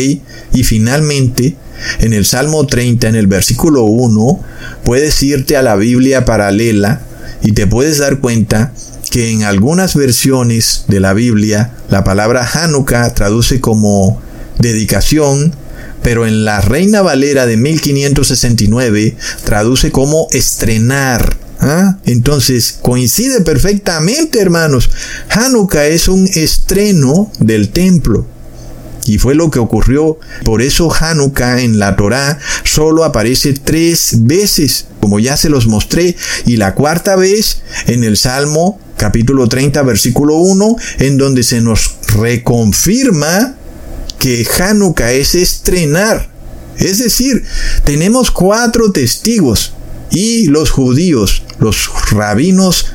Y 0.53 0.63
finalmente, 0.63 1.55
en 1.99 2.13
el 2.13 2.25
Salmo 2.25 2.65
30, 2.65 3.09
en 3.09 3.15
el 3.15 3.27
versículo 3.27 3.83
1, 3.83 4.39
puedes 4.83 5.21
irte 5.21 5.55
a 5.55 5.61
la 5.61 5.75
Biblia 5.75 6.25
paralela 6.25 7.01
y 7.41 7.53
te 7.53 7.67
puedes 7.67 7.97
dar 7.99 8.19
cuenta 8.19 8.73
que 9.09 9.31
en 9.31 9.43
algunas 9.43 9.95
versiones 9.95 10.85
de 10.87 10.99
la 10.99 11.13
Biblia 11.13 11.73
la 11.89 12.03
palabra 12.03 12.47
Hanukkah 12.51 13.13
traduce 13.13 13.61
como 13.61 14.21
dedicación, 14.59 15.55
pero 16.03 16.25
en 16.25 16.45
la 16.45 16.61
Reina 16.61 17.01
Valera 17.01 17.45
de 17.45 17.57
1569 17.57 19.15
traduce 19.43 19.91
como 19.91 20.27
estrenar. 20.31 21.37
¿Ah? 21.59 21.97
Entonces 22.05 22.77
coincide 22.81 23.41
perfectamente, 23.41 24.41
hermanos. 24.41 24.89
Hanukkah 25.29 25.87
es 25.87 26.07
un 26.07 26.27
estreno 26.27 27.31
del 27.39 27.69
templo. 27.69 28.27
Y 29.05 29.17
fue 29.19 29.35
lo 29.35 29.51
que 29.51 29.59
ocurrió. 29.59 30.19
Por 30.43 30.61
eso 30.61 30.93
Hanukkah 30.93 31.61
en 31.61 31.79
la 31.79 31.95
Torá 31.95 32.39
solo 32.63 33.03
aparece 33.03 33.53
tres 33.53 34.15
veces, 34.21 34.87
como 34.99 35.19
ya 35.19 35.37
se 35.37 35.49
los 35.49 35.67
mostré. 35.67 36.15
Y 36.45 36.57
la 36.57 36.73
cuarta 36.73 37.15
vez 37.15 37.61
en 37.87 38.03
el 38.03 38.17
Salmo 38.17 38.79
capítulo 38.97 39.47
30 39.47 39.81
versículo 39.83 40.35
1, 40.37 40.75
en 40.99 41.17
donde 41.17 41.43
se 41.43 41.61
nos 41.61 41.95
reconfirma 42.17 43.55
que 44.19 44.47
Hanukkah 44.57 45.11
es 45.11 45.35
estrenar. 45.35 46.29
Es 46.77 46.99
decir, 46.99 47.43
tenemos 47.83 48.31
cuatro 48.31 48.91
testigos 48.91 49.73
y 50.11 50.47
los 50.47 50.71
judíos, 50.71 51.43
los 51.59 51.89
rabinos 52.11 52.87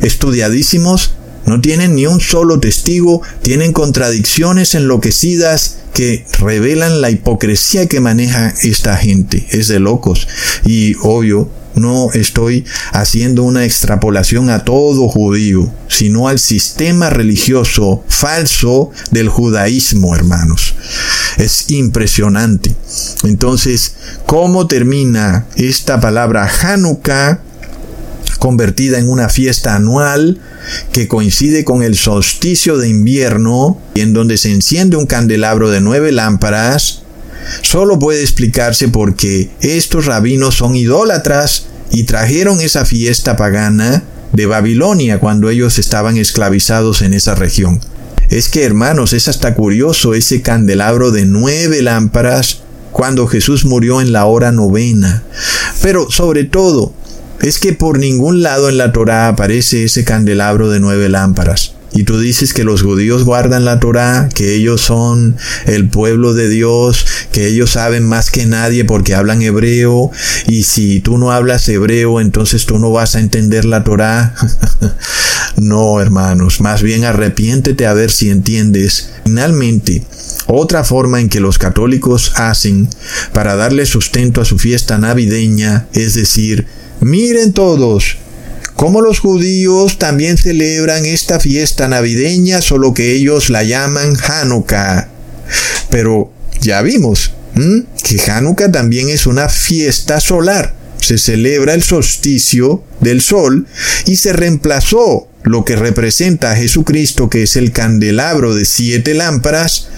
estudiadísimos, 0.00 1.12
no 1.46 1.60
tienen 1.60 1.94
ni 1.94 2.06
un 2.06 2.20
solo 2.20 2.60
testigo, 2.60 3.22
tienen 3.42 3.72
contradicciones 3.72 4.74
enloquecidas 4.74 5.78
que 5.94 6.24
revelan 6.38 7.00
la 7.00 7.10
hipocresía 7.10 7.86
que 7.86 8.00
maneja 8.00 8.54
esta 8.62 8.96
gente. 8.96 9.46
Es 9.50 9.68
de 9.68 9.80
locos. 9.80 10.26
Y 10.64 10.94
obvio, 11.02 11.50
no 11.74 12.10
estoy 12.12 12.64
haciendo 12.92 13.42
una 13.44 13.64
extrapolación 13.64 14.50
a 14.50 14.64
todo 14.64 15.08
judío, 15.08 15.72
sino 15.88 16.28
al 16.28 16.38
sistema 16.38 17.10
religioso 17.10 18.04
falso 18.08 18.90
del 19.10 19.28
judaísmo, 19.28 20.14
hermanos. 20.14 20.74
Es 21.38 21.70
impresionante. 21.70 22.74
Entonces, 23.24 23.94
¿cómo 24.26 24.66
termina 24.66 25.46
esta 25.56 26.00
palabra 26.00 26.50
Hanukkah? 26.62 27.42
Convertida 28.42 28.98
en 28.98 29.08
una 29.08 29.28
fiesta 29.28 29.76
anual 29.76 30.40
que 30.90 31.06
coincide 31.06 31.64
con 31.64 31.84
el 31.84 31.96
solsticio 31.96 32.76
de 32.76 32.88
invierno 32.88 33.80
y 33.94 34.00
en 34.00 34.14
donde 34.14 34.36
se 34.36 34.50
enciende 34.50 34.96
un 34.96 35.06
candelabro 35.06 35.70
de 35.70 35.80
nueve 35.80 36.10
lámparas, 36.10 37.02
solo 37.60 38.00
puede 38.00 38.20
explicarse 38.20 38.88
porque 38.88 39.50
estos 39.60 40.06
rabinos 40.06 40.56
son 40.56 40.74
idólatras 40.74 41.66
y 41.92 42.02
trajeron 42.02 42.60
esa 42.60 42.84
fiesta 42.84 43.36
pagana 43.36 44.02
de 44.32 44.46
Babilonia 44.46 45.20
cuando 45.20 45.48
ellos 45.48 45.78
estaban 45.78 46.16
esclavizados 46.16 47.02
en 47.02 47.14
esa 47.14 47.36
región. 47.36 47.80
Es 48.28 48.48
que 48.48 48.64
hermanos, 48.64 49.12
es 49.12 49.28
hasta 49.28 49.54
curioso 49.54 50.14
ese 50.14 50.42
candelabro 50.42 51.12
de 51.12 51.26
nueve 51.26 51.80
lámparas 51.80 52.62
cuando 52.90 53.28
Jesús 53.28 53.64
murió 53.64 54.00
en 54.00 54.10
la 54.10 54.24
hora 54.24 54.50
novena. 54.50 55.22
Pero 55.80 56.10
sobre 56.10 56.42
todo, 56.42 56.92
es 57.42 57.58
que 57.58 57.72
por 57.72 57.98
ningún 57.98 58.42
lado 58.42 58.68
en 58.68 58.78
la 58.78 58.92
Torá 58.92 59.28
aparece 59.28 59.84
ese 59.84 60.04
candelabro 60.04 60.70
de 60.70 60.80
nueve 60.80 61.08
lámparas. 61.08 61.74
Y 61.94 62.04
tú 62.04 62.18
dices 62.18 62.54
que 62.54 62.64
los 62.64 62.82
judíos 62.82 63.24
guardan 63.24 63.66
la 63.66 63.78
Torá, 63.78 64.30
que 64.34 64.54
ellos 64.54 64.80
son 64.80 65.36
el 65.66 65.88
pueblo 65.88 66.32
de 66.32 66.48
Dios, 66.48 67.04
que 67.32 67.48
ellos 67.48 67.72
saben 67.72 68.08
más 68.08 68.30
que 68.30 68.46
nadie 68.46 68.86
porque 68.86 69.14
hablan 69.14 69.42
hebreo, 69.42 70.10
y 70.46 70.62
si 70.62 71.00
tú 71.00 71.18
no 71.18 71.32
hablas 71.32 71.68
hebreo, 71.68 72.20
entonces 72.20 72.64
tú 72.64 72.78
no 72.78 72.90
vas 72.92 73.14
a 73.14 73.20
entender 73.20 73.66
la 73.66 73.84
Torá. 73.84 74.34
no, 75.56 76.00
hermanos, 76.00 76.62
más 76.62 76.82
bien 76.82 77.04
arrepiéntete 77.04 77.86
a 77.86 77.92
ver 77.92 78.10
si 78.10 78.30
entiendes. 78.30 79.10
Finalmente, 79.24 80.02
otra 80.46 80.84
forma 80.84 81.20
en 81.20 81.28
que 81.28 81.40
los 81.40 81.58
católicos 81.58 82.32
hacen 82.36 82.88
para 83.34 83.54
darle 83.54 83.84
sustento 83.84 84.40
a 84.40 84.46
su 84.46 84.58
fiesta 84.58 84.96
navideña, 84.96 85.88
es 85.92 86.14
decir, 86.14 86.66
Miren 87.02 87.52
todos, 87.52 88.16
como 88.76 89.00
los 89.00 89.18
judíos 89.18 89.98
también 89.98 90.38
celebran 90.38 91.04
esta 91.04 91.40
fiesta 91.40 91.88
navideña, 91.88 92.60
solo 92.60 92.94
que 92.94 93.12
ellos 93.12 93.50
la 93.50 93.64
llaman 93.64 94.16
Hanukkah. 94.16 95.08
Pero 95.90 96.32
ya 96.60 96.80
vimos 96.82 97.32
que 98.04 98.30
Hanukkah 98.30 98.70
también 98.70 99.08
es 99.08 99.26
una 99.26 99.48
fiesta 99.48 100.20
solar. 100.20 100.76
Se 101.00 101.18
celebra 101.18 101.74
el 101.74 101.82
solsticio 101.82 102.84
del 103.00 103.20
sol 103.20 103.66
y 104.06 104.14
se 104.14 104.32
reemplazó 104.32 105.26
lo 105.42 105.64
que 105.64 105.74
representa 105.74 106.52
a 106.52 106.56
Jesucristo, 106.56 107.28
que 107.28 107.42
es 107.42 107.56
el 107.56 107.72
candelabro 107.72 108.54
de 108.54 108.64
siete 108.64 109.14
lámparas, 109.14 109.88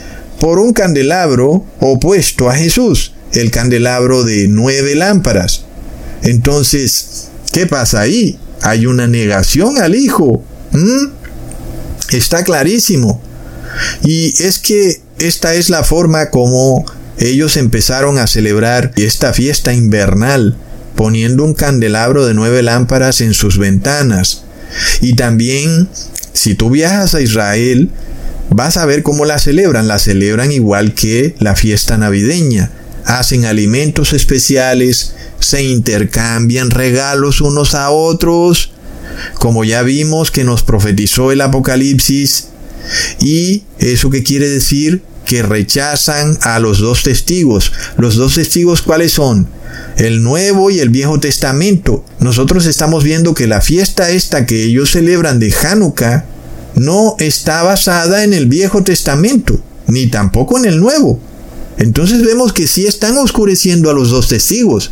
por 0.40 0.58
un 0.58 0.72
candelabro 0.72 1.66
opuesto 1.80 2.48
a 2.48 2.56
Jesús, 2.56 3.12
el 3.34 3.50
candelabro 3.50 4.24
de 4.24 4.48
nueve 4.48 4.94
lámparas. 4.94 5.63
Entonces, 6.24 7.28
¿qué 7.52 7.66
pasa 7.66 8.00
ahí? 8.00 8.38
Hay 8.62 8.86
una 8.86 9.06
negación 9.06 9.78
al 9.78 9.94
Hijo. 9.94 10.42
Está 12.10 12.42
clarísimo. 12.42 13.22
Y 14.02 14.34
es 14.42 14.58
que 14.58 15.00
esta 15.18 15.54
es 15.54 15.68
la 15.70 15.84
forma 15.84 16.30
como 16.30 16.84
ellos 17.18 17.56
empezaron 17.56 18.18
a 18.18 18.26
celebrar 18.26 18.92
esta 18.96 19.32
fiesta 19.32 19.72
invernal, 19.72 20.56
poniendo 20.96 21.44
un 21.44 21.54
candelabro 21.54 22.26
de 22.26 22.34
nueve 22.34 22.62
lámparas 22.62 23.20
en 23.20 23.34
sus 23.34 23.58
ventanas. 23.58 24.44
Y 25.00 25.14
también, 25.14 25.88
si 26.32 26.54
tú 26.54 26.70
viajas 26.70 27.14
a 27.14 27.20
Israel, 27.20 27.90
vas 28.50 28.76
a 28.76 28.86
ver 28.86 29.02
cómo 29.02 29.24
la 29.24 29.38
celebran. 29.38 29.88
La 29.88 29.98
celebran 29.98 30.52
igual 30.52 30.94
que 30.94 31.34
la 31.38 31.54
fiesta 31.54 31.98
navideña. 31.98 32.70
Hacen 33.04 33.44
alimentos 33.44 34.12
especiales, 34.12 35.14
se 35.40 35.62
intercambian 35.62 36.70
regalos 36.70 37.40
unos 37.40 37.74
a 37.74 37.90
otros, 37.90 38.72
como 39.34 39.64
ya 39.64 39.82
vimos 39.82 40.30
que 40.30 40.44
nos 40.44 40.62
profetizó 40.62 41.32
el 41.32 41.40
Apocalipsis. 41.40 42.48
¿Y 43.20 43.62
eso 43.78 44.10
qué 44.10 44.22
quiere 44.22 44.48
decir? 44.48 45.02
Que 45.24 45.42
rechazan 45.42 46.38
a 46.42 46.58
los 46.58 46.78
dos 46.80 47.02
testigos. 47.02 47.72
¿Los 47.96 48.16
dos 48.16 48.34
testigos 48.34 48.82
cuáles 48.82 49.12
son? 49.12 49.48
El 49.96 50.22
Nuevo 50.22 50.70
y 50.70 50.80
el 50.80 50.90
Viejo 50.90 51.18
Testamento. 51.20 52.04
Nosotros 52.20 52.66
estamos 52.66 53.04
viendo 53.04 53.34
que 53.34 53.46
la 53.46 53.60
fiesta 53.60 54.10
esta 54.10 54.46
que 54.46 54.64
ellos 54.64 54.90
celebran 54.90 55.38
de 55.38 55.54
Hanukkah 55.54 56.26
no 56.74 57.16
está 57.18 57.62
basada 57.62 58.24
en 58.24 58.34
el 58.34 58.46
Viejo 58.46 58.82
Testamento, 58.82 59.60
ni 59.86 60.08
tampoco 60.08 60.58
en 60.58 60.64
el 60.66 60.80
Nuevo. 60.80 61.20
Entonces 61.78 62.22
vemos 62.24 62.52
que 62.52 62.66
sí 62.66 62.86
están 62.86 63.18
oscureciendo 63.18 63.90
a 63.90 63.94
los 63.94 64.10
dos 64.10 64.28
testigos. 64.28 64.90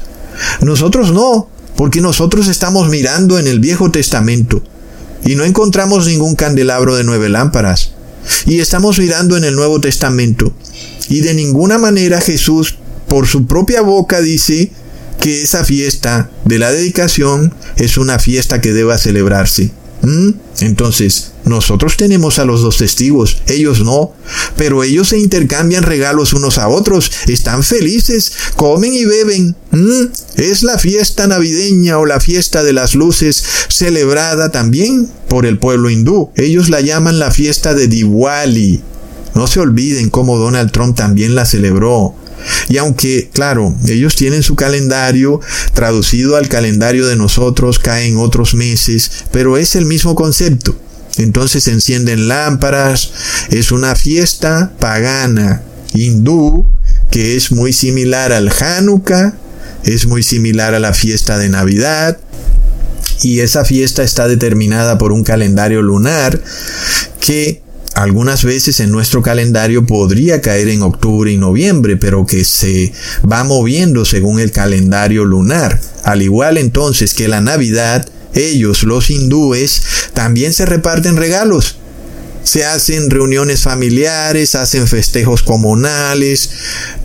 Nosotros 0.60 1.12
no, 1.12 1.48
porque 1.76 2.00
nosotros 2.00 2.48
estamos 2.48 2.88
mirando 2.88 3.38
en 3.38 3.46
el 3.46 3.60
Viejo 3.60 3.90
Testamento 3.90 4.62
y 5.24 5.36
no 5.36 5.44
encontramos 5.44 6.06
ningún 6.06 6.34
candelabro 6.34 6.96
de 6.96 7.04
nueve 7.04 7.28
lámparas. 7.28 7.92
Y 8.46 8.60
estamos 8.60 8.98
mirando 8.98 9.36
en 9.36 9.44
el 9.44 9.54
Nuevo 9.54 9.80
Testamento 9.80 10.52
y 11.08 11.20
de 11.20 11.34
ninguna 11.34 11.78
manera 11.78 12.20
Jesús 12.20 12.76
por 13.08 13.26
su 13.26 13.46
propia 13.46 13.82
boca 13.82 14.20
dice 14.20 14.72
que 15.20 15.42
esa 15.42 15.64
fiesta 15.64 16.30
de 16.44 16.58
la 16.58 16.72
dedicación 16.72 17.54
es 17.76 17.98
una 17.98 18.18
fiesta 18.18 18.60
que 18.60 18.72
deba 18.72 18.98
celebrarse. 18.98 19.70
¿Mm? 20.02 20.30
Entonces, 20.60 21.32
nosotros 21.44 21.96
tenemos 21.96 22.38
a 22.38 22.44
los 22.44 22.60
dos 22.60 22.78
testigos, 22.78 23.38
ellos 23.46 23.80
no, 23.80 24.12
pero 24.56 24.82
ellos 24.82 25.08
se 25.08 25.18
intercambian 25.18 25.84
regalos 25.84 26.32
unos 26.32 26.58
a 26.58 26.68
otros, 26.68 27.10
están 27.28 27.62
felices, 27.62 28.32
comen 28.56 28.94
y 28.94 29.04
beben. 29.04 29.56
¿Mm? 29.70 30.06
Es 30.36 30.62
la 30.64 30.78
fiesta 30.78 31.26
navideña 31.26 31.98
o 31.98 32.06
la 32.06 32.20
fiesta 32.20 32.64
de 32.64 32.72
las 32.72 32.94
luces 32.94 33.44
celebrada 33.68 34.50
también 34.50 35.08
por 35.28 35.46
el 35.46 35.58
pueblo 35.58 35.88
hindú. 35.88 36.30
Ellos 36.36 36.68
la 36.68 36.80
llaman 36.80 37.18
la 37.18 37.30
fiesta 37.30 37.74
de 37.74 37.86
Diwali. 37.86 38.82
No 39.34 39.46
se 39.46 39.60
olviden 39.60 40.10
cómo 40.10 40.36
Donald 40.36 40.72
Trump 40.72 40.96
también 40.96 41.34
la 41.34 41.46
celebró. 41.46 42.14
Y 42.68 42.78
aunque, 42.78 43.30
claro, 43.32 43.76
ellos 43.86 44.16
tienen 44.16 44.42
su 44.42 44.56
calendario 44.56 45.40
traducido 45.74 46.36
al 46.36 46.48
calendario 46.48 47.06
de 47.06 47.16
nosotros, 47.16 47.78
caen 47.78 48.16
otros 48.16 48.54
meses, 48.54 49.10
pero 49.30 49.56
es 49.56 49.76
el 49.76 49.84
mismo 49.84 50.14
concepto. 50.14 50.76
Entonces 51.18 51.68
encienden 51.68 52.28
lámparas, 52.28 53.10
es 53.50 53.70
una 53.70 53.94
fiesta 53.94 54.72
pagana 54.78 55.62
hindú 55.94 56.66
que 57.10 57.36
es 57.36 57.52
muy 57.52 57.74
similar 57.74 58.32
al 58.32 58.50
Hanukkah, 58.50 59.34
es 59.84 60.06
muy 60.06 60.22
similar 60.22 60.74
a 60.74 60.80
la 60.80 60.94
fiesta 60.94 61.36
de 61.36 61.50
Navidad, 61.50 62.18
y 63.22 63.40
esa 63.40 63.64
fiesta 63.64 64.02
está 64.02 64.26
determinada 64.26 64.98
por 64.98 65.12
un 65.12 65.22
calendario 65.22 65.82
lunar 65.82 66.42
que 67.20 67.62
algunas 67.94 68.42
veces 68.44 68.80
en 68.80 68.90
nuestro 68.90 69.20
calendario 69.20 69.86
podría 69.86 70.40
caer 70.40 70.68
en 70.68 70.82
octubre 70.82 71.30
y 71.30 71.36
noviembre, 71.36 71.96
pero 71.96 72.26
que 72.26 72.44
se 72.44 72.92
va 73.30 73.44
moviendo 73.44 74.04
según 74.04 74.40
el 74.40 74.50
calendario 74.50 75.24
lunar. 75.24 75.78
Al 76.02 76.22
igual 76.22 76.56
entonces 76.56 77.12
que 77.12 77.28
la 77.28 77.42
Navidad, 77.42 78.08
ellos, 78.34 78.84
los 78.84 79.10
hindúes, 79.10 79.82
también 80.14 80.54
se 80.54 80.64
reparten 80.64 81.16
regalos. 81.16 81.76
Se 82.44 82.64
hacen 82.64 83.10
reuniones 83.10 83.60
familiares, 83.60 84.54
hacen 84.54 84.88
festejos 84.88 85.42
comunales, 85.42 86.50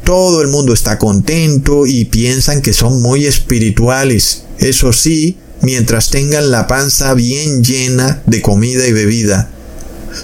todo 0.03 0.41
el 0.41 0.47
mundo 0.47 0.73
está 0.73 0.97
contento 0.97 1.85
y 1.85 2.05
piensan 2.05 2.61
que 2.61 2.73
son 2.73 3.01
muy 3.01 3.27
espirituales. 3.27 4.43
Eso 4.57 4.93
sí, 4.93 5.37
mientras 5.61 6.09
tengan 6.09 6.49
la 6.49 6.65
panza 6.65 7.13
bien 7.13 7.63
llena 7.63 8.23
de 8.25 8.41
comida 8.41 8.87
y 8.87 8.93
bebida 8.93 9.51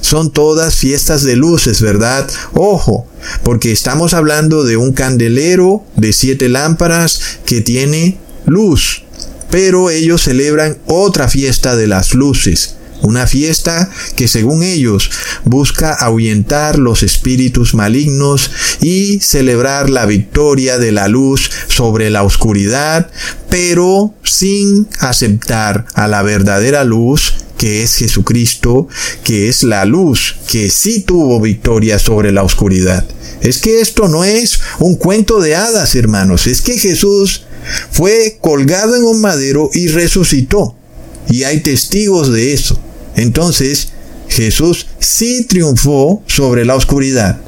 son 0.02 0.32
todas 0.32 0.76
fiestas 0.76 1.24
de 1.24 1.36
luces, 1.36 1.82
¿verdad? 1.82 2.28
Ojo, 2.54 3.08
porque 3.44 3.72
estamos 3.72 4.14
hablando 4.14 4.64
de 4.64 4.78
un 4.78 4.94
candelero 4.94 5.84
de 5.96 6.14
siete 6.14 6.50
lámparas 6.50 7.20
que 7.46 7.62
tiene 7.62 8.18
luz. 8.46 9.04
Pero 9.50 9.90
ellos 9.90 10.24
celebran 10.24 10.78
otra 10.88 11.28
fiesta 11.30 11.76
de 11.76 11.86
las 11.88 12.16
luces, 12.16 12.76
una 13.04 13.28
fiesta 13.28 13.90
que 14.16 14.28
según 14.28 14.64
ellos 14.64 15.12
busca 15.44 15.94
ahuyentar 15.94 16.80
los 16.80 17.04
espíritus 17.04 17.76
malignos 17.76 18.50
y 18.82 19.20
celebrar 19.20 19.90
la 19.90 20.06
victoria 20.06 20.80
de 20.80 20.92
la 20.92 21.08
luz 21.08 21.52
sobre 21.68 22.10
la 22.10 22.24
oscuridad, 22.24 23.12
pero 23.50 24.14
sin 24.24 24.88
aceptar 25.00 25.86
a 25.94 26.08
la 26.08 26.24
verdadera 26.24 26.84
luz 26.84 27.36
que 27.58 27.84
es 27.84 27.96
Jesucristo, 27.96 28.88
que 29.24 29.50
es 29.50 29.64
la 29.64 29.86
luz, 29.86 30.36
que 30.48 30.70
sí 30.70 31.02
tuvo 31.02 31.40
victoria 31.40 32.00
sobre 32.00 32.32
la 32.32 32.44
oscuridad. 32.44 33.06
Es 33.42 33.58
que 33.58 33.82
esto 33.82 34.08
no 34.08 34.24
es 34.24 34.60
un 34.80 34.96
cuento 34.96 35.40
de 35.40 35.56
hadas, 35.56 35.96
hermanos, 35.96 36.48
es 36.48 36.62
que 36.62 36.78
Jesús 36.78 37.44
fue 37.92 38.38
colgado 38.42 38.96
en 38.96 39.04
un 39.04 39.22
madero 39.22 39.70
y 39.74 39.88
resucitó. 39.88 40.76
Y 41.30 41.44
hay 41.44 41.62
testigos 41.62 42.32
de 42.32 42.54
eso. 42.54 42.80
Entonces, 43.16 43.90
Jesús 44.28 44.88
sí 45.00 45.46
triunfó 45.46 46.24
sobre 46.28 46.66
la 46.66 46.76
oscuridad. 46.76 47.40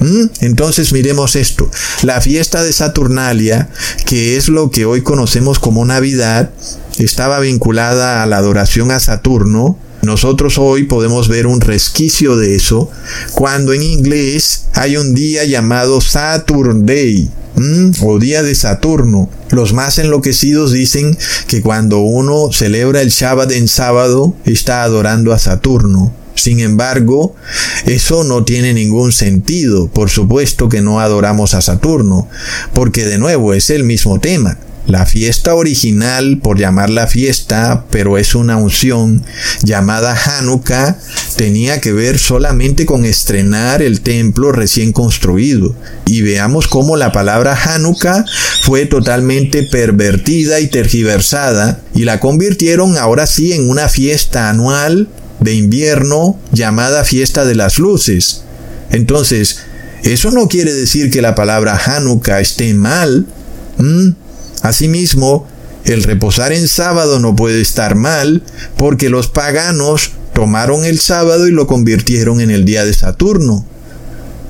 ¿Mm? 0.00 0.24
Entonces 0.40 0.92
miremos 0.92 1.36
esto. 1.36 1.70
La 2.02 2.20
fiesta 2.20 2.64
de 2.64 2.72
Saturnalia, 2.72 3.68
que 4.06 4.36
es 4.36 4.48
lo 4.48 4.70
que 4.70 4.86
hoy 4.86 5.02
conocemos 5.02 5.58
como 5.58 5.84
Navidad, 5.84 6.50
estaba 6.98 7.38
vinculada 7.40 8.22
a 8.22 8.26
la 8.26 8.38
adoración 8.38 8.90
a 8.90 9.00
Saturno, 9.00 9.78
nosotros 10.02 10.56
hoy 10.56 10.84
podemos 10.84 11.28
ver 11.28 11.46
un 11.46 11.60
resquicio 11.60 12.36
de 12.36 12.54
eso 12.56 12.90
cuando 13.34 13.74
en 13.74 13.82
inglés 13.82 14.64
hay 14.72 14.96
un 14.96 15.14
día 15.14 15.44
llamado 15.44 16.00
Saturn 16.00 16.86
Day 16.86 17.30
o 18.00 18.18
día 18.18 18.42
de 18.42 18.54
Saturno. 18.54 19.28
Los 19.50 19.74
más 19.74 19.98
enloquecidos 19.98 20.72
dicen 20.72 21.18
que 21.46 21.60
cuando 21.60 21.98
uno 21.98 22.50
celebra 22.50 23.02
el 23.02 23.10
Shabbat 23.10 23.52
en 23.52 23.68
sábado 23.68 24.34
está 24.46 24.82
adorando 24.84 25.34
a 25.34 25.38
Saturno. 25.38 26.14
Sin 26.40 26.60
embargo, 26.60 27.34
eso 27.84 28.24
no 28.24 28.44
tiene 28.44 28.72
ningún 28.72 29.12
sentido. 29.12 29.88
Por 29.88 30.08
supuesto 30.08 30.70
que 30.70 30.80
no 30.80 30.98
adoramos 30.98 31.52
a 31.52 31.60
Saturno, 31.60 32.30
porque 32.72 33.04
de 33.04 33.18
nuevo 33.18 33.52
es 33.52 33.68
el 33.68 33.84
mismo 33.84 34.20
tema. 34.20 34.56
La 34.86 35.04
fiesta 35.04 35.54
original, 35.54 36.38
por 36.42 36.58
llamarla 36.58 37.06
fiesta, 37.06 37.84
pero 37.90 38.16
es 38.16 38.34
una 38.34 38.56
unción 38.56 39.22
llamada 39.62 40.16
Hanukkah, 40.16 40.98
tenía 41.36 41.82
que 41.82 41.92
ver 41.92 42.18
solamente 42.18 42.86
con 42.86 43.04
estrenar 43.04 43.82
el 43.82 44.00
templo 44.00 44.50
recién 44.50 44.92
construido. 44.92 45.76
Y 46.06 46.22
veamos 46.22 46.68
cómo 46.68 46.96
la 46.96 47.12
palabra 47.12 47.54
Hanukkah 47.54 48.24
fue 48.62 48.86
totalmente 48.86 49.62
pervertida 49.64 50.58
y 50.60 50.68
tergiversada 50.68 51.82
y 51.94 52.04
la 52.04 52.18
convirtieron 52.18 52.96
ahora 52.96 53.26
sí 53.26 53.52
en 53.52 53.68
una 53.68 53.90
fiesta 53.90 54.48
anual 54.48 55.10
de 55.40 55.54
invierno 55.54 56.38
llamada 56.52 57.04
fiesta 57.04 57.44
de 57.44 57.54
las 57.54 57.78
luces. 57.78 58.42
Entonces, 58.90 59.60
eso 60.02 60.30
no 60.30 60.48
quiere 60.48 60.72
decir 60.72 61.10
que 61.10 61.22
la 61.22 61.34
palabra 61.34 61.80
Hanukkah 61.84 62.40
esté 62.40 62.72
mal. 62.74 63.26
Asimismo, 64.62 65.46
el 65.84 66.02
reposar 66.02 66.52
en 66.52 66.68
sábado 66.68 67.20
no 67.20 67.34
puede 67.34 67.60
estar 67.60 67.94
mal 67.94 68.42
porque 68.76 69.08
los 69.08 69.28
paganos 69.28 70.12
tomaron 70.34 70.84
el 70.84 71.00
sábado 71.00 71.48
y 71.48 71.50
lo 71.50 71.66
convirtieron 71.66 72.40
en 72.40 72.50
el 72.50 72.64
día 72.64 72.84
de 72.84 72.94
Saturno. 72.94 73.64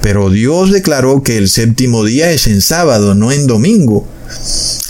Pero 0.03 0.31
Dios 0.31 0.71
declaró 0.71 1.23
que 1.23 1.37
el 1.37 1.49
séptimo 1.49 2.05
día 2.05 2.31
es 2.31 2.47
en 2.47 2.63
sábado, 2.63 3.15
no 3.15 3.33
en 3.33 3.47
domingo. 3.47 4.07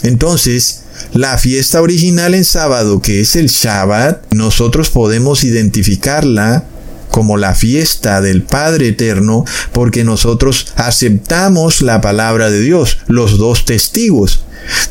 Entonces, 0.02 0.79
la 1.12 1.38
fiesta 1.38 1.82
original 1.82 2.34
en 2.34 2.44
sábado, 2.44 3.02
que 3.02 3.20
es 3.20 3.36
el 3.36 3.48
Shabbat, 3.48 4.32
nosotros 4.32 4.90
podemos 4.90 5.44
identificarla 5.44 6.64
como 7.10 7.36
la 7.36 7.54
fiesta 7.54 8.20
del 8.20 8.42
Padre 8.42 8.88
Eterno 8.88 9.44
porque 9.72 10.04
nosotros 10.04 10.68
aceptamos 10.76 11.82
la 11.82 12.00
palabra 12.00 12.50
de 12.50 12.60
Dios, 12.60 12.98
los 13.08 13.38
dos 13.38 13.64
testigos. 13.64 14.44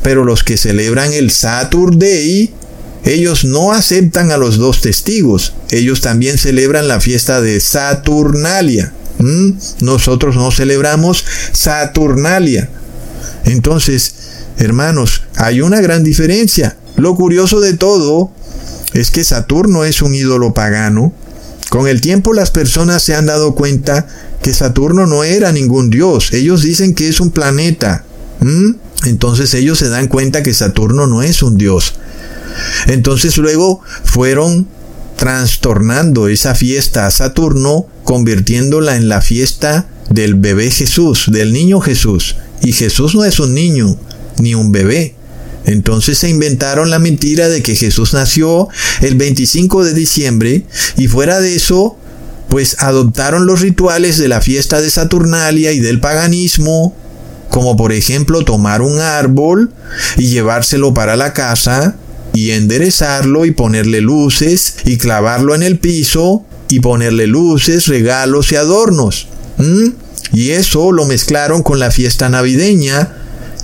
Pero 0.04 0.26
los 0.26 0.44
que 0.44 0.58
celebran 0.58 1.14
el 1.14 1.32
Saturday, 1.32 2.54
ellos 3.06 3.46
no 3.46 3.72
aceptan 3.72 4.32
a 4.32 4.38
los 4.38 4.58
dos 4.58 4.82
testigos. 4.82 5.54
Ellos 5.72 6.02
también 6.02 6.38
celebran 6.38 6.88
la 6.88 7.00
fiesta 7.00 7.42
de 7.42 7.60
Saturnalia. 7.60 8.92
¿Mm? 9.20 9.52
Nosotros 9.82 10.36
no 10.36 10.52
celebramos 10.52 11.24
Saturnalia. 11.54 12.70
Entonces, 13.46 14.16
hermanos, 14.60 15.24
hay 15.36 15.62
una 15.62 15.82
gran 15.82 16.04
diferencia. 16.04 16.78
Lo 16.96 17.16
curioso 17.16 17.60
de 17.60 17.74
todo 17.74 18.32
es 18.94 19.12
que 19.12 19.24
Saturno 19.24 19.86
es 19.86 20.02
un 20.02 20.14
ídolo 20.14 20.54
pagano. 20.54 21.14
Con 21.70 21.88
el 21.88 22.02
tiempo 22.02 22.34
las 22.34 22.52
personas 22.52 23.04
se 23.04 23.16
han 23.16 23.26
dado 23.26 23.56
cuenta 23.56 24.08
que 24.42 24.54
Saturno 24.54 25.06
no 25.06 25.24
era 25.24 25.52
ningún 25.52 25.90
dios. 25.90 26.34
Ellos 26.34 26.64
dicen 26.64 26.94
que 26.94 27.08
es 27.08 27.20
un 27.20 27.32
planeta. 27.32 28.04
Entonces 29.06 29.54
ellos 29.54 29.80
se 29.80 29.90
dan 29.90 30.08
cuenta 30.08 30.44
que 30.44 30.54
Saturno 30.54 31.08
no 31.08 31.22
es 31.22 31.42
un 31.44 31.58
dios. 31.58 31.94
Entonces 32.88 33.38
luego 33.38 33.82
fueron 34.04 34.68
trastornando 35.16 36.28
esa 36.28 36.56
fiesta 36.56 37.06
a 37.06 37.12
Saturno, 37.12 37.88
convirtiéndola 38.04 38.96
en 38.96 39.10
la 39.10 39.22
fiesta 39.22 39.88
del 40.10 40.36
bebé 40.36 40.72
Jesús, 40.72 41.26
del 41.32 41.54
niño 41.54 41.82
Jesús. 41.82 42.38
Y 42.62 42.74
Jesús 42.74 43.16
no 43.16 43.26
es 43.26 43.40
un 43.40 43.54
niño, 43.54 43.98
ni 44.40 44.56
un 44.56 44.72
bebé. 44.72 45.16
Entonces 45.66 46.18
se 46.18 46.30
inventaron 46.30 46.90
la 46.90 47.00
mentira 47.00 47.50
de 47.50 47.62
que 47.62 47.76
Jesús 47.76 48.14
nació 48.14 48.70
el 49.02 49.16
25 49.16 49.84
de 49.84 49.94
diciembre 49.94 50.64
y 50.98 51.08
fuera 51.08 51.40
de 51.40 51.56
eso 51.56 51.98
pues 52.50 52.78
adoptaron 52.80 53.46
los 53.46 53.62
rituales 53.62 54.18
de 54.18 54.28
la 54.28 54.42
fiesta 54.42 54.82
de 54.82 54.90
Saturnalia 54.90 55.72
y 55.72 55.80
del 55.80 56.00
paganismo, 56.00 56.96
como 57.50 57.78
por 57.78 57.94
ejemplo 57.94 58.44
tomar 58.44 58.82
un 58.82 59.00
árbol 59.00 59.72
y 60.18 60.30
llevárselo 60.30 60.94
para 60.94 61.16
la 61.16 61.34
casa 61.34 61.96
y 62.34 62.52
enderezarlo 62.52 63.46
y 63.46 63.52
ponerle 63.52 64.02
luces 64.02 64.78
y 64.86 64.98
clavarlo 64.98 65.54
en 65.54 65.62
el 65.62 65.78
piso 65.78 66.44
y 66.70 66.80
ponerle 66.80 67.28
luces, 67.28 67.88
regalos 67.88 68.52
y 68.52 68.56
adornos. 68.56 69.28
Y 70.34 70.52
eso 70.52 70.92
lo 70.92 71.06
mezclaron 71.06 71.64
con 71.64 71.80
la 71.80 71.92
fiesta 71.92 72.30
navideña, 72.30 73.19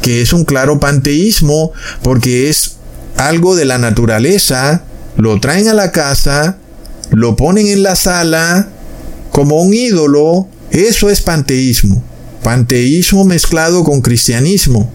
que 0.06 0.22
es 0.22 0.34
un 0.34 0.45
claro 0.45 0.80
panteísmo, 0.80 1.72
porque 2.03 2.47
es 2.47 2.74
algo 3.18 3.56
de 3.56 3.66
la 3.66 3.80
naturaleza, 3.80 4.84
lo 5.18 5.39
traen 5.39 5.68
a 5.68 5.74
la 5.74 5.91
casa, 5.91 6.60
lo 7.10 7.36
ponen 7.36 7.66
en 7.66 7.82
la 7.82 7.95
sala 7.95 8.68
como 9.32 9.60
un 9.64 9.74
ídolo, 9.74 10.47
eso 10.70 11.10
es 11.10 11.22
panteísmo. 11.22 12.03
Panteísmo 12.43 13.26
mezclado 13.26 13.84
con 13.84 14.01
cristianismo. 14.01 14.91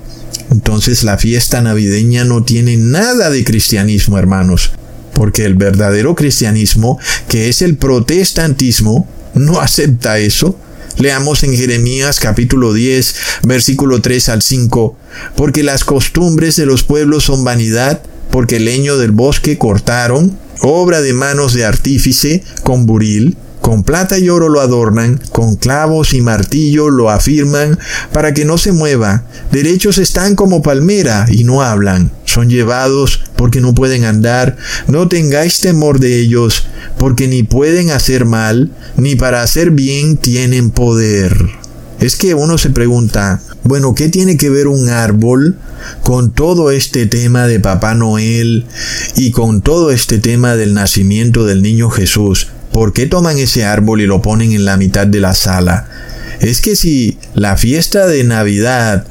Entonces 0.52 1.02
la 1.02 1.18
fiesta 1.18 1.60
navideña 1.60 2.22
no 2.24 2.44
tiene 2.44 2.76
nada 2.76 3.30
de 3.30 3.42
cristianismo, 3.42 4.16
hermanos, 4.16 4.70
porque 5.12 5.44
el 5.44 5.56
verdadero 5.56 6.14
cristianismo, 6.14 7.00
que 7.26 7.48
es 7.48 7.62
el 7.62 7.76
protestantismo, 7.76 9.08
no 9.34 9.60
acepta 9.60 10.20
eso. 10.20 10.56
Leamos 11.00 11.44
en 11.44 11.56
Jeremías 11.56 12.20
capítulo 12.20 12.74
10, 12.74 13.14
versículo 13.44 14.02
3 14.02 14.28
al 14.28 14.42
5, 14.42 14.98
porque 15.34 15.62
las 15.62 15.82
costumbres 15.82 16.56
de 16.56 16.66
los 16.66 16.82
pueblos 16.82 17.24
son 17.24 17.42
vanidad, 17.42 18.02
porque 18.30 18.56
el 18.56 18.66
leño 18.66 18.98
del 18.98 19.10
bosque 19.10 19.56
cortaron, 19.56 20.36
obra 20.60 21.00
de 21.00 21.14
manos 21.14 21.54
de 21.54 21.64
artífice 21.64 22.44
con 22.64 22.84
buril, 22.84 23.38
con 23.62 23.82
plata 23.82 24.18
y 24.18 24.28
oro 24.28 24.50
lo 24.50 24.60
adornan, 24.60 25.18
con 25.32 25.56
clavos 25.56 26.12
y 26.12 26.20
martillo 26.20 26.90
lo 26.90 27.08
afirman, 27.08 27.78
para 28.12 28.34
que 28.34 28.44
no 28.44 28.58
se 28.58 28.72
mueva. 28.72 29.24
Derechos 29.52 29.96
están 29.96 30.34
como 30.34 30.60
palmera 30.60 31.24
y 31.30 31.44
no 31.44 31.62
hablan. 31.62 32.12
Son 32.30 32.48
llevados 32.48 33.20
porque 33.34 33.60
no 33.60 33.74
pueden 33.74 34.04
andar. 34.04 34.56
No 34.86 35.08
tengáis 35.08 35.58
temor 35.58 35.98
de 35.98 36.20
ellos, 36.20 36.64
porque 36.96 37.26
ni 37.26 37.42
pueden 37.42 37.90
hacer 37.90 38.24
mal, 38.24 38.70
ni 38.96 39.16
para 39.16 39.42
hacer 39.42 39.72
bien 39.72 40.16
tienen 40.16 40.70
poder. 40.70 41.50
Es 41.98 42.14
que 42.14 42.34
uno 42.34 42.56
se 42.56 42.70
pregunta, 42.70 43.42
bueno, 43.64 43.96
¿qué 43.96 44.08
tiene 44.08 44.36
que 44.36 44.48
ver 44.48 44.68
un 44.68 44.90
árbol 44.90 45.58
con 46.04 46.30
todo 46.30 46.70
este 46.70 47.06
tema 47.06 47.48
de 47.48 47.58
Papá 47.58 47.94
Noel 47.94 48.64
y 49.16 49.32
con 49.32 49.60
todo 49.60 49.90
este 49.90 50.18
tema 50.18 50.54
del 50.54 50.72
nacimiento 50.72 51.44
del 51.44 51.62
niño 51.62 51.90
Jesús? 51.90 52.46
¿Por 52.72 52.92
qué 52.92 53.06
toman 53.06 53.38
ese 53.38 53.64
árbol 53.64 54.02
y 54.02 54.06
lo 54.06 54.22
ponen 54.22 54.52
en 54.52 54.64
la 54.64 54.76
mitad 54.76 55.06
de 55.06 55.18
la 55.18 55.34
sala? 55.34 55.88
Es 56.40 56.60
que 56.60 56.76
si 56.76 57.18
la 57.34 57.56
fiesta 57.56 58.06
de 58.06 58.22
Navidad 58.22 59.04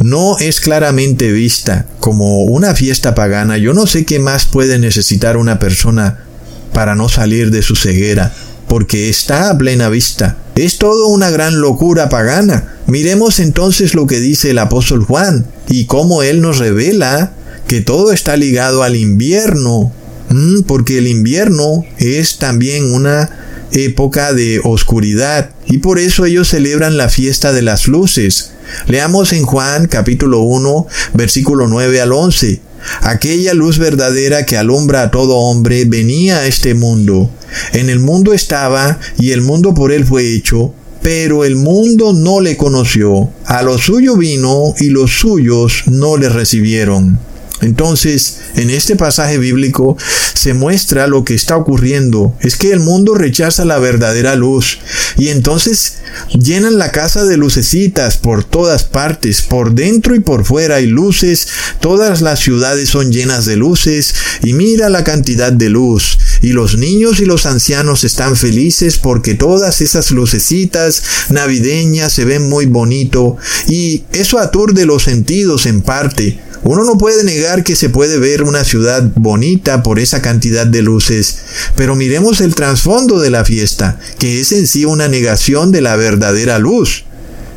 no 0.00 0.38
es 0.38 0.60
claramente 0.60 1.32
vista 1.32 1.86
como 2.00 2.44
una 2.44 2.74
fiesta 2.74 3.14
pagana, 3.14 3.58
yo 3.58 3.74
no 3.74 3.86
sé 3.86 4.04
qué 4.04 4.18
más 4.18 4.46
puede 4.46 4.78
necesitar 4.78 5.36
una 5.36 5.58
persona 5.58 6.24
para 6.72 6.94
no 6.94 7.08
salir 7.08 7.50
de 7.50 7.62
su 7.62 7.76
ceguera, 7.76 8.32
porque 8.68 9.08
está 9.08 9.50
a 9.50 9.58
plena 9.58 9.88
vista. 9.88 10.36
Es 10.54 10.78
todo 10.78 11.06
una 11.08 11.30
gran 11.30 11.60
locura 11.60 12.08
pagana. 12.08 12.76
Miremos 12.86 13.38
entonces 13.40 13.94
lo 13.94 14.06
que 14.06 14.20
dice 14.20 14.50
el 14.50 14.58
apóstol 14.58 15.04
Juan 15.04 15.46
y 15.68 15.86
cómo 15.86 16.22
él 16.22 16.40
nos 16.40 16.58
revela 16.58 17.32
que 17.66 17.80
todo 17.80 18.12
está 18.12 18.36
ligado 18.36 18.82
al 18.82 18.96
invierno, 18.96 19.92
Mm, 20.30 20.62
porque 20.66 20.98
el 20.98 21.06
invierno 21.06 21.84
es 21.96 22.38
también 22.38 22.92
una 22.92 23.30
época 23.72 24.32
de 24.32 24.60
oscuridad 24.64 25.50
y 25.66 25.78
por 25.78 25.98
eso 25.98 26.24
ellos 26.24 26.48
celebran 26.48 26.96
la 26.96 27.08
fiesta 27.08 27.52
de 27.52 27.62
las 27.62 27.88
luces. 27.88 28.52
Leamos 28.86 29.32
en 29.32 29.44
Juan 29.44 29.86
capítulo 29.86 30.40
1 30.40 30.86
versículo 31.14 31.68
9 31.68 32.00
al 32.00 32.12
11. 32.12 32.60
Aquella 33.02 33.54
luz 33.54 33.78
verdadera 33.78 34.46
que 34.46 34.56
alumbra 34.56 35.02
a 35.02 35.10
todo 35.10 35.36
hombre 35.36 35.84
venía 35.84 36.38
a 36.38 36.46
este 36.46 36.74
mundo. 36.74 37.30
En 37.72 37.90
el 37.90 37.98
mundo 37.98 38.32
estaba 38.32 38.98
y 39.18 39.32
el 39.32 39.42
mundo 39.42 39.74
por 39.74 39.92
él 39.92 40.04
fue 40.04 40.34
hecho, 40.34 40.72
pero 41.02 41.44
el 41.44 41.56
mundo 41.56 42.12
no 42.12 42.40
le 42.40 42.56
conoció. 42.56 43.30
A 43.44 43.62
lo 43.62 43.78
suyo 43.78 44.16
vino 44.16 44.74
y 44.78 44.90
los 44.90 45.18
suyos 45.18 45.84
no 45.86 46.16
le 46.16 46.28
recibieron. 46.28 47.18
Entonces, 47.60 48.38
en 48.56 48.70
este 48.70 48.96
pasaje 48.96 49.38
bíblico 49.38 49.96
se 50.34 50.54
muestra 50.54 51.06
lo 51.06 51.24
que 51.24 51.34
está 51.34 51.56
ocurriendo. 51.56 52.34
Es 52.40 52.56
que 52.56 52.72
el 52.72 52.80
mundo 52.80 53.14
rechaza 53.14 53.64
la 53.64 53.78
verdadera 53.78 54.36
luz. 54.36 54.78
Y 55.16 55.28
entonces 55.28 55.98
llenan 56.32 56.78
la 56.78 56.92
casa 56.92 57.24
de 57.24 57.36
lucecitas 57.36 58.16
por 58.16 58.44
todas 58.44 58.84
partes, 58.84 59.42
por 59.42 59.72
dentro 59.72 60.14
y 60.14 60.20
por 60.20 60.44
fuera 60.44 60.76
hay 60.76 60.86
luces. 60.86 61.48
Todas 61.80 62.20
las 62.20 62.40
ciudades 62.40 62.88
son 62.88 63.10
llenas 63.12 63.44
de 63.44 63.56
luces. 63.56 64.14
Y 64.42 64.52
mira 64.52 64.88
la 64.88 65.02
cantidad 65.02 65.52
de 65.52 65.68
luz. 65.68 66.18
Y 66.40 66.52
los 66.52 66.76
niños 66.76 67.20
y 67.20 67.24
los 67.24 67.46
ancianos 67.46 68.04
están 68.04 68.36
felices 68.36 68.98
porque 68.98 69.34
todas 69.34 69.80
esas 69.80 70.12
lucecitas 70.12 71.02
navideñas 71.30 72.12
se 72.12 72.24
ven 72.24 72.48
muy 72.48 72.66
bonito. 72.66 73.36
Y 73.66 74.04
eso 74.12 74.38
aturde 74.38 74.86
los 74.86 75.02
sentidos 75.02 75.66
en 75.66 75.82
parte. 75.82 76.38
Uno 76.64 76.84
no 76.84 76.98
puede 76.98 77.24
negar 77.24 77.64
que 77.64 77.76
se 77.76 77.88
puede 77.88 78.18
ver 78.18 78.42
una 78.42 78.64
ciudad 78.64 79.02
bonita 79.14 79.82
por 79.82 79.98
esa 79.98 80.22
cantidad 80.22 80.66
de 80.66 80.82
luces, 80.82 81.38
pero 81.76 81.94
miremos 81.94 82.40
el 82.40 82.54
trasfondo 82.54 83.20
de 83.20 83.30
la 83.30 83.44
fiesta, 83.44 83.98
que 84.18 84.40
es 84.40 84.52
en 84.52 84.66
sí 84.66 84.84
una 84.84 85.08
negación 85.08 85.72
de 85.72 85.80
la 85.80 85.96
verdadera 85.96 86.58
luz. 86.58 87.04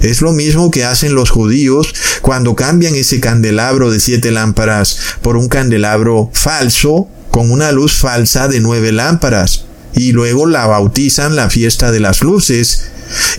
Es 0.02 0.22
lo 0.22 0.32
mismo 0.32 0.72
que 0.72 0.84
hacen 0.84 1.14
los 1.14 1.30
judíos 1.30 1.94
cuando 2.22 2.56
cambian 2.56 2.96
ese 2.96 3.20
candelabro 3.20 3.92
de 3.92 4.00
siete 4.00 4.32
lámparas 4.32 4.98
por 5.22 5.38
un 5.38 5.48
candelabro 5.48 6.30
falso 6.34 7.08
con 7.30 7.52
una 7.52 7.72
luz 7.72 7.94
falsa 7.94 8.48
de 8.48 8.60
nueve 8.60 8.92
lámparas 8.92 9.66
y 9.94 10.12
luego 10.12 10.46
la 10.46 10.66
bautizan 10.68 11.36
la 11.36 11.50
fiesta 11.50 11.92
de 11.92 12.00
las 12.00 12.22
luces 12.22 12.86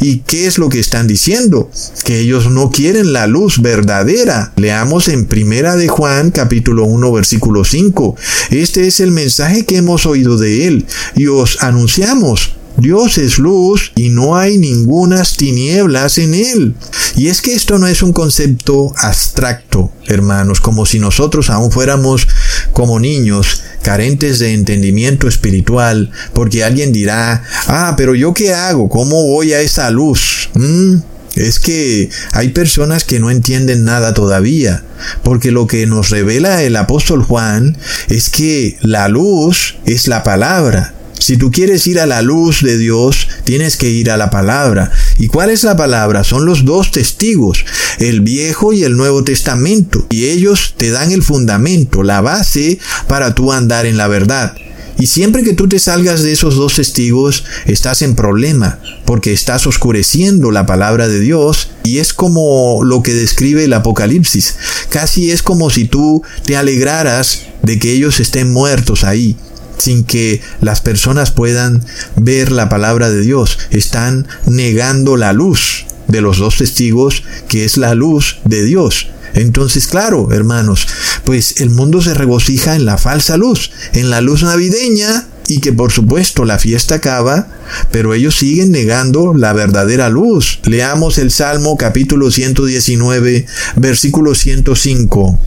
¿Y 0.00 0.18
qué 0.18 0.46
es 0.46 0.58
lo 0.58 0.68
que 0.68 0.80
están 0.80 1.06
diciendo? 1.06 1.70
Que 2.04 2.20
ellos 2.20 2.50
no 2.50 2.70
quieren 2.70 3.12
la 3.12 3.26
luz 3.26 3.60
verdadera. 3.60 4.52
Leamos 4.56 5.08
en 5.08 5.26
Primera 5.26 5.76
de 5.76 5.88
Juan 5.88 6.30
capítulo 6.30 6.84
1 6.84 7.12
versículo 7.12 7.64
5. 7.64 8.16
Este 8.50 8.86
es 8.86 9.00
el 9.00 9.10
mensaje 9.10 9.64
que 9.64 9.76
hemos 9.76 10.06
oído 10.06 10.36
de 10.38 10.66
él 10.66 10.86
y 11.14 11.26
os 11.26 11.62
anunciamos. 11.62 12.56
Dios 12.78 13.18
es 13.18 13.38
luz 13.38 13.92
y 13.94 14.08
no 14.08 14.36
hay 14.36 14.58
ningunas 14.58 15.36
tinieblas 15.36 16.18
en 16.18 16.34
él. 16.34 16.74
Y 17.16 17.28
es 17.28 17.42
que 17.42 17.54
esto 17.54 17.78
no 17.78 17.86
es 17.86 18.02
un 18.02 18.12
concepto 18.12 18.92
abstracto, 18.96 19.92
hermanos, 20.06 20.60
como 20.60 20.86
si 20.86 20.98
nosotros 20.98 21.50
aún 21.50 21.70
fuéramos 21.70 22.26
como 22.72 22.98
niños 22.98 23.62
carentes 23.82 24.38
de 24.38 24.54
entendimiento 24.54 25.28
espiritual, 25.28 26.10
porque 26.32 26.64
alguien 26.64 26.92
dirá, 26.92 27.42
ah, 27.66 27.94
pero 27.96 28.14
yo 28.14 28.32
qué 28.32 28.54
hago, 28.54 28.88
¿cómo 28.88 29.26
voy 29.26 29.52
a 29.52 29.60
esa 29.60 29.90
luz? 29.90 30.50
¿Mm? 30.54 30.96
Es 31.34 31.58
que 31.58 32.10
hay 32.32 32.50
personas 32.50 33.04
que 33.04 33.18
no 33.18 33.30
entienden 33.30 33.84
nada 33.84 34.12
todavía, 34.12 34.84
porque 35.22 35.50
lo 35.50 35.66
que 35.66 35.86
nos 35.86 36.10
revela 36.10 36.62
el 36.62 36.76
apóstol 36.76 37.22
Juan 37.22 37.76
es 38.08 38.28
que 38.28 38.76
la 38.82 39.08
luz 39.08 39.76
es 39.86 40.08
la 40.08 40.22
palabra. 40.22 40.94
Si 41.22 41.36
tú 41.36 41.52
quieres 41.52 41.86
ir 41.86 42.00
a 42.00 42.06
la 42.06 42.20
luz 42.20 42.62
de 42.62 42.76
Dios, 42.76 43.28
tienes 43.44 43.76
que 43.76 43.88
ir 43.88 44.10
a 44.10 44.16
la 44.16 44.28
palabra. 44.28 44.90
¿Y 45.20 45.28
cuál 45.28 45.50
es 45.50 45.62
la 45.62 45.76
palabra? 45.76 46.24
Son 46.24 46.46
los 46.46 46.64
dos 46.64 46.90
testigos, 46.90 47.64
el 48.00 48.22
Viejo 48.22 48.72
y 48.72 48.82
el 48.82 48.96
Nuevo 48.96 49.22
Testamento. 49.22 50.04
Y 50.10 50.24
ellos 50.24 50.74
te 50.76 50.90
dan 50.90 51.12
el 51.12 51.22
fundamento, 51.22 52.02
la 52.02 52.22
base 52.22 52.80
para 53.06 53.36
tú 53.36 53.52
andar 53.52 53.86
en 53.86 53.98
la 53.98 54.08
verdad. 54.08 54.56
Y 54.98 55.06
siempre 55.06 55.44
que 55.44 55.52
tú 55.52 55.68
te 55.68 55.78
salgas 55.78 56.24
de 56.24 56.32
esos 56.32 56.56
dos 56.56 56.74
testigos, 56.74 57.44
estás 57.66 58.02
en 58.02 58.16
problema, 58.16 58.80
porque 59.04 59.32
estás 59.32 59.68
oscureciendo 59.68 60.50
la 60.50 60.66
palabra 60.66 61.06
de 61.06 61.20
Dios, 61.20 61.68
y 61.84 61.98
es 61.98 62.12
como 62.14 62.80
lo 62.82 63.04
que 63.04 63.14
describe 63.14 63.62
el 63.62 63.74
Apocalipsis. 63.74 64.56
Casi 64.88 65.30
es 65.30 65.44
como 65.44 65.70
si 65.70 65.84
tú 65.84 66.24
te 66.44 66.56
alegraras 66.56 67.42
de 67.62 67.78
que 67.78 67.92
ellos 67.92 68.18
estén 68.18 68.52
muertos 68.52 69.04
ahí 69.04 69.36
sin 69.78 70.04
que 70.04 70.40
las 70.60 70.80
personas 70.80 71.30
puedan 71.30 71.84
ver 72.16 72.52
la 72.52 72.68
palabra 72.68 73.10
de 73.10 73.20
Dios. 73.20 73.58
Están 73.70 74.26
negando 74.46 75.16
la 75.16 75.32
luz 75.32 75.86
de 76.08 76.20
los 76.20 76.38
dos 76.38 76.58
testigos, 76.58 77.22
que 77.48 77.64
es 77.64 77.76
la 77.76 77.94
luz 77.94 78.38
de 78.44 78.64
Dios. 78.64 79.08
Entonces, 79.34 79.86
claro, 79.86 80.30
hermanos, 80.32 80.86
pues 81.24 81.60
el 81.60 81.70
mundo 81.70 82.02
se 82.02 82.14
regocija 82.14 82.76
en 82.76 82.84
la 82.84 82.98
falsa 82.98 83.36
luz, 83.36 83.70
en 83.94 84.10
la 84.10 84.20
luz 84.20 84.42
navideña, 84.42 85.26
y 85.52 85.60
que 85.60 85.74
por 85.74 85.92
supuesto 85.92 86.46
la 86.46 86.58
fiesta 86.58 86.94
acaba, 86.94 87.46
pero 87.90 88.14
ellos 88.14 88.38
siguen 88.38 88.70
negando 88.70 89.34
la 89.34 89.52
verdadera 89.52 90.08
luz. 90.08 90.60
Leamos 90.64 91.18
el 91.18 91.30
Salmo 91.30 91.76
capítulo 91.76 92.30
119, 92.30 93.44
versículo 93.76 94.34
105. 94.34 95.38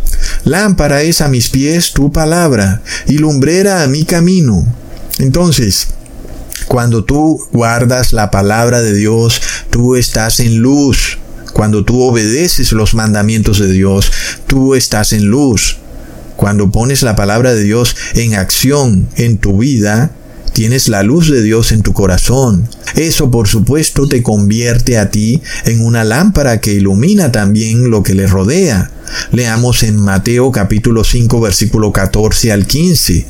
Lámpara 0.43 1.01
es 1.01 1.22
a 1.22 1.28
mis 1.28 1.49
pies 1.49 1.93
tu 1.93 2.12
palabra 2.12 2.84
y 3.08 3.18
lumbrera 3.18 3.82
a 3.82 3.88
mi 3.88 4.06
camino. 4.06 4.66
Entonces, 5.18 5.88
Cuando 6.68 7.03
tú 7.03 7.39
guardas 7.51 8.12
la 8.12 8.32
palabra 8.32 8.82
de 8.82 8.93
Dios, 8.93 9.39
tú 9.70 9.95
estás 9.95 10.39
en 10.39 10.58
luz. 10.58 11.20
Cuando 11.53 11.84
tú 11.86 12.01
obedeces 12.01 12.72
los 12.72 12.95
mandamientos 12.95 13.60
de 13.60 13.68
Dios, 13.68 14.12
tú 14.47 14.74
estás 14.74 15.14
en 15.14 15.26
luz. 15.26 15.78
Cuando 16.36 16.72
pones 16.72 17.02
la 17.02 17.16
palabra 17.16 17.54
de 17.54 17.64
Dios 17.64 17.96
en 18.14 18.36
acción 18.36 19.08
en 19.16 19.38
tu 19.38 19.60
vida, 19.60 20.12
tienes 20.56 20.88
la 20.88 21.04
luz 21.04 21.30
de 21.30 21.42
Dios 21.42 21.74
en 21.74 21.82
tu 21.82 21.94
corazón. 21.94 22.68
Eso 22.96 23.30
por 23.30 23.48
supuesto 23.48 24.08
te 24.08 24.24
convierte 24.24 24.98
a 24.98 25.12
ti 25.12 25.42
en 25.66 25.86
una 25.86 26.06
lámpara 26.06 26.62
que 26.62 26.74
ilumina 26.74 27.32
también 27.32 27.90
lo 27.90 28.04
que 28.04 28.14
le 28.14 28.26
rodea. 28.26 28.90
Leamos 29.32 29.84
en 29.84 29.98
Mateo 29.98 30.52
capítulo 30.52 31.04
5 31.04 31.42
versículo 31.42 31.92
14 31.92 32.52
al 32.54 32.66
15. 32.66 33.26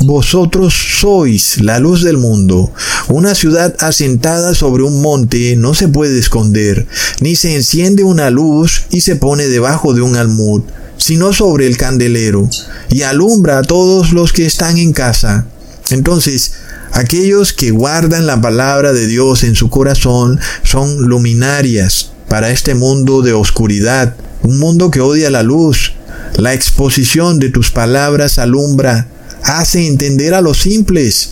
Vosotros 0.00 0.74
sois 1.00 1.62
la 1.62 1.78
luz 1.78 2.02
del 2.02 2.18
mundo. 2.18 2.72
Una 3.08 3.34
ciudad 3.34 3.74
asentada 3.80 4.54
sobre 4.54 4.82
un 4.82 5.00
monte 5.00 5.56
no 5.56 5.74
se 5.74 5.88
puede 5.88 6.18
esconder, 6.18 6.86
ni 7.20 7.36
se 7.36 7.54
enciende 7.54 8.04
una 8.04 8.28
luz 8.30 8.84
y 8.90 9.00
se 9.00 9.16
pone 9.16 9.46
debajo 9.46 9.94
de 9.94 10.02
un 10.02 10.16
almud, 10.16 10.62
sino 10.96 11.32
sobre 11.32 11.66
el 11.66 11.76
candelero, 11.76 12.48
y 12.90 13.02
alumbra 13.02 13.58
a 13.58 13.62
todos 13.62 14.12
los 14.12 14.32
que 14.32 14.46
están 14.46 14.78
en 14.78 14.92
casa. 14.92 15.46
Entonces, 15.90 16.52
aquellos 16.92 17.52
que 17.52 17.70
guardan 17.70 18.26
la 18.26 18.40
palabra 18.40 18.92
de 18.92 19.06
Dios 19.06 19.44
en 19.44 19.54
su 19.54 19.70
corazón 19.70 20.40
son 20.62 21.02
luminarias 21.02 22.10
para 22.28 22.50
este 22.50 22.74
mundo 22.74 23.22
de 23.22 23.32
oscuridad, 23.32 24.16
un 24.42 24.58
mundo 24.58 24.90
que 24.90 25.00
odia 25.00 25.30
la 25.30 25.42
luz. 25.42 25.92
La 26.36 26.54
exposición 26.54 27.38
de 27.38 27.50
tus 27.50 27.70
palabras 27.70 28.38
alumbra, 28.38 29.06
hace 29.42 29.86
entender 29.86 30.34
a 30.34 30.40
los 30.40 30.58
simples. 30.58 31.30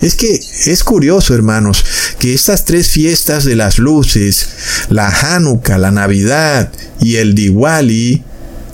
Es 0.00 0.16
que 0.16 0.40
es 0.66 0.82
curioso, 0.82 1.34
hermanos, 1.34 1.84
que 2.18 2.34
estas 2.34 2.64
tres 2.64 2.88
fiestas 2.88 3.44
de 3.44 3.54
las 3.54 3.78
luces, 3.78 4.48
la 4.88 5.08
Hanukkah, 5.08 5.78
la 5.78 5.92
Navidad 5.92 6.70
y 7.00 7.16
el 7.16 7.34
Diwali, 7.34 8.24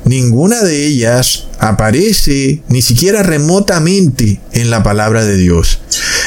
ninguna 0.08 0.62
de 0.62 0.86
ellas 0.86 1.44
aparece 1.58 2.62
ni 2.68 2.82
siquiera 2.82 3.22
remotamente 3.22 4.40
en 4.52 4.70
la 4.70 4.82
palabra 4.82 5.24
de 5.24 5.36
Dios. 5.36 5.80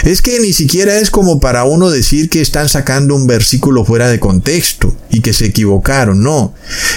Es 0.04 0.22
que 0.22 0.40
ni 0.40 0.54
siquiera 0.54 1.00
es 1.00 1.10
como 1.10 1.40
para 1.40 1.64
uno 1.64 1.90
decir 1.90 2.30
que 2.30 2.42
están 2.42 2.70
sacando 2.70 3.16
un 3.16 3.28
versículo 3.28 3.84
fuera 3.84 4.10
de 4.10 4.20
contexto 4.20 4.96
y 5.10 5.22
que 5.22 5.34
se 5.34 5.48
equivocaron, 5.48 6.22
no. 6.22 6.54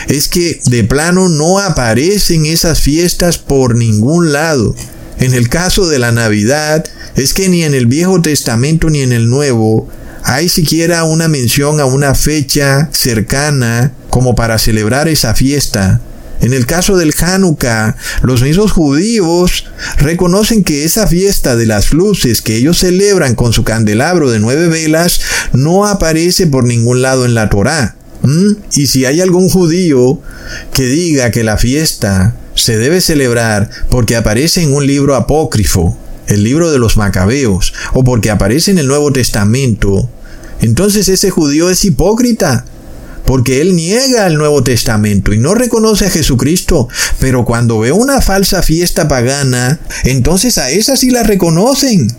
Es 0.08 0.28
que 0.28 0.60
de 0.66 0.84
plano 0.84 1.28
no 1.28 1.58
aparecen 1.58 2.46
esas 2.46 2.80
fiestas 2.80 3.38
por 3.38 3.76
ningún 3.76 4.32
lado. 4.32 4.74
En 5.18 5.34
el 5.34 5.48
caso 5.48 5.86
de 5.88 5.98
la 5.98 6.12
Navidad, 6.12 6.84
es 7.16 7.34
que 7.34 7.48
ni 7.48 7.62
en 7.62 7.74
el 7.74 7.86
Viejo 7.86 8.20
Testamento 8.20 8.90
ni 8.90 9.00
en 9.00 9.12
el 9.12 9.28
Nuevo 9.30 9.88
hay 10.22 10.48
siquiera 10.48 11.04
una 11.04 11.28
mención 11.28 11.80
a 11.80 11.84
una 11.84 12.14
fecha 12.14 12.88
cercana 12.92 13.92
como 14.10 14.34
para 14.34 14.58
celebrar 14.58 15.08
esa 15.08 15.34
fiesta. 15.34 16.00
En 16.40 16.52
el 16.52 16.66
caso 16.66 16.96
del 16.96 17.14
Hanukkah, 17.18 17.96
los 18.22 18.42
mismos 18.42 18.72
judíos 18.72 19.66
reconocen 19.98 20.62
que 20.62 20.84
esa 20.84 21.06
fiesta 21.06 21.56
de 21.56 21.66
las 21.66 21.92
luces 21.92 22.42
que 22.42 22.56
ellos 22.56 22.78
celebran 22.78 23.34
con 23.34 23.52
su 23.52 23.64
candelabro 23.64 24.30
de 24.30 24.40
nueve 24.40 24.68
velas 24.68 25.20
no 25.52 25.86
aparece 25.86 26.46
por 26.46 26.64
ningún 26.64 27.02
lado 27.02 27.24
en 27.24 27.34
la 27.34 27.48
Torá. 27.48 27.96
Y 28.72 28.86
si 28.86 29.04
hay 29.04 29.20
algún 29.20 29.50
judío 29.50 30.20
que 30.72 30.86
diga 30.86 31.30
que 31.30 31.44
la 31.44 31.58
fiesta 31.58 32.34
se 32.54 32.78
debe 32.78 33.00
celebrar 33.00 33.68
porque 33.90 34.16
aparece 34.16 34.62
en 34.62 34.72
un 34.72 34.86
libro 34.86 35.14
apócrifo, 35.14 35.96
el 36.26 36.42
libro 36.42 36.72
de 36.72 36.78
los 36.78 36.96
macabeos, 36.96 37.74
o 37.92 38.02
porque 38.02 38.30
aparece 38.30 38.70
en 38.70 38.78
el 38.78 38.86
Nuevo 38.86 39.12
Testamento, 39.12 40.08
entonces 40.60 41.08
ese 41.08 41.30
judío 41.30 41.68
es 41.68 41.84
hipócrita 41.84 42.64
porque 43.24 43.60
él 43.60 43.74
niega 43.74 44.26
el 44.26 44.36
Nuevo 44.36 44.62
Testamento 44.62 45.32
y 45.32 45.38
no 45.38 45.54
reconoce 45.54 46.06
a 46.06 46.10
Jesucristo, 46.10 46.88
pero 47.18 47.44
cuando 47.44 47.78
ve 47.80 47.92
una 47.92 48.20
falsa 48.20 48.62
fiesta 48.62 49.08
pagana, 49.08 49.80
entonces 50.04 50.58
a 50.58 50.70
esa 50.70 50.96
sí 50.96 51.10
la 51.10 51.22
reconocen. 51.22 52.14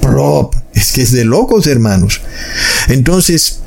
Prop, 0.00 0.54
es 0.74 0.92
que 0.92 1.02
es 1.02 1.12
de 1.12 1.24
locos, 1.24 1.66
hermanos. 1.66 2.20
Entonces, 2.88 3.58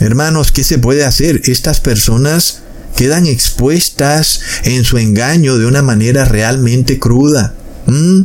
hermanos, 0.00 0.52
¿qué 0.52 0.64
se 0.64 0.78
puede 0.78 1.04
hacer? 1.04 1.42
Estas 1.44 1.80
personas 1.80 2.60
quedan 2.96 3.26
expuestas 3.26 4.40
en 4.64 4.84
su 4.84 4.98
engaño 4.98 5.58
de 5.58 5.66
una 5.66 5.82
manera 5.82 6.24
realmente 6.24 6.98
cruda. 6.98 7.54
¿Mm? 7.86 8.22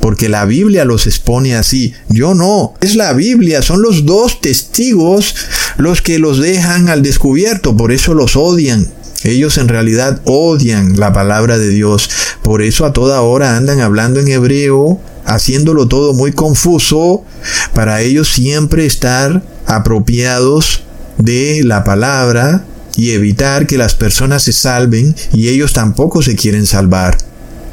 porque 0.00 0.28
la 0.28 0.44
Biblia 0.44 0.84
los 0.84 1.06
expone 1.06 1.54
así. 1.54 1.92
Yo 2.08 2.34
no, 2.34 2.74
es 2.80 2.94
la 2.96 3.12
Biblia, 3.12 3.62
son 3.62 3.82
los 3.82 4.06
dos 4.06 4.40
testigos 4.40 5.34
los 5.78 6.02
que 6.02 6.18
los 6.18 6.38
dejan 6.38 6.90
al 6.90 7.02
descubierto, 7.02 7.76
por 7.76 7.92
eso 7.92 8.12
los 8.12 8.36
odian. 8.36 8.86
Ellos 9.24 9.58
en 9.58 9.68
realidad 9.68 10.20
odian 10.24 10.98
la 10.98 11.12
palabra 11.12 11.58
de 11.58 11.70
Dios, 11.70 12.10
por 12.42 12.62
eso 12.62 12.84
a 12.84 12.92
toda 12.92 13.22
hora 13.22 13.56
andan 13.56 13.80
hablando 13.80 14.20
en 14.20 14.28
hebreo, 14.28 15.00
haciéndolo 15.24 15.88
todo 15.88 16.14
muy 16.14 16.32
confuso, 16.32 17.24
para 17.74 18.02
ellos 18.02 18.28
siempre 18.28 18.86
estar 18.86 19.42
apropiados 19.66 20.82
de 21.16 21.62
la 21.64 21.84
palabra 21.84 22.64
y 22.96 23.10
evitar 23.12 23.66
que 23.66 23.78
las 23.78 23.94
personas 23.94 24.42
se 24.42 24.52
salven 24.52 25.14
y 25.32 25.48
ellos 25.48 25.72
tampoco 25.72 26.22
se 26.22 26.36
quieren 26.36 26.66
salvar. 26.66 27.16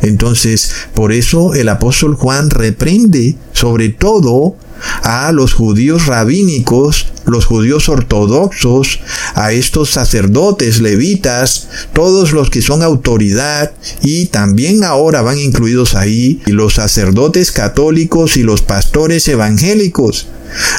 Entonces, 0.01 0.71
por 0.93 1.11
eso 1.11 1.55
el 1.55 1.69
apóstol 1.69 2.15
Juan 2.15 2.49
reprende 2.49 3.35
sobre 3.53 3.89
todo 3.89 4.55
a 5.03 5.31
los 5.31 5.53
judíos 5.53 6.05
rabínicos, 6.05 7.07
los 7.25 7.45
judíos 7.45 7.89
ortodoxos, 7.89 8.99
a 9.33 9.51
estos 9.51 9.89
sacerdotes 9.91 10.79
levitas, 10.79 11.67
todos 11.93 12.31
los 12.31 12.49
que 12.49 12.61
son 12.61 12.83
autoridad 12.83 13.71
y 14.01 14.27
también 14.27 14.83
ahora 14.83 15.21
van 15.21 15.39
incluidos 15.39 15.95
ahí 15.95 16.41
los 16.45 16.75
sacerdotes 16.75 17.51
católicos 17.51 18.37
y 18.37 18.43
los 18.43 18.61
pastores 18.61 19.27
evangélicos. 19.27 20.27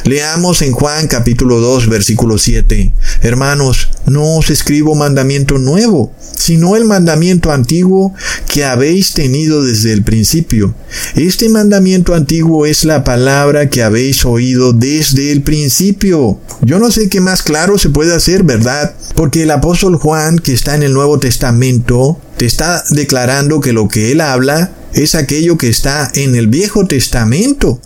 Leamos 0.05 0.63
en 0.63 0.73
Juan 0.73 1.07
capítulo 1.07 1.61
2 1.61 1.89
versículo 1.89 2.39
7. 2.39 2.93
Hermanos, 3.23 3.91
no 4.07 4.37
os 4.37 4.51
escribo 4.51 4.95
mandamiento 4.95 5.59
nuevo, 5.59 6.15
sino 6.35 6.77
el 6.77 6.85
mandamiento 6.85 7.53
antiguo 7.53 8.15
que 8.49 8.65
habéis 8.65 9.13
tenido 9.13 9.63
desde 9.63 9.93
el 9.93 10.03
principio. 10.03 10.75
Este 11.15 11.49
mandamiento 11.49 12.15
antiguo 12.15 12.67
es 12.67 12.85
la 12.85 13.05
palabra 13.05 13.69
que 13.69 13.83
habéis 13.87 14.25
oído 14.25 14.73
desde 14.73 15.33
el 15.33 15.43
principio. 15.43 16.39
Yo 16.61 16.79
no 16.79 16.91
sé 16.91 17.09
qué 17.09 17.21
más 17.21 17.43
claro 17.43 17.79
se 17.79 17.91
puede 17.91 18.15
hacer, 18.15 18.43
¿verdad? 18.43 18.95
Porque 19.15 19.45
el 19.45 19.51
apóstol 19.51 19.97
Juan, 19.97 20.39
que 20.39 20.53
está 20.53 20.75
en 20.75 20.83
el 20.83 20.93
Nuevo 20.93 21.19
Testamento, 21.19 22.21
te 22.37 22.47
está 22.47 22.85
declarando 22.91 23.61
que 23.61 23.73
lo 23.73 23.89
que 23.89 24.13
él 24.13 24.21
habla 24.21 24.73
es 24.93 25.15
aquello 25.15 25.57
que 25.57 25.69
está 25.69 26.11
en 26.15 26.35
el 26.35 26.49
Viejo 26.49 26.87
Testamento. 26.87 27.81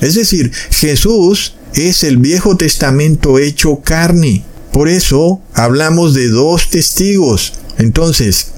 Es 0.00 0.14
decir, 0.14 0.50
Jesús 0.70 1.54
es 1.74 2.04
el 2.04 2.16
Viejo 2.16 2.56
Testamento 2.56 3.38
hecho 3.38 3.80
carne. 3.84 4.44
Por 4.72 4.88
eso 4.88 5.40
hablamos 5.54 6.14
de 6.14 6.28
dos 6.28 6.70
testigos. 6.70 7.52
Entonces, 7.78 8.48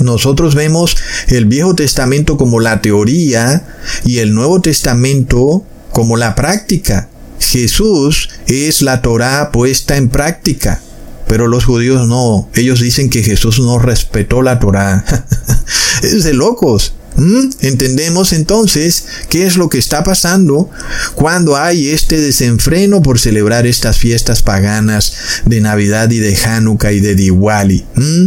nosotros 0.00 0.54
vemos 0.54 0.96
el 1.28 1.46
Viejo 1.46 1.74
Testamento 1.74 2.36
como 2.36 2.60
la 2.60 2.80
teoría 2.80 3.66
y 4.04 4.18
el 4.18 4.34
Nuevo 4.34 4.60
Testamento 4.60 5.64
como 5.92 6.16
la 6.16 6.34
práctica. 6.34 7.08
Jesús 7.40 8.30
es 8.46 8.82
la 8.82 9.02
Torá 9.02 9.50
puesta 9.52 9.96
en 9.96 10.08
práctica. 10.08 10.80
Pero 11.26 11.46
los 11.46 11.66
judíos 11.66 12.08
no. 12.08 12.48
Ellos 12.54 12.80
dicen 12.80 13.10
que 13.10 13.22
Jesús 13.22 13.60
no 13.60 13.78
respetó 13.78 14.42
la 14.42 14.58
Torá. 14.58 15.04
es 16.02 16.24
de 16.24 16.32
locos. 16.32 16.94
¿Mm? 17.16 17.50
Entendemos 17.60 18.32
entonces 18.32 19.04
qué 19.28 19.44
es 19.44 19.56
lo 19.56 19.68
que 19.68 19.78
está 19.78 20.04
pasando 20.04 20.70
cuando 21.16 21.56
hay 21.56 21.88
este 21.88 22.20
desenfreno 22.20 23.02
por 23.02 23.18
celebrar 23.18 23.66
estas 23.66 23.98
fiestas 23.98 24.42
paganas 24.42 25.14
de 25.44 25.60
Navidad 25.60 26.10
y 26.10 26.18
de 26.18 26.36
Hanukkah 26.36 26.92
y 26.92 27.00
de 27.00 27.16
Diwali. 27.16 27.84
¿Mm? 27.94 28.26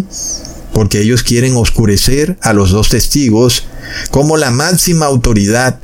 Porque 0.74 1.02
ellos 1.02 1.24
quieren 1.24 1.56
oscurecer 1.56 2.38
a 2.42 2.54
los 2.54 2.72
dos 2.72 2.90
testigos 2.90 3.66
como 4.10 4.38
la 4.38 4.52
máxima 4.52 5.06
autoridad. 5.06 5.80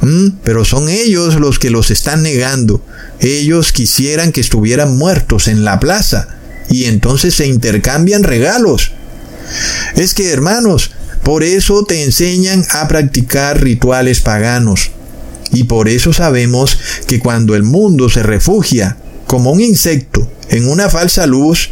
¿Mm? 0.00 0.38
Pero 0.44 0.64
son 0.64 0.88
ellos 0.88 1.34
los 1.36 1.58
que 1.58 1.70
los 1.70 1.90
están 1.90 2.22
negando. 2.22 2.82
Ellos 3.20 3.72
quisieran 3.72 4.32
que 4.32 4.40
estuvieran 4.40 4.96
muertos 4.96 5.48
en 5.48 5.64
la 5.64 5.78
plaza 5.80 6.28
y 6.70 6.84
entonces 6.84 7.34
se 7.34 7.46
intercambian 7.46 8.22
regalos. 8.22 8.92
Es 9.96 10.14
que 10.14 10.30
hermanos, 10.30 10.92
por 11.22 11.42
eso 11.42 11.84
te 11.84 12.04
enseñan 12.04 12.64
a 12.70 12.88
practicar 12.88 13.60
rituales 13.60 14.20
paganos. 14.20 14.90
Y 15.52 15.64
por 15.64 15.88
eso 15.88 16.12
sabemos 16.12 16.78
que 17.06 17.18
cuando 17.18 17.56
el 17.56 17.64
mundo 17.64 18.08
se 18.08 18.22
refugia 18.22 18.96
como 19.26 19.50
un 19.50 19.60
insecto 19.60 20.30
en 20.48 20.68
una 20.68 20.88
falsa 20.88 21.26
luz, 21.26 21.70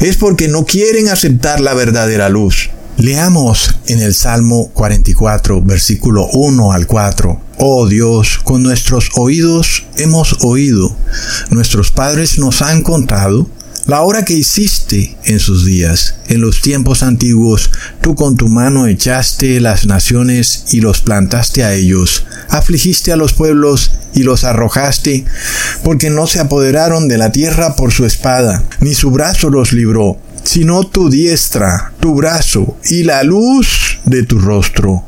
es 0.00 0.16
porque 0.16 0.48
no 0.48 0.64
quieren 0.64 1.08
aceptar 1.08 1.60
la 1.60 1.74
verdadera 1.74 2.28
luz. 2.28 2.70
Leamos 2.98 3.76
en 3.86 4.00
el 4.00 4.14
Salmo 4.14 4.70
44, 4.74 5.62
versículo 5.62 6.26
1 6.32 6.72
al 6.72 6.86
4. 6.86 7.40
Oh 7.58 7.86
Dios, 7.88 8.38
con 8.44 8.62
nuestros 8.62 9.10
oídos 9.16 9.84
hemos 9.96 10.38
oído, 10.42 10.94
nuestros 11.50 11.90
padres 11.90 12.38
nos 12.38 12.60
han 12.62 12.82
contado 12.82 13.48
la 13.86 14.02
obra 14.02 14.24
que 14.24 14.34
hiciste 14.34 15.16
en 15.24 15.40
sus 15.40 15.64
días. 15.64 16.14
En 16.28 16.40
los 16.40 16.60
tiempos 16.60 17.02
antiguos, 17.02 17.70
tú 18.00 18.14
con 18.14 18.36
tu 18.36 18.48
mano 18.48 18.86
echaste 18.86 19.60
las 19.60 19.86
naciones 19.86 20.66
y 20.70 20.80
los 20.80 21.00
plantaste 21.00 21.64
a 21.64 21.74
ellos. 21.74 22.24
Afligiste 22.48 23.12
a 23.12 23.16
los 23.16 23.32
pueblos 23.32 23.90
y 24.14 24.22
los 24.22 24.44
arrojaste, 24.44 25.24
porque 25.82 26.10
no 26.10 26.26
se 26.26 26.40
apoderaron 26.40 27.08
de 27.08 27.18
la 27.18 27.32
tierra 27.32 27.76
por 27.76 27.92
su 27.92 28.04
espada, 28.04 28.62
ni 28.80 28.94
su 28.94 29.10
brazo 29.10 29.50
los 29.50 29.72
libró 29.72 30.18
sino 30.44 30.84
tu 30.84 31.08
diestra, 31.08 31.92
tu 32.00 32.14
brazo 32.14 32.76
y 32.84 33.04
la 33.04 33.22
luz 33.22 34.00
de 34.04 34.24
tu 34.24 34.38
rostro, 34.38 35.04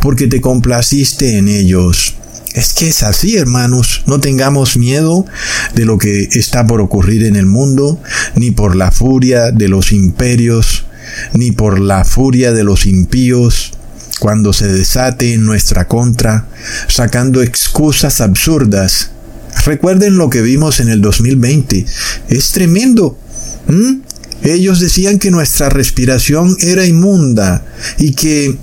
porque 0.00 0.26
te 0.26 0.40
complaciste 0.40 1.38
en 1.38 1.48
ellos. 1.48 2.14
Es 2.54 2.72
que 2.72 2.88
es 2.88 3.02
así, 3.02 3.36
hermanos. 3.36 4.04
No 4.06 4.20
tengamos 4.20 4.76
miedo 4.76 5.26
de 5.74 5.84
lo 5.84 5.98
que 5.98 6.28
está 6.32 6.66
por 6.66 6.80
ocurrir 6.80 7.24
en 7.24 7.34
el 7.34 7.46
mundo, 7.46 8.00
ni 8.36 8.52
por 8.52 8.76
la 8.76 8.92
furia 8.92 9.50
de 9.50 9.66
los 9.66 9.90
imperios, 9.90 10.86
ni 11.32 11.50
por 11.50 11.80
la 11.80 12.04
furia 12.04 12.52
de 12.52 12.62
los 12.62 12.86
impíos, 12.86 13.72
cuando 14.20 14.52
se 14.52 14.68
desate 14.68 15.34
en 15.34 15.44
nuestra 15.44 15.88
contra, 15.88 16.46
sacando 16.86 17.42
excusas 17.42 18.20
absurdas. 18.20 19.10
Recuerden 19.66 20.16
lo 20.16 20.30
que 20.30 20.40
vimos 20.40 20.78
en 20.78 20.90
el 20.90 21.00
2020. 21.00 21.84
Es 22.28 22.52
tremendo. 22.52 23.18
Ellos 24.44 24.78
decían 24.78 25.18
que 25.18 25.32
nuestra 25.32 25.70
respiración 25.70 26.56
era 26.60 26.86
inmunda 26.86 27.64
y 27.98 28.12
que 28.12 28.56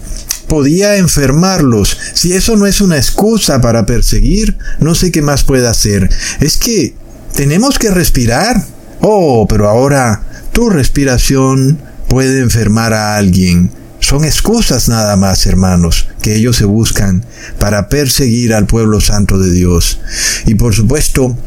podía 0.52 0.98
enfermarlos. 0.98 1.98
Si 2.14 2.34
eso 2.34 2.58
no 2.58 2.66
es 2.66 2.82
una 2.82 2.98
excusa 2.98 3.62
para 3.62 3.86
perseguir, 3.86 4.58
no 4.82 4.96
sé 4.96 5.10
qué 5.10 5.22
más 5.22 5.46
puede 5.46 5.66
hacer. 5.66 6.10
Es 6.42 6.58
que 6.58 6.94
tenemos 7.34 7.80
que 7.80 7.90
respirar. 7.90 8.62
Oh, 9.00 9.48
pero 9.48 9.70
ahora 9.70 10.24
tu 10.52 10.70
respiración 10.70 11.80
puede 12.10 12.42
enfermar 12.42 12.92
a 12.92 13.16
alguien. 13.16 13.72
Son 14.02 14.26
excusas 14.26 14.90
nada 14.90 15.16
más, 15.16 15.46
hermanos, 15.46 16.10
que 16.22 16.36
ellos 16.36 16.58
se 16.58 16.66
buscan 16.66 17.24
para 17.58 17.88
perseguir 17.88 18.54
al 18.54 18.66
pueblo 18.66 19.00
santo 19.00 19.40
de 19.40 19.52
Dios. 19.54 20.02
Y 20.46 20.56
por 20.56 20.76
supuesto, 20.76 21.38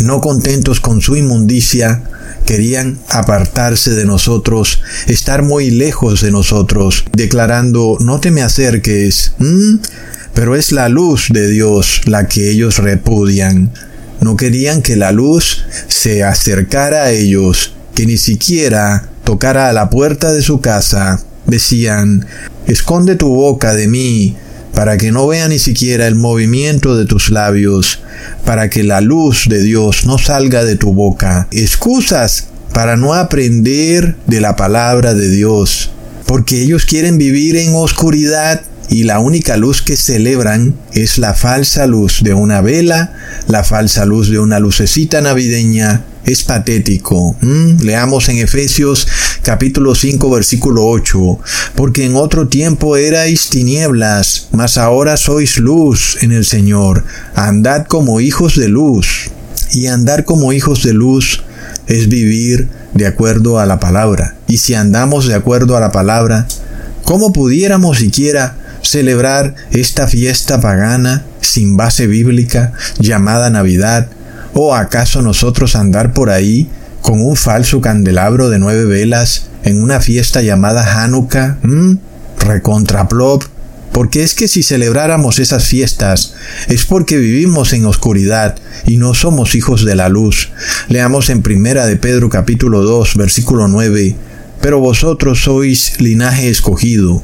no 0.00 0.20
contentos 0.20 0.80
con 0.80 1.00
su 1.00 1.16
inmundicia, 1.16 2.02
querían 2.46 2.98
apartarse 3.08 3.92
de 3.92 4.04
nosotros, 4.04 4.82
estar 5.06 5.42
muy 5.42 5.70
lejos 5.70 6.20
de 6.22 6.30
nosotros, 6.30 7.04
declarando, 7.12 7.96
no 8.00 8.20
te 8.20 8.30
me 8.30 8.42
acerques, 8.42 9.32
pero 10.34 10.56
es 10.56 10.72
la 10.72 10.88
luz 10.88 11.28
de 11.30 11.48
Dios 11.48 12.02
la 12.06 12.26
que 12.26 12.50
ellos 12.50 12.78
repudian. 12.78 13.72
No 14.20 14.36
querían 14.36 14.82
que 14.82 14.96
la 14.96 15.12
luz 15.12 15.64
se 15.88 16.22
acercara 16.22 17.04
a 17.04 17.10
ellos, 17.10 17.74
que 17.94 18.06
ni 18.06 18.16
siquiera 18.16 19.08
tocara 19.24 19.68
a 19.68 19.72
la 19.72 19.90
puerta 19.90 20.32
de 20.32 20.42
su 20.42 20.60
casa. 20.60 21.20
Decían, 21.46 22.26
esconde 22.66 23.16
tu 23.16 23.28
boca 23.28 23.74
de 23.74 23.88
mí, 23.88 24.36
para 24.74 24.96
que 24.96 25.12
no 25.12 25.26
vea 25.26 25.48
ni 25.48 25.58
siquiera 25.58 26.06
el 26.06 26.14
movimiento 26.14 26.96
de 26.96 27.04
tus 27.04 27.30
labios, 27.30 28.00
para 28.44 28.70
que 28.70 28.82
la 28.82 29.00
luz 29.00 29.48
de 29.48 29.62
Dios 29.62 30.06
no 30.06 30.18
salga 30.18 30.64
de 30.64 30.76
tu 30.76 30.92
boca. 30.92 31.48
Excusas 31.50 32.48
para 32.72 32.96
no 32.96 33.14
aprender 33.14 34.16
de 34.26 34.40
la 34.40 34.56
palabra 34.56 35.14
de 35.14 35.28
Dios, 35.28 35.90
porque 36.26 36.62
ellos 36.62 36.86
quieren 36.86 37.18
vivir 37.18 37.56
en 37.56 37.74
oscuridad 37.74 38.62
y 38.88 39.04
la 39.04 39.20
única 39.20 39.56
luz 39.56 39.82
que 39.82 39.96
celebran 39.96 40.74
es 40.92 41.18
la 41.18 41.34
falsa 41.34 41.86
luz 41.86 42.22
de 42.22 42.34
una 42.34 42.60
vela, 42.60 43.14
la 43.48 43.64
falsa 43.64 44.04
luz 44.04 44.30
de 44.30 44.38
una 44.38 44.58
lucecita 44.58 45.20
navideña. 45.20 46.04
Es 46.24 46.44
patético. 46.44 47.36
Leamos 47.80 48.28
en 48.28 48.38
Efesios 48.38 49.08
capítulo 49.42 49.96
5 49.96 50.30
versículo 50.30 50.86
8. 50.86 51.38
Porque 51.74 52.04
en 52.04 52.14
otro 52.14 52.46
tiempo 52.46 52.96
erais 52.96 53.48
tinieblas, 53.48 54.46
mas 54.52 54.78
ahora 54.78 55.16
sois 55.16 55.58
luz 55.58 56.18
en 56.20 56.30
el 56.30 56.44
Señor. 56.44 57.04
Andad 57.34 57.86
como 57.86 58.20
hijos 58.20 58.56
de 58.56 58.68
luz. 58.68 59.30
Y 59.72 59.86
andar 59.86 60.24
como 60.24 60.52
hijos 60.52 60.84
de 60.84 60.92
luz 60.92 61.42
es 61.88 62.08
vivir 62.08 62.68
de 62.94 63.06
acuerdo 63.06 63.58
a 63.58 63.66
la 63.66 63.80
palabra. 63.80 64.36
Y 64.46 64.58
si 64.58 64.74
andamos 64.74 65.26
de 65.26 65.34
acuerdo 65.34 65.76
a 65.76 65.80
la 65.80 65.90
palabra, 65.90 66.46
¿cómo 67.04 67.32
pudiéramos 67.32 67.98
siquiera 67.98 68.58
celebrar 68.82 69.54
esta 69.70 70.06
fiesta 70.06 70.60
pagana 70.60 71.24
sin 71.40 71.76
base 71.76 72.06
bíblica 72.06 72.72
llamada 72.98 73.50
Navidad? 73.50 74.08
¿O 74.54 74.74
acaso 74.74 75.22
nosotros 75.22 75.76
andar 75.76 76.12
por 76.12 76.30
ahí 76.30 76.68
con 77.00 77.20
un 77.20 77.36
falso 77.36 77.80
candelabro 77.80 78.50
de 78.50 78.58
nueve 78.58 78.84
velas 78.84 79.46
en 79.64 79.82
una 79.82 80.00
fiesta 80.00 80.42
llamada 80.42 81.02
Hanukkah? 81.02 81.58
¿Mm? 81.62 81.98
Recontraplop. 82.38 83.44
Porque 83.92 84.22
es 84.22 84.34
que 84.34 84.48
si 84.48 84.62
celebráramos 84.62 85.38
esas 85.38 85.64
fiestas 85.64 86.34
es 86.68 86.86
porque 86.86 87.18
vivimos 87.18 87.74
en 87.74 87.84
oscuridad 87.84 88.56
y 88.86 88.96
no 88.96 89.12
somos 89.14 89.54
hijos 89.54 89.84
de 89.84 89.94
la 89.94 90.08
luz. 90.08 90.50
Leamos 90.88 91.28
en 91.28 91.42
Primera 91.42 91.86
de 91.86 91.96
Pedro 91.96 92.30
capítulo 92.30 92.82
2 92.82 93.16
versículo 93.16 93.68
9 93.68 94.16
pero 94.62 94.78
vosotros 94.78 95.42
sois 95.42 96.00
linaje 96.00 96.48
escogido, 96.48 97.22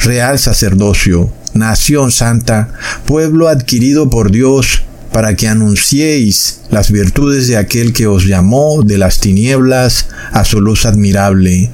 real 0.00 0.38
sacerdocio, 0.38 1.32
nación 1.54 2.12
santa, 2.12 2.68
pueblo 3.06 3.48
adquirido 3.48 4.10
por 4.10 4.30
Dios, 4.30 4.82
para 5.12 5.34
que 5.34 5.48
anunciéis 5.48 6.60
las 6.70 6.90
virtudes 6.90 7.48
de 7.48 7.56
aquel 7.56 7.92
que 7.92 8.06
os 8.06 8.26
llamó 8.26 8.82
de 8.82 8.98
las 8.98 9.20
tinieblas 9.20 10.08
a 10.32 10.44
su 10.44 10.60
luz 10.60 10.84
admirable. 10.84 11.70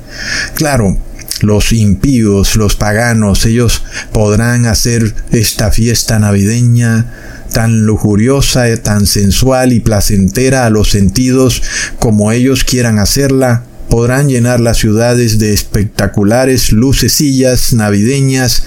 Claro, 0.55 0.97
los 1.43 1.73
impíos, 1.73 2.57
los 2.57 2.77
paganos, 2.77 3.45
ellos 3.45 3.83
podrán 4.13 4.67
hacer 4.67 5.15
esta 5.33 5.71
fiesta 5.71 6.19
navideña 6.19 7.13
tan 7.53 7.85
lujuriosa, 7.87 8.65
tan 8.83 9.07
sensual 9.07 9.73
y 9.73 9.81
placentera 9.81 10.67
a 10.67 10.71
los 10.71 10.91
sentidos 10.91 11.63
como 11.99 12.33
ellos 12.33 12.65
quieran 12.65 12.99
hacerla, 12.99 13.65
podrán 13.89 14.29
llenar 14.29 14.61
las 14.61 14.79
ciudades 14.79 15.39
de 15.39 15.53
espectaculares 15.53 16.73
lucecillas 16.73 17.73
navideñas, 17.73 18.65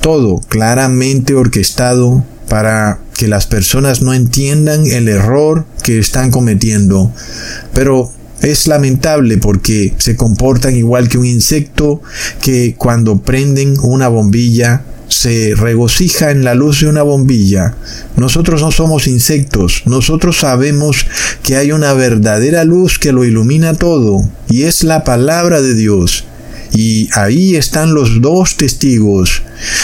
todo 0.00 0.40
claramente 0.48 1.34
orquestado 1.34 2.24
para 2.48 3.00
que 3.16 3.28
las 3.28 3.46
personas 3.46 4.02
no 4.02 4.14
entiendan 4.14 4.86
el 4.86 5.08
error 5.08 5.66
que 5.82 5.98
están 5.98 6.30
cometiendo. 6.30 7.12
Pero 7.74 8.10
es 8.42 8.66
lamentable 8.66 9.38
porque 9.38 9.94
se 9.98 10.16
comportan 10.16 10.76
igual 10.76 11.08
que 11.08 11.18
un 11.18 11.26
insecto 11.26 12.00
que 12.40 12.74
cuando 12.76 13.20
prenden 13.20 13.76
una 13.82 14.08
bombilla 14.08 14.84
se 15.10 15.54
regocija 15.56 16.30
en 16.30 16.44
la 16.44 16.54
luz 16.54 16.80
de 16.80 16.86
una 16.86 17.02
bombilla. 17.02 17.74
Nosotros 18.16 18.62
no 18.62 18.70
somos 18.70 19.06
insectos, 19.06 19.82
nosotros 19.84 20.38
sabemos 20.38 21.06
que 21.42 21.56
hay 21.56 21.72
una 21.72 21.92
verdadera 21.92 22.64
luz 22.64 22.98
que 22.98 23.12
lo 23.12 23.24
ilumina 23.24 23.74
todo, 23.74 24.24
y 24.48 24.62
es 24.62 24.82
la 24.82 25.04
palabra 25.04 25.60
de 25.60 25.74
Dios. 25.74 26.24
Y 26.72 27.08
ahí 27.14 27.56
están 27.56 27.94
los 27.94 28.22
dos 28.22 28.56
testigos. 28.56 29.42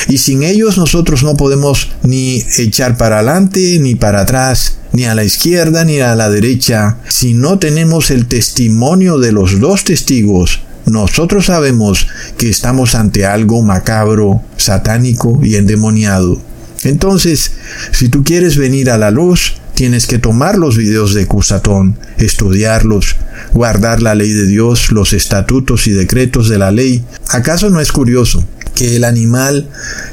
Y 0.09 0.19
sin 0.19 0.45
ellos 0.45 0.79
nosotros 0.79 1.25
no 1.25 1.37
podemos 1.37 1.91
ni 2.05 2.45
echar 2.59 2.97
para 2.97 3.17
adelante 3.17 3.79
ni 3.81 3.97
para 3.97 4.21
atrás, 4.21 4.79
ni 4.93 5.05
a 5.05 5.17
la 5.17 5.25
izquierda 5.25 5.85
ni 5.85 6.01
a 6.01 6.15
la 6.15 6.31
derecha, 6.31 6.99
si 7.09 7.35
no 7.35 7.59
tenemos 7.59 8.13
el 8.13 8.27
testimonio 8.27 9.19
de 9.19 9.33
los 9.33 9.59
dos 9.59 9.83
testigos 9.83 10.61
nosotros 10.87 11.47
sabemos 11.47 12.07
que 12.39 12.49
estamos 12.49 12.95
ante 12.95 13.27
algo 13.27 13.63
macabro, 13.63 14.43
satánico 14.57 15.41
y 15.43 15.57
endemoniado. 15.57 16.41
Entonces, 16.85 17.53
si 17.93 18.09
tú 18.09 18.23
quieres 18.23 18.57
venir 18.57 18.91
a 18.91 18.99
la 18.99 19.11
luz, 19.11 19.55
tienes 19.75 20.07
que 20.07 20.19
tomar 20.19 20.57
los 20.57 20.77
videos 20.77 21.13
de 21.15 21.27
Cusatón, 21.27 21.99
estudiarlos, 22.19 23.17
guardar 23.53 24.01
la 24.01 24.15
ley 24.15 24.31
de 24.31 24.47
Dios, 24.47 24.93
los 24.93 25.13
estatutos 25.13 25.87
y 25.87 25.93
decretos 25.93 26.49
de 26.49 26.59
la 26.59 26.71
ley. 26.71 27.05
¿Acaso 27.29 27.69
no 27.69 27.81
es 27.81 27.93
curioso 27.93 28.47
que 28.75 28.97
el 28.97 29.05
animal 29.05 29.69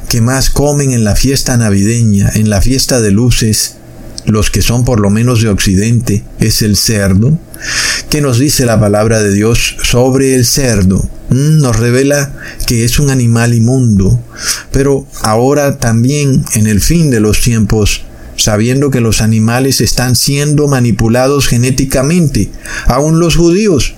que 0.09 0.21
más 0.21 0.49
comen 0.49 0.91
en 0.91 1.03
la 1.03 1.15
fiesta 1.15 1.55
navideña, 1.55 2.31
en 2.33 2.49
la 2.49 2.61
fiesta 2.61 2.99
de 2.99 3.11
luces, 3.11 3.77
los 4.25 4.49
que 4.49 4.61
son 4.61 4.85
por 4.85 4.99
lo 4.99 5.09
menos 5.09 5.41
de 5.41 5.49
Occidente, 5.49 6.23
es 6.39 6.61
el 6.61 6.77
cerdo. 6.77 7.37
¿Qué 8.09 8.21
nos 8.21 8.39
dice 8.39 8.65
la 8.65 8.79
palabra 8.79 9.21
de 9.21 9.33
Dios 9.33 9.77
sobre 9.83 10.35
el 10.35 10.45
cerdo? 10.45 10.97
Mm, 11.29 11.59
nos 11.59 11.77
revela 11.77 12.33
que 12.67 12.85
es 12.85 12.99
un 12.99 13.09
animal 13.09 13.53
inmundo, 13.53 14.19
pero 14.71 15.05
ahora 15.21 15.79
también 15.79 16.43
en 16.53 16.67
el 16.67 16.81
fin 16.81 17.09
de 17.09 17.19
los 17.19 17.41
tiempos 17.41 18.03
sabiendo 18.35 18.89
que 18.91 18.99
los 18.99 19.21
animales 19.21 19.79
están 19.79 20.15
siendo 20.15 20.67
manipulados 20.67 21.47
genéticamente. 21.47 22.49
Aún 22.87 23.19
los 23.19 23.35
judíos, 23.35 23.93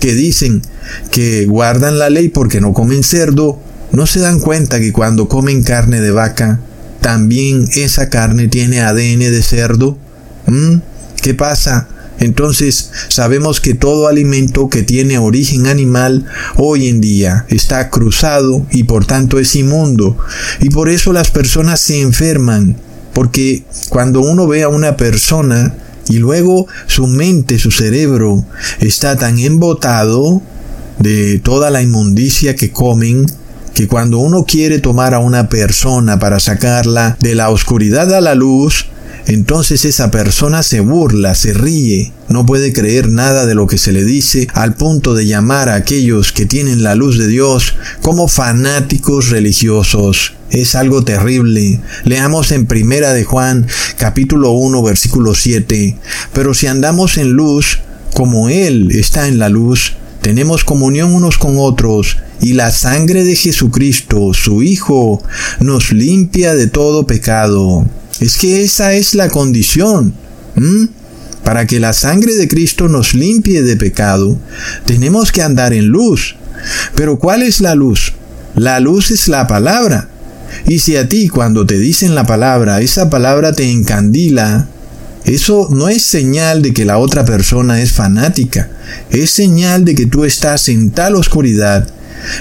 que 0.00 0.14
dicen 0.14 0.62
que 1.10 1.46
guardan 1.46 1.98
la 1.98 2.10
ley 2.10 2.28
porque 2.28 2.60
no 2.60 2.72
comen 2.72 3.02
cerdo, 3.02 3.60
no 3.92 4.06
se 4.06 4.20
dan 4.20 4.40
cuenta 4.40 4.80
que 4.80 4.92
cuando 4.92 5.28
comen 5.28 5.62
carne 5.62 6.00
de 6.00 6.10
vaca, 6.10 6.60
también 7.02 7.68
esa 7.74 8.08
carne 8.08 8.48
tiene 8.48 8.80
ADN 8.80 9.18
de 9.18 9.42
cerdo. 9.42 9.98
¿Mm? 10.46 10.76
¿Qué 11.20 11.34
pasa? 11.34 11.88
Entonces 12.18 12.90
sabemos 13.08 13.60
que 13.60 13.74
todo 13.74 14.06
alimento 14.06 14.68
que 14.68 14.82
tiene 14.82 15.18
origen 15.18 15.66
animal 15.66 16.24
hoy 16.56 16.88
en 16.88 17.00
día 17.00 17.46
está 17.48 17.90
cruzado 17.90 18.64
y 18.70 18.84
por 18.84 19.04
tanto 19.04 19.38
es 19.38 19.54
inmundo. 19.56 20.16
Y 20.60 20.70
por 20.70 20.88
eso 20.88 21.12
las 21.12 21.30
personas 21.30 21.80
se 21.80 22.00
enferman. 22.00 22.76
Porque 23.12 23.64
cuando 23.88 24.20
uno 24.20 24.46
ve 24.46 24.62
a 24.62 24.68
una 24.68 24.96
persona 24.96 25.74
y 26.08 26.18
luego 26.18 26.66
su 26.86 27.06
mente, 27.06 27.58
su 27.58 27.70
cerebro 27.70 28.44
está 28.80 29.16
tan 29.16 29.38
embotado 29.38 30.40
de 30.98 31.40
toda 31.40 31.70
la 31.70 31.82
inmundicia 31.82 32.54
que 32.54 32.70
comen, 32.70 33.26
que 33.74 33.88
cuando 33.88 34.18
uno 34.18 34.44
quiere 34.44 34.78
tomar 34.78 35.14
a 35.14 35.18
una 35.18 35.48
persona 35.48 36.18
para 36.18 36.40
sacarla 36.40 37.16
de 37.20 37.34
la 37.34 37.50
oscuridad 37.50 38.12
a 38.14 38.20
la 38.20 38.34
luz, 38.34 38.86
entonces 39.26 39.84
esa 39.84 40.10
persona 40.10 40.62
se 40.62 40.80
burla, 40.80 41.34
se 41.34 41.52
ríe, 41.52 42.12
no 42.28 42.44
puede 42.44 42.72
creer 42.72 43.08
nada 43.08 43.46
de 43.46 43.54
lo 43.54 43.66
que 43.66 43.78
se 43.78 43.92
le 43.92 44.04
dice, 44.04 44.48
al 44.52 44.74
punto 44.74 45.14
de 45.14 45.26
llamar 45.26 45.68
a 45.68 45.76
aquellos 45.76 46.32
que 46.32 46.46
tienen 46.46 46.82
la 46.82 46.94
luz 46.94 47.18
de 47.18 47.28
Dios 47.28 47.76
como 48.00 48.26
fanáticos 48.26 49.30
religiosos. 49.30 50.34
Es 50.50 50.74
algo 50.74 51.02
terrible. 51.04 51.80
Leamos 52.04 52.50
en 52.52 52.66
Primera 52.66 53.12
de 53.14 53.24
Juan, 53.24 53.66
capítulo 53.96 54.50
1, 54.50 54.82
versículo 54.82 55.34
7. 55.34 55.96
Pero 56.34 56.52
si 56.52 56.66
andamos 56.66 57.16
en 57.16 57.30
luz, 57.30 57.78
como 58.12 58.48
Él 58.48 58.90
está 58.90 59.28
en 59.28 59.38
la 59.38 59.48
luz, 59.48 59.94
tenemos 60.22 60.64
comunión 60.64 61.12
unos 61.12 61.36
con 61.36 61.56
otros, 61.58 62.16
y 62.40 62.54
la 62.54 62.70
sangre 62.70 63.24
de 63.24 63.36
Jesucristo, 63.36 64.32
su 64.32 64.62
Hijo, 64.62 65.22
nos 65.60 65.92
limpia 65.92 66.54
de 66.54 66.68
todo 66.68 67.06
pecado. 67.06 67.84
Es 68.20 68.38
que 68.38 68.62
esa 68.62 68.94
es 68.94 69.14
la 69.14 69.28
condición. 69.28 70.14
Para 71.44 71.66
que 71.66 71.80
la 71.80 71.92
sangre 71.92 72.34
de 72.34 72.46
Cristo 72.46 72.88
nos 72.88 73.14
limpie 73.14 73.62
de 73.62 73.76
pecado, 73.76 74.38
tenemos 74.86 75.32
que 75.32 75.42
andar 75.42 75.72
en 75.72 75.86
luz. 75.86 76.36
Pero 76.94 77.18
¿cuál 77.18 77.42
es 77.42 77.60
la 77.60 77.74
luz? 77.74 78.12
La 78.54 78.80
luz 78.80 79.10
es 79.10 79.28
la 79.28 79.46
palabra. 79.46 80.08
Y 80.66 80.78
si 80.78 80.96
a 80.96 81.08
ti 81.08 81.28
cuando 81.28 81.66
te 81.66 81.78
dicen 81.78 82.14
la 82.14 82.26
palabra, 82.26 82.80
esa 82.80 83.10
palabra 83.10 83.52
te 83.52 83.70
encandila, 83.70 84.68
eso 85.24 85.68
no 85.70 85.88
es 85.88 86.04
señal 86.04 86.62
de 86.62 86.72
que 86.72 86.84
la 86.84 86.98
otra 86.98 87.24
persona 87.24 87.80
es 87.80 87.92
fanática, 87.92 88.70
es 89.10 89.30
señal 89.30 89.84
de 89.84 89.94
que 89.94 90.06
tú 90.06 90.24
estás 90.24 90.68
en 90.68 90.90
tal 90.90 91.14
oscuridad, 91.14 91.88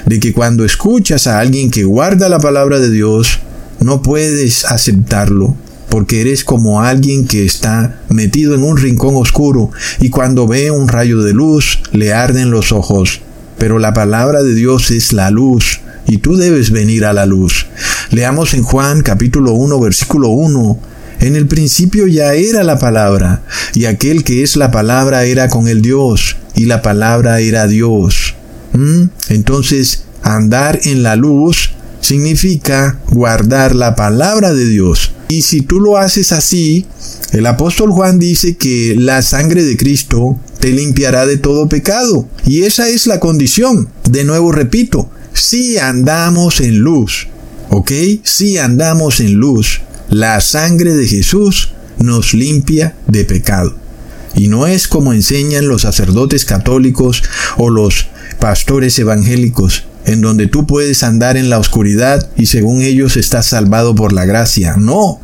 de 0.05 0.19
que 0.19 0.33
cuando 0.33 0.65
escuchas 0.65 1.27
a 1.27 1.39
alguien 1.39 1.69
que 1.69 1.83
guarda 1.83 2.29
la 2.29 2.39
palabra 2.39 2.79
de 2.79 2.89
Dios, 2.89 3.39
no 3.79 4.01
puedes 4.01 4.65
aceptarlo, 4.65 5.55
porque 5.89 6.21
eres 6.21 6.43
como 6.43 6.81
alguien 6.81 7.27
que 7.27 7.45
está 7.45 7.99
metido 8.09 8.55
en 8.55 8.63
un 8.63 8.77
rincón 8.77 9.15
oscuro 9.15 9.71
y 9.99 10.09
cuando 10.09 10.47
ve 10.47 10.71
un 10.71 10.87
rayo 10.87 11.21
de 11.21 11.33
luz 11.33 11.79
le 11.91 12.13
arden 12.13 12.49
los 12.49 12.71
ojos. 12.71 13.21
Pero 13.57 13.77
la 13.77 13.93
palabra 13.93 14.41
de 14.41 14.55
Dios 14.55 14.89
es 14.89 15.13
la 15.13 15.29
luz 15.29 15.81
y 16.07 16.17
tú 16.17 16.35
debes 16.35 16.71
venir 16.71 17.05
a 17.05 17.13
la 17.13 17.25
luz. 17.25 17.67
Leamos 18.09 18.53
en 18.53 18.63
Juan 18.63 19.01
capítulo 19.01 19.53
1 19.53 19.79
versículo 19.79 20.29
1. 20.29 20.90
En 21.21 21.35
el 21.35 21.45
principio 21.45 22.07
ya 22.07 22.33
era 22.33 22.63
la 22.63 22.79
palabra, 22.79 23.43
y 23.75 23.85
aquel 23.85 24.23
que 24.23 24.41
es 24.41 24.55
la 24.55 24.71
palabra 24.71 25.23
era 25.25 25.49
con 25.49 25.67
el 25.67 25.83
Dios, 25.83 26.37
y 26.55 26.65
la 26.65 26.81
palabra 26.81 27.39
era 27.39 27.67
Dios. 27.67 28.33
¿Mm? 28.73 29.03
Entonces, 29.29 30.05
andar 30.23 30.79
en 30.83 31.03
la 31.03 31.15
luz 31.15 31.71
significa 32.01 32.99
guardar 33.11 33.75
la 33.75 33.95
palabra 33.95 34.51
de 34.55 34.65
Dios. 34.65 35.11
Y 35.29 35.43
si 35.43 35.61
tú 35.61 35.79
lo 35.79 35.97
haces 35.97 36.31
así, 36.31 36.87
el 37.31 37.45
apóstol 37.45 37.91
Juan 37.91 38.17
dice 38.17 38.57
que 38.57 38.95
la 38.97 39.21
sangre 39.21 39.63
de 39.63 39.77
Cristo 39.77 40.39
te 40.59 40.71
limpiará 40.71 41.27
de 41.27 41.37
todo 41.37 41.69
pecado. 41.69 42.27
Y 42.45 42.63
esa 42.63 42.89
es 42.89 43.05
la 43.05 43.19
condición. 43.19 43.89
De 44.09 44.23
nuevo 44.23 44.51
repito, 44.51 45.09
si 45.33 45.77
andamos 45.77 46.59
en 46.61 46.79
luz, 46.79 47.27
¿ok? 47.69 47.91
Si 48.23 48.57
andamos 48.57 49.19
en 49.19 49.35
luz, 49.35 49.81
la 50.11 50.41
sangre 50.41 50.93
de 50.93 51.07
Jesús 51.07 51.71
nos 51.97 52.33
limpia 52.33 52.95
de 53.07 53.23
pecado. 53.23 53.73
Y 54.35 54.49
no 54.49 54.67
es 54.67 54.89
como 54.89 55.13
enseñan 55.13 55.69
los 55.69 55.83
sacerdotes 55.83 56.43
católicos 56.43 57.23
o 57.57 57.69
los 57.69 58.07
pastores 58.37 58.99
evangélicos, 58.99 59.85
en 60.05 60.19
donde 60.21 60.47
tú 60.47 60.67
puedes 60.67 61.03
andar 61.03 61.37
en 61.37 61.49
la 61.49 61.59
oscuridad 61.59 62.29
y 62.35 62.47
según 62.47 62.81
ellos 62.81 63.15
estás 63.15 63.47
salvado 63.47 63.95
por 63.95 64.11
la 64.11 64.25
gracia. 64.25 64.75
No. 64.77 65.21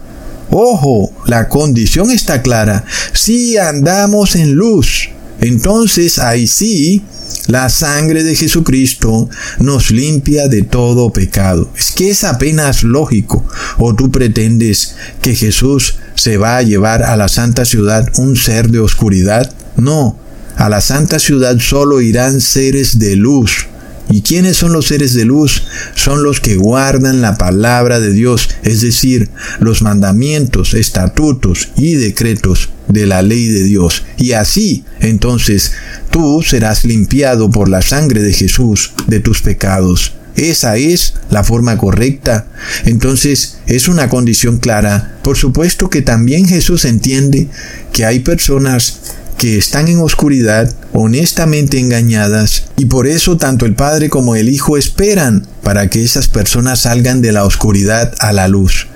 Ojo, 0.51 1.11
la 1.25 1.49
condición 1.49 2.09
está 2.09 2.41
clara. 2.41 2.85
Si 3.11 3.57
andamos 3.57 4.37
en 4.37 4.53
luz, 4.53 5.09
entonces 5.41 6.19
ahí 6.19 6.47
sí, 6.47 7.03
la 7.47 7.69
sangre 7.69 8.23
de 8.23 8.35
Jesucristo 8.35 9.29
nos 9.59 9.91
limpia 9.91 10.47
de 10.47 10.63
todo 10.63 11.11
pecado. 11.11 11.71
Es 11.77 11.91
que 11.91 12.09
es 12.09 12.23
apenas 12.23 12.83
lógico. 12.83 13.45
¿O 13.77 13.95
tú 13.95 14.11
pretendes 14.11 14.95
que 15.21 15.35
Jesús 15.35 15.95
se 16.15 16.37
va 16.37 16.57
a 16.57 16.63
llevar 16.63 17.03
a 17.03 17.15
la 17.15 17.29
santa 17.29 17.65
ciudad 17.65 18.07
un 18.17 18.35
ser 18.35 18.69
de 18.69 18.79
oscuridad? 18.79 19.53
No, 19.77 20.17
a 20.55 20.69
la 20.69 20.81
santa 20.81 21.19
ciudad 21.19 21.57
solo 21.59 22.01
irán 22.01 22.41
seres 22.41 22.99
de 22.99 23.15
luz 23.15 23.67
¿Y 24.09 24.21
quiénes 24.21 24.57
son 24.57 24.73
los 24.73 24.87
seres 24.87 25.13
de 25.13 25.25
luz? 25.25 25.63
Son 25.95 26.23
los 26.23 26.39
que 26.39 26.55
guardan 26.55 27.21
la 27.21 27.37
palabra 27.37 27.99
de 27.99 28.11
Dios, 28.11 28.49
es 28.63 28.81
decir, 28.81 29.29
los 29.59 29.81
mandamientos, 29.81 30.73
estatutos 30.73 31.69
y 31.75 31.95
decretos 31.95 32.69
de 32.87 33.05
la 33.05 33.21
ley 33.21 33.47
de 33.47 33.63
Dios. 33.63 34.03
Y 34.17 34.31
así, 34.31 34.85
entonces, 34.99 35.73
tú 36.09 36.41
serás 36.41 36.85
limpiado 36.85 37.51
por 37.51 37.67
la 37.69 37.81
sangre 37.81 38.21
de 38.21 38.33
Jesús 38.33 38.91
de 39.07 39.19
tus 39.19 39.41
pecados. 39.41 40.13
Esa 40.37 40.77
es 40.77 41.15
la 41.31 41.43
forma 41.43 41.77
correcta. 41.77 42.45
Entonces 42.85 43.57
es 43.65 43.87
una 43.87 44.07
condición 44.07 44.59
clara. 44.59 45.17
Por 45.23 45.35
supuesto 45.35 45.89
que 45.89 46.03
también 46.03 46.47
Jesús 46.47 46.85
entiende 46.85 47.47
que 47.91 48.05
hay 48.05 48.19
personas 48.19 48.99
que 49.37 49.57
están 49.57 49.87
en 49.87 49.99
oscuridad, 49.99 50.73
honestamente 50.93 51.79
engañadas, 51.79 52.65
y 52.75 52.85
por 52.85 53.07
eso 53.07 53.37
tanto 53.37 53.65
el 53.65 53.75
Padre 53.75 54.09
como 54.09 54.35
el 54.35 54.49
Hijo 54.49 54.77
esperan 54.77 55.45
para 55.61 55.89
que 55.89 56.03
esas 56.03 56.27
personas 56.27 56.81
salgan 56.81 57.21
de 57.21 57.31
la 57.31 57.45
oscuridad 57.45 58.13
a 58.19 58.33
la 58.33 58.47
luz. 58.47 58.87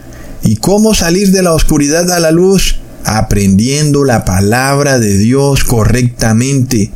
¿Y 0.43 0.55
cómo 0.55 0.95
salir 0.95 1.31
de 1.31 1.43
la 1.43 1.53
oscuridad 1.53 2.11
a 2.11 2.19
la 2.19 2.31
luz? 2.31 2.77
Aprendiendo 3.05 4.03
la 4.03 4.25
palabra 4.25 4.97
de 4.99 5.17
Dios 5.17 5.63
correctamente. 5.63 6.91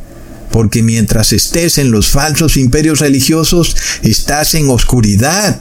Porque 0.50 0.82
mientras 0.82 1.32
estés 1.32 1.78
en 1.78 1.90
los 1.90 2.08
falsos 2.08 2.56
imperios 2.56 3.00
religiosos, 3.00 3.76
estás 4.02 4.54
en 4.54 4.68
oscuridad. 4.70 5.60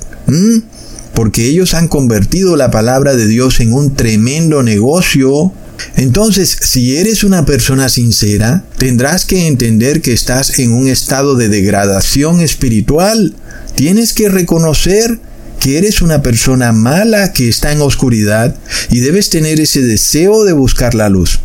Porque 1.14 1.46
ellos 1.46 1.76
han 1.76 1.88
convertido 1.88 2.56
la 2.56 2.72
palabra 2.72 3.16
de 3.16 3.28
Dios 3.28 3.60
en 3.60 3.74
un 3.74 3.96
tremendo 3.96 4.64
negocio 4.64 5.52
entonces, 5.96 6.58
si 6.62 6.98
eres 6.98 7.24
una 7.24 7.46
persona 7.46 7.90
sincera, 7.90 8.64
tendrás 8.78 9.26
que 9.26 9.48
entender 9.48 10.02
que 10.02 10.14
estás 10.14 10.60
en 10.60 10.74
un 10.74 10.88
estado 10.88 11.36
de 11.36 11.50
degradación 11.50 12.42
espiritual. 12.42 13.34
Tienes 13.76 14.14
que 14.14 14.30
reconocer 14.30 15.20
que 15.60 15.78
eres 15.78 16.02
una 16.02 16.22
persona 16.22 16.72
mala 16.72 17.34
que 17.34 17.50
está 17.50 17.72
en 17.72 17.82
oscuridad 17.82 18.56
y 18.90 19.00
debes 19.00 19.30
tener 19.30 19.60
ese 19.60 19.82
deseo 19.82 20.44
de 20.44 20.54
buscar 20.54 20.96
la 20.96 21.10
luz. 21.10 21.40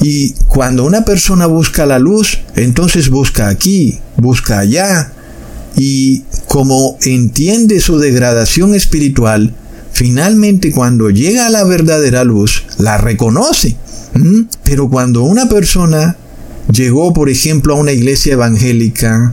Y 0.00 0.32
cuando 0.48 0.84
una 0.84 1.04
persona 1.04 1.46
busca 1.46 1.86
la 1.86 1.98
luz, 1.98 2.40
entonces 2.54 3.10
busca 3.10 3.48
aquí, 3.48 3.98
busca 4.16 4.60
allá. 4.60 5.12
Y 5.76 6.22
como 6.48 6.96
entiende 7.02 7.80
su 7.80 7.98
degradación 7.98 8.74
espiritual, 8.74 9.52
finalmente 9.96 10.72
cuando 10.72 11.08
llega 11.08 11.46
a 11.46 11.50
la 11.50 11.64
verdadera 11.64 12.22
luz, 12.22 12.64
la 12.76 12.98
reconoce. 12.98 13.76
Pero 14.62 14.90
cuando 14.90 15.22
una 15.22 15.48
persona 15.48 16.18
llegó, 16.70 17.14
por 17.14 17.30
ejemplo, 17.30 17.74
a 17.74 17.78
una 17.78 17.92
iglesia 17.92 18.34
evangélica 18.34 19.32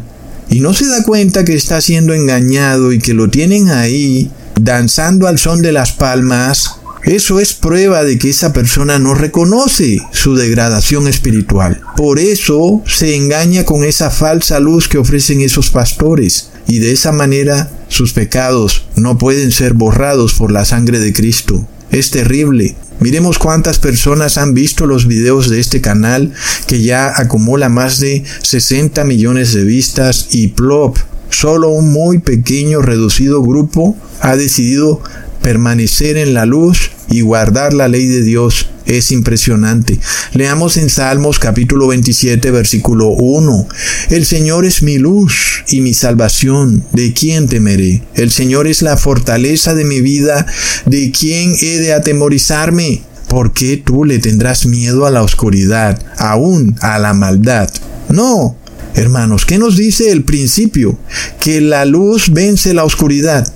y 0.49 0.61
no 0.61 0.73
se 0.73 0.87
da 0.87 1.03
cuenta 1.03 1.43
que 1.43 1.53
está 1.53 1.81
siendo 1.81 2.13
engañado 2.13 2.93
y 2.93 2.99
que 2.99 3.13
lo 3.13 3.29
tienen 3.29 3.71
ahí 3.71 4.31
danzando 4.59 5.27
al 5.27 5.37
son 5.37 5.61
de 5.61 5.73
las 5.73 5.91
palmas, 5.91 6.77
eso 7.03 7.41
es 7.41 7.53
prueba 7.53 8.05
de 8.05 8.17
que 8.17 8.29
esa 8.29 8.53
persona 8.53 8.99
no 8.99 9.15
reconoce 9.15 9.97
su 10.11 10.35
degradación 10.35 11.09
espiritual. 11.09 11.81
Por 11.97 12.19
eso 12.19 12.81
se 12.87 13.17
engaña 13.17 13.65
con 13.65 13.83
esa 13.83 14.09
falsa 14.09 14.61
luz 14.61 14.87
que 14.87 14.97
ofrecen 14.97 15.41
esos 15.41 15.69
pastores 15.71 16.52
y 16.67 16.79
de 16.79 16.91
esa 16.91 17.11
manera 17.11 17.71
sus 17.87 18.13
pecados 18.13 18.85
no 18.95 19.17
pueden 19.17 19.51
ser 19.51 19.73
borrados 19.73 20.33
por 20.33 20.51
la 20.51 20.65
sangre 20.65 20.99
de 20.99 21.13
Cristo. 21.13 21.67
Es 21.91 22.09
terrible. 22.09 22.75
Miremos 22.99 23.37
cuántas 23.37 23.79
personas 23.79 24.37
han 24.37 24.53
visto 24.53 24.87
los 24.87 25.07
videos 25.07 25.49
de 25.49 25.59
este 25.59 25.81
canal 25.81 26.31
que 26.67 26.81
ya 26.81 27.13
acumula 27.15 27.69
más 27.69 27.99
de 27.99 28.23
60 28.41 29.03
millones 29.03 29.53
de 29.53 29.63
vistas 29.63 30.29
y 30.31 30.49
plop. 30.49 30.97
Solo 31.29 31.69
un 31.69 31.91
muy 31.91 32.19
pequeño 32.19 32.81
reducido 32.81 33.41
grupo 33.41 33.97
ha 34.21 34.35
decidido 34.35 35.01
permanecer 35.43 36.17
en 36.17 36.33
la 36.33 36.47
luz 36.47 36.89
y 37.09 37.21
guardar 37.21 37.73
la 37.73 37.87
ley 37.87 38.07
de 38.07 38.23
Dios 38.23 38.69
es 38.85 39.11
impresionante. 39.11 39.99
Leamos 40.33 40.77
en 40.77 40.89
Salmos 40.89 41.37
capítulo 41.37 41.87
27 41.87 42.49
versículo 42.49 43.09
1. 43.09 43.67
El 44.09 44.25
Señor 44.25 44.65
es 44.65 44.81
mi 44.81 44.97
luz 44.97 45.63
y 45.67 45.81
mi 45.81 45.93
salvación. 45.93 46.83
¿De 46.91 47.13
quién 47.13 47.47
temeré? 47.47 48.01
El 48.15 48.31
Señor 48.31 48.67
es 48.67 48.81
la 48.81 48.97
fortaleza 48.97 49.75
de 49.75 49.83
mi 49.83 50.01
vida. 50.01 50.47
¿De 50.85 51.11
quién 51.11 51.53
he 51.61 51.77
de 51.79 51.93
atemorizarme? 51.93 53.03
¿Por 53.27 53.53
qué 53.53 53.77
tú 53.77 54.05
le 54.05 54.19
tendrás 54.19 54.65
miedo 54.65 55.05
a 55.05 55.11
la 55.11 55.23
oscuridad, 55.23 56.01
aún 56.17 56.75
a 56.81 56.99
la 56.99 57.13
maldad? 57.13 57.69
No, 58.09 58.55
hermanos, 58.95 59.45
¿qué 59.45 59.57
nos 59.57 59.75
dice 59.75 60.11
el 60.11 60.23
principio? 60.23 60.97
Que 61.39 61.59
la 61.59 61.85
luz 61.85 62.31
vence 62.31 62.73
la 62.73 62.85
oscuridad. 62.85 63.51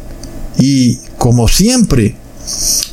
Y 0.59 0.99
como 1.17 1.47
siempre, 1.47 2.15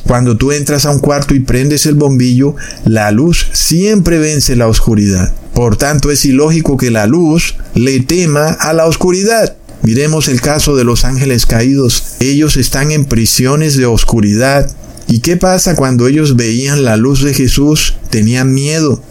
cuando 0.05 0.37
tú 0.37 0.51
entras 0.51 0.85
a 0.85 0.91
un 0.91 0.99
cuarto 0.99 1.33
y 1.33 1.39
prendes 1.39 1.85
el 1.85 1.95
bombillo, 1.95 2.55
la 2.85 3.11
luz 3.11 3.47
siempre 3.53 4.17
vence 4.19 4.55
la 4.55 4.67
oscuridad. 4.67 5.33
Por 5.53 5.77
tanto, 5.77 6.11
es 6.11 6.25
ilógico 6.25 6.75
que 6.77 6.91
la 6.91 7.07
luz 7.07 7.55
le 7.73 8.01
tema 8.01 8.49
a 8.49 8.73
la 8.73 8.85
oscuridad. 8.85 9.55
Miremos 9.83 10.27
el 10.27 10.41
caso 10.41 10.75
de 10.75 10.83
los 10.83 11.05
ángeles 11.05 11.45
caídos. 11.45 12.15
Ellos 12.19 12.57
están 12.57 12.91
en 12.91 13.05
prisiones 13.05 13.77
de 13.77 13.85
oscuridad. 13.85 14.69
¿Y 15.07 15.19
qué 15.19 15.37
pasa 15.37 15.75
cuando 15.75 16.07
ellos 16.07 16.35
veían 16.35 16.83
la 16.83 16.97
luz 16.97 17.23
de 17.23 17.33
Jesús? 17.33 17.95
Tenían 18.09 18.53
miedo. 18.53 19.01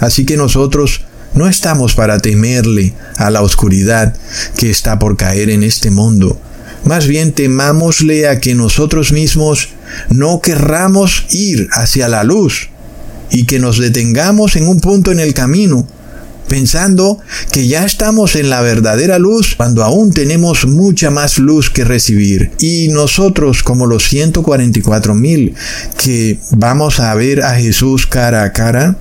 Así 0.00 0.26
que 0.26 0.36
nosotros 0.36 1.02
no 1.34 1.48
estamos 1.48 1.94
para 1.94 2.18
temerle 2.18 2.94
a 3.16 3.30
la 3.30 3.42
oscuridad 3.42 4.16
que 4.56 4.70
está 4.70 4.98
por 4.98 5.16
caer 5.16 5.50
en 5.50 5.62
este 5.62 5.90
mundo. 5.90 6.40
Más 6.88 7.06
bien 7.06 7.32
temámosle 7.32 8.28
a 8.28 8.40
que 8.40 8.54
nosotros 8.54 9.12
mismos 9.12 9.68
no 10.08 10.40
querramos 10.40 11.26
ir 11.32 11.68
hacia 11.72 12.08
la 12.08 12.24
luz 12.24 12.70
y 13.30 13.44
que 13.44 13.58
nos 13.58 13.78
detengamos 13.78 14.56
en 14.56 14.66
un 14.66 14.80
punto 14.80 15.12
en 15.12 15.20
el 15.20 15.34
camino, 15.34 15.86
pensando 16.48 17.18
que 17.52 17.68
ya 17.68 17.84
estamos 17.84 18.36
en 18.36 18.48
la 18.48 18.62
verdadera 18.62 19.18
luz 19.18 19.54
cuando 19.54 19.84
aún 19.84 20.14
tenemos 20.14 20.66
mucha 20.66 21.10
más 21.10 21.38
luz 21.38 21.68
que 21.68 21.84
recibir. 21.84 22.52
Y 22.58 22.88
nosotros, 22.88 23.62
como 23.62 23.84
los 23.84 24.08
144 24.08 25.14
mil 25.14 25.54
que 26.02 26.38
vamos 26.52 27.00
a 27.00 27.14
ver 27.14 27.42
a 27.42 27.54
Jesús 27.56 28.06
cara 28.06 28.44
a 28.44 28.54
cara, 28.54 28.96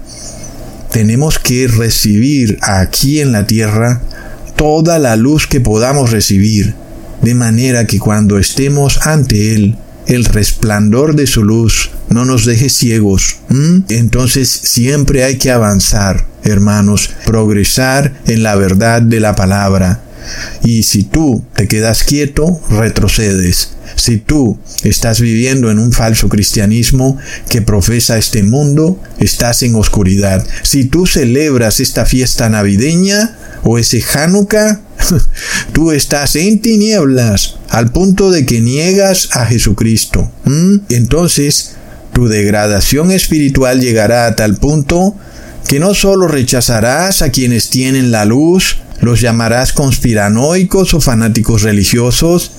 tenemos 0.92 1.40
que 1.40 1.70
recibir 1.70 2.60
aquí 2.64 3.22
en 3.22 3.32
la 3.32 3.48
tierra 3.48 4.02
toda 4.58 5.00
la 5.00 5.16
luz 5.16 5.48
que 5.48 5.62
podamos 5.62 6.12
recibir 6.12 6.76
de 7.28 7.36
manera 7.36 7.86
que 7.88 8.00
cuando 8.00 8.40
estemos 8.40 9.06
ante 9.06 9.54
Él, 9.54 9.76
el 10.06 10.24
resplandor 10.24 11.14
de 11.14 11.28
su 11.28 11.44
luz 11.44 11.92
no 12.08 12.24
nos 12.24 12.46
deje 12.46 12.70
ciegos. 12.70 13.36
Entonces 13.90 14.50
siempre 14.50 15.26
hay 15.26 15.38
que 15.38 15.52
avanzar, 15.52 16.26
hermanos, 16.46 17.10
progresar 17.26 18.14
en 18.28 18.44
la 18.44 18.56
verdad 18.56 19.02
de 19.02 19.20
la 19.20 19.36
palabra. 19.36 20.04
Y 20.64 20.84
si 20.84 21.04
tú 21.04 21.44
te 21.54 21.68
quedas 21.68 22.06
quieto, 22.06 22.62
retrocedes. 22.70 23.72
Si 23.98 24.16
tú 24.16 24.58
estás 24.84 25.20
viviendo 25.20 25.70
en 25.70 25.80
un 25.80 25.92
falso 25.92 26.30
cristianismo 26.30 27.18
que 27.50 27.62
profesa 27.62 28.18
este 28.18 28.42
mundo, 28.42 29.02
estás 29.20 29.64
en 29.64 29.76
oscuridad. 29.76 30.48
Si 30.64 30.86
tú 30.86 31.06
celebras 31.06 31.82
esta 31.82 32.06
fiesta 32.06 32.48
navideña 32.48 33.36
o 33.64 33.78
ese 33.78 34.02
Hanukkah, 34.14 34.87
tú 35.74 35.92
estás 35.92 36.36
en 36.36 36.60
tinieblas 36.60 37.56
al 37.70 37.92
punto 37.92 38.32
de 38.32 38.46
que 38.46 38.62
niegas 38.62 39.30
a 39.34 39.46
Jesucristo. 39.46 40.32
Entonces, 40.90 41.76
tu 42.14 42.28
degradación 42.28 43.12
espiritual 43.12 43.80
llegará 43.80 44.28
a 44.28 44.36
tal 44.36 44.58
punto 44.58 45.16
que 45.68 45.80
no 45.80 45.94
solo 45.94 46.28
rechazarás 46.28 47.22
a 47.22 47.30
quienes 47.30 47.70
tienen 47.70 48.12
la 48.12 48.26
luz, 48.26 48.78
los 49.02 49.22
llamarás 49.22 49.74
conspiranoicos 49.74 50.94
o 50.94 51.02
fanáticos 51.02 51.62
religiosos, 51.62 52.52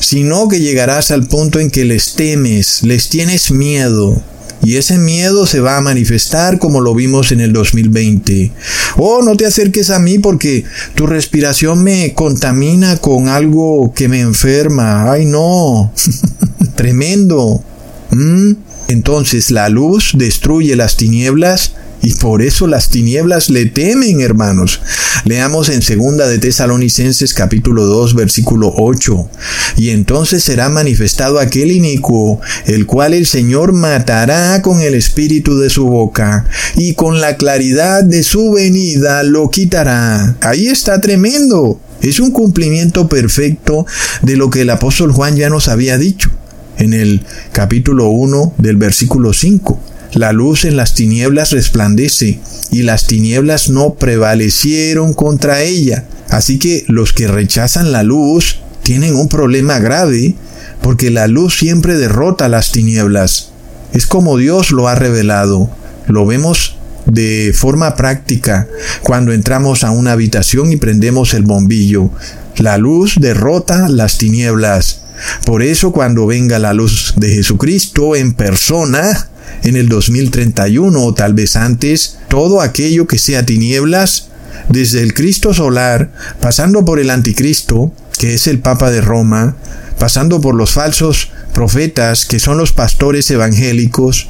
sino 0.00 0.48
que 0.48 0.60
llegarás 0.60 1.10
al 1.10 1.26
punto 1.26 1.60
en 1.60 1.70
que 1.70 1.84
les 1.84 2.14
temes, 2.14 2.82
les 2.82 3.08
tienes 3.08 3.50
miedo, 3.50 4.20
y 4.62 4.76
ese 4.76 4.98
miedo 4.98 5.46
se 5.46 5.60
va 5.60 5.76
a 5.76 5.80
manifestar 5.80 6.58
como 6.58 6.80
lo 6.80 6.94
vimos 6.94 7.32
en 7.32 7.40
el 7.40 7.52
2020. 7.52 8.52
Oh, 8.96 9.22
no 9.22 9.36
te 9.36 9.46
acerques 9.46 9.90
a 9.90 9.98
mí 9.98 10.18
porque 10.18 10.64
tu 10.94 11.06
respiración 11.06 11.82
me 11.82 12.14
contamina 12.14 12.96
con 12.98 13.28
algo 13.28 13.92
que 13.94 14.08
me 14.08 14.20
enferma. 14.20 15.12
Ay, 15.12 15.26
no. 15.26 15.92
Tremendo. 16.74 17.62
¿Mm? 18.10 18.52
Entonces 18.88 19.50
la 19.50 19.68
luz 19.68 20.12
destruye 20.14 20.74
las 20.74 20.96
tinieblas 20.96 21.72
y 22.02 22.14
por 22.14 22.42
eso 22.42 22.66
las 22.66 22.90
tinieblas 22.90 23.50
le 23.50 23.66
temen, 23.66 24.20
hermanos. 24.20 24.80
Leamos 25.24 25.68
en 25.68 25.82
segunda 25.82 26.28
de 26.28 26.38
Tesalonicenses 26.38 27.34
capítulo 27.34 27.86
2 27.86 28.14
versículo 28.14 28.72
8. 28.76 29.28
Y 29.76 29.90
entonces 29.90 30.44
será 30.44 30.68
manifestado 30.68 31.38
aquel 31.38 31.72
inicuo, 31.72 32.40
el 32.66 32.86
cual 32.86 33.14
el 33.14 33.26
Señor 33.26 33.72
matará 33.72 34.62
con 34.62 34.80
el 34.80 34.94
espíritu 34.94 35.58
de 35.58 35.70
su 35.70 35.86
boca, 35.86 36.46
y 36.76 36.94
con 36.94 37.20
la 37.20 37.36
claridad 37.36 38.04
de 38.04 38.22
su 38.22 38.52
venida 38.52 39.22
lo 39.22 39.50
quitará. 39.50 40.36
Ahí 40.40 40.68
está 40.68 41.00
tremendo. 41.00 41.80
Es 42.00 42.20
un 42.20 42.30
cumplimiento 42.30 43.08
perfecto 43.08 43.86
de 44.22 44.36
lo 44.36 44.50
que 44.50 44.60
el 44.60 44.70
apóstol 44.70 45.12
Juan 45.12 45.36
ya 45.36 45.48
nos 45.50 45.68
había 45.68 45.98
dicho 45.98 46.30
en 46.78 46.94
el 46.94 47.22
capítulo 47.52 48.08
1 48.08 48.54
del 48.58 48.76
versículo 48.76 49.32
5. 49.32 49.80
La 50.12 50.32
luz 50.32 50.64
en 50.64 50.76
las 50.76 50.94
tinieblas 50.94 51.52
resplandece, 51.52 52.40
y 52.70 52.82
las 52.82 53.06
tinieblas 53.06 53.68
no 53.68 53.94
prevalecieron 53.94 55.12
contra 55.12 55.62
ella. 55.62 56.04
Así 56.28 56.58
que 56.58 56.84
los 56.88 57.12
que 57.12 57.28
rechazan 57.28 57.92
la 57.92 58.02
luz 58.02 58.60
tienen 58.82 59.16
un 59.16 59.28
problema 59.28 59.78
grave, 59.78 60.34
porque 60.82 61.10
la 61.10 61.26
luz 61.26 61.58
siempre 61.58 61.96
derrota 61.96 62.48
las 62.48 62.72
tinieblas. 62.72 63.50
Es 63.92 64.06
como 64.06 64.36
Dios 64.36 64.70
lo 64.70 64.88
ha 64.88 64.94
revelado. 64.94 65.70
Lo 66.06 66.24
vemos 66.24 66.76
de 67.06 67.52
forma 67.54 67.96
práctica 67.96 68.68
cuando 69.02 69.32
entramos 69.32 69.82
a 69.82 69.90
una 69.90 70.12
habitación 70.12 70.72
y 70.72 70.76
prendemos 70.76 71.34
el 71.34 71.42
bombillo. 71.42 72.10
La 72.56 72.78
luz 72.78 73.16
derrota 73.20 73.88
las 73.88 74.18
tinieblas. 74.18 75.02
Por 75.44 75.62
eso 75.62 75.92
cuando 75.92 76.26
venga 76.26 76.58
la 76.58 76.74
luz 76.74 77.14
de 77.16 77.30
Jesucristo 77.30 78.14
en 78.14 78.34
persona, 78.34 79.28
en 79.62 79.76
el 79.76 79.88
2031 79.88 81.02
o 81.02 81.14
tal 81.14 81.34
vez 81.34 81.56
antes, 81.56 82.18
todo 82.28 82.60
aquello 82.60 83.06
que 83.06 83.18
sea 83.18 83.46
tinieblas, 83.46 84.28
desde 84.68 85.02
el 85.02 85.14
Cristo 85.14 85.54
solar, 85.54 86.10
pasando 86.40 86.84
por 86.84 86.98
el 86.98 87.10
anticristo, 87.10 87.92
que 88.18 88.34
es 88.34 88.46
el 88.46 88.58
Papa 88.58 88.90
de 88.90 89.00
Roma, 89.00 89.56
pasando 89.98 90.40
por 90.40 90.54
los 90.54 90.72
falsos 90.72 91.30
profetas, 91.54 92.26
que 92.26 92.38
son 92.38 92.58
los 92.58 92.72
pastores 92.72 93.30
evangélicos, 93.30 94.28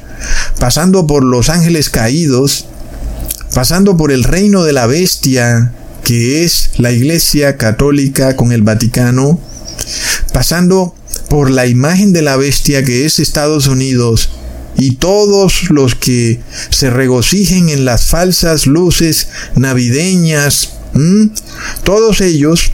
pasando 0.59 1.07
por 1.07 1.23
los 1.23 1.49
ángeles 1.49 1.89
caídos, 1.89 2.65
pasando 3.53 3.97
por 3.97 4.11
el 4.11 4.23
reino 4.23 4.63
de 4.63 4.73
la 4.73 4.87
bestia, 4.87 5.73
que 6.03 6.43
es 6.43 6.71
la 6.77 6.91
Iglesia 6.91 7.57
católica 7.57 8.35
con 8.35 8.51
el 8.51 8.61
Vaticano, 8.61 9.39
pasando 10.33 10.95
por 11.29 11.51
la 11.51 11.67
imagen 11.67 12.13
de 12.13 12.21
la 12.21 12.35
bestia 12.35 12.83
que 12.83 13.05
es 13.05 13.19
Estados 13.19 13.67
Unidos, 13.67 14.29
y 14.77 14.91
todos 14.95 15.69
los 15.69 15.95
que 15.95 16.39
se 16.69 16.89
regocijen 16.89 17.69
en 17.69 17.85
las 17.85 18.05
falsas 18.05 18.67
luces 18.67 19.27
navideñas, 19.55 20.73
todos 21.83 22.21
ellos 22.21 22.71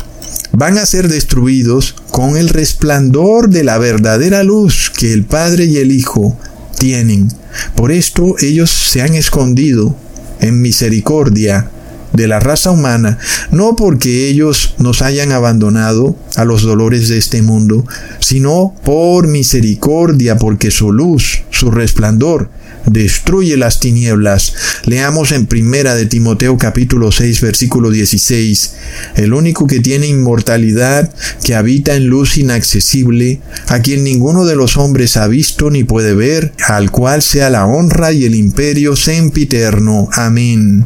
van 0.52 0.78
a 0.78 0.86
ser 0.86 1.08
destruidos 1.10 1.96
con 2.12 2.38
el 2.38 2.50
resplandor 2.50 3.50
de 3.50 3.64
la 3.64 3.78
verdadera 3.78 4.44
luz 4.44 4.92
que 4.96 5.14
el 5.14 5.26
Padre 5.26 5.66
y 5.66 5.78
el 5.78 5.92
Hijo 5.92 6.38
tienen. 6.80 7.30
Por 7.76 7.92
esto 7.92 8.36
ellos 8.40 8.70
se 8.70 9.02
han 9.02 9.16
escondido 9.16 9.96
en 10.40 10.62
misericordia 10.62 11.70
de 12.14 12.28
la 12.28 12.40
raza 12.40 12.72
humana, 12.72 13.18
no 13.52 13.76
porque 13.76 14.28
ellos 14.30 14.76
nos 14.78 15.02
hayan 15.02 15.32
abandonado 15.32 16.16
a 16.36 16.46
los 16.46 16.64
dolores 16.64 17.08
de 17.10 17.18
este 17.18 17.42
mundo, 17.42 17.86
sino 18.20 18.74
por 18.84 19.28
misericordia, 19.28 20.38
porque 20.38 20.72
su 20.72 20.92
luz, 20.92 21.44
su 21.50 21.72
resplandor, 21.72 22.50
destruye 22.86 23.58
las 23.58 23.80
tinieblas. 23.80 24.54
Leamos 24.86 25.32
en 25.32 25.48
primera 25.48 25.96
de 25.96 26.06
Timoteo 26.06 26.58
capítulo 26.58 27.12
6 27.12 27.42
versículo 27.42 27.90
16. 27.90 28.74
El 29.16 29.34
único 29.34 29.68
que 29.68 29.80
tiene 29.80 30.08
inmortalidad, 30.08 31.12
que 31.44 31.56
habita 31.56 31.96
en 31.96 32.08
luz 32.08 32.38
inaccesible, 32.38 33.42
a 33.68 33.80
quien 33.80 34.04
ninguno 34.04 34.46
de 34.46 34.56
los 34.56 34.78
hombres 34.78 35.18
ha 35.18 35.28
visto 35.28 35.70
ni 35.70 35.84
puede 35.84 36.14
ver, 36.14 36.54
al 36.68 36.92
cual 36.92 37.22
sea 37.22 37.50
la 37.50 37.66
honra 37.66 38.12
y 38.12 38.26
el 38.26 38.36
imperio 38.36 38.96
sempiterno. 38.96 40.10
Amén. 40.14 40.86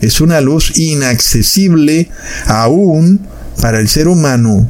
Es 0.00 0.20
una 0.20 0.40
luz 0.40 0.78
inaccesible 0.78 2.08
aún 2.46 3.20
para 3.60 3.80
el 3.80 3.88
ser 3.88 4.08
humano, 4.08 4.68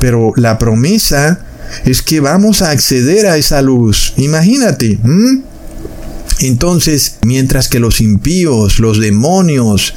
pero 0.00 0.32
la 0.36 0.58
promesa 0.58 1.40
es 1.84 2.02
que 2.02 2.20
vamos 2.20 2.62
a 2.62 2.70
acceder 2.70 3.26
a 3.26 3.36
esa 3.36 3.62
luz. 3.62 4.14
Imagínate. 4.16 4.98
Entonces, 6.40 7.18
mientras 7.22 7.68
que 7.68 7.80
los 7.80 8.00
impíos, 8.00 8.78
los 8.78 8.98
demonios, 8.98 9.94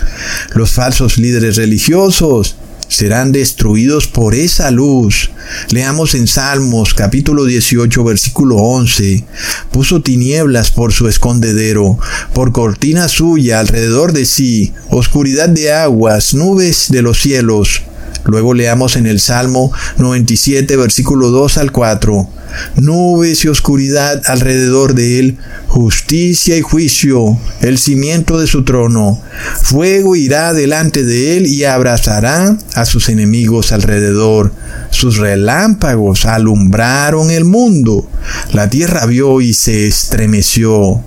los 0.54 0.72
falsos 0.72 1.18
líderes 1.18 1.56
religiosos, 1.56 2.58
serán 2.94 3.32
destruidos 3.32 4.08
por 4.08 4.36
esa 4.36 4.70
luz. 4.70 5.32
Leamos 5.72 6.14
en 6.14 6.28
Salmos 6.28 6.94
capítulo 6.94 7.46
18 7.46 8.04
versículo 8.04 8.58
11. 8.58 9.24
Puso 9.72 10.02
tinieblas 10.02 10.70
por 10.70 10.94
su 10.94 11.08
escondedero, 11.08 11.98
por 12.34 12.52
cortina 12.52 13.08
suya 13.08 13.60
alrededor 13.60 14.14
de 14.14 14.26
sí, 14.26 14.74
oscuridad 14.90 15.50
de 15.50 15.74
aguas, 15.74 16.34
nubes 16.34 16.88
de 16.90 17.02
los 17.02 17.20
cielos. 17.20 17.82
Luego 18.26 18.54
leamos 18.54 18.96
en 18.96 19.08
el 19.08 19.20
Salmo 19.20 19.72
97 19.98 20.76
versículo 20.78 21.30
2 21.30 21.58
al 21.58 21.72
4 21.72 22.30
nubes 22.76 23.44
y 23.46 23.48
oscuridad 23.48 24.22
alrededor 24.26 24.94
de 24.94 25.20
él, 25.20 25.38
justicia 25.68 26.58
y 26.58 26.62
juicio, 26.62 27.38
el 27.62 27.78
cimiento 27.78 28.40
de 28.40 28.48
su 28.48 28.64
trono. 28.64 29.22
Fuego 29.62 30.16
irá 30.16 30.54
delante 30.54 31.04
de 31.04 31.38
él 31.38 31.48
y 31.48 31.64
abrazará 31.64 32.58
a 32.76 32.86
sus 32.86 33.10
enemigos 33.10 33.72
alrededor. 33.72 34.54
Sus 34.92 35.18
relámpagos 35.18 36.26
alumbraron 36.26 37.32
el 37.32 37.46
mundo. 37.46 38.08
La 38.52 38.70
tierra 38.70 39.06
vio 39.06 39.42
y 39.42 39.54
se 39.54 39.88
estremeció. 39.88 41.04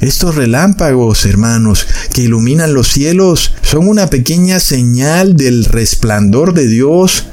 Estos 0.00 0.34
relámpagos, 0.34 1.26
hermanos, 1.26 1.86
que 2.12 2.22
iluminan 2.22 2.74
los 2.74 2.88
cielos, 2.88 3.54
son 3.62 3.88
una 3.88 4.08
pequeña 4.08 4.60
señal 4.60 5.36
del 5.36 5.64
resplandor 5.64 6.54
de 6.54 6.66
Dios, 6.66 7.26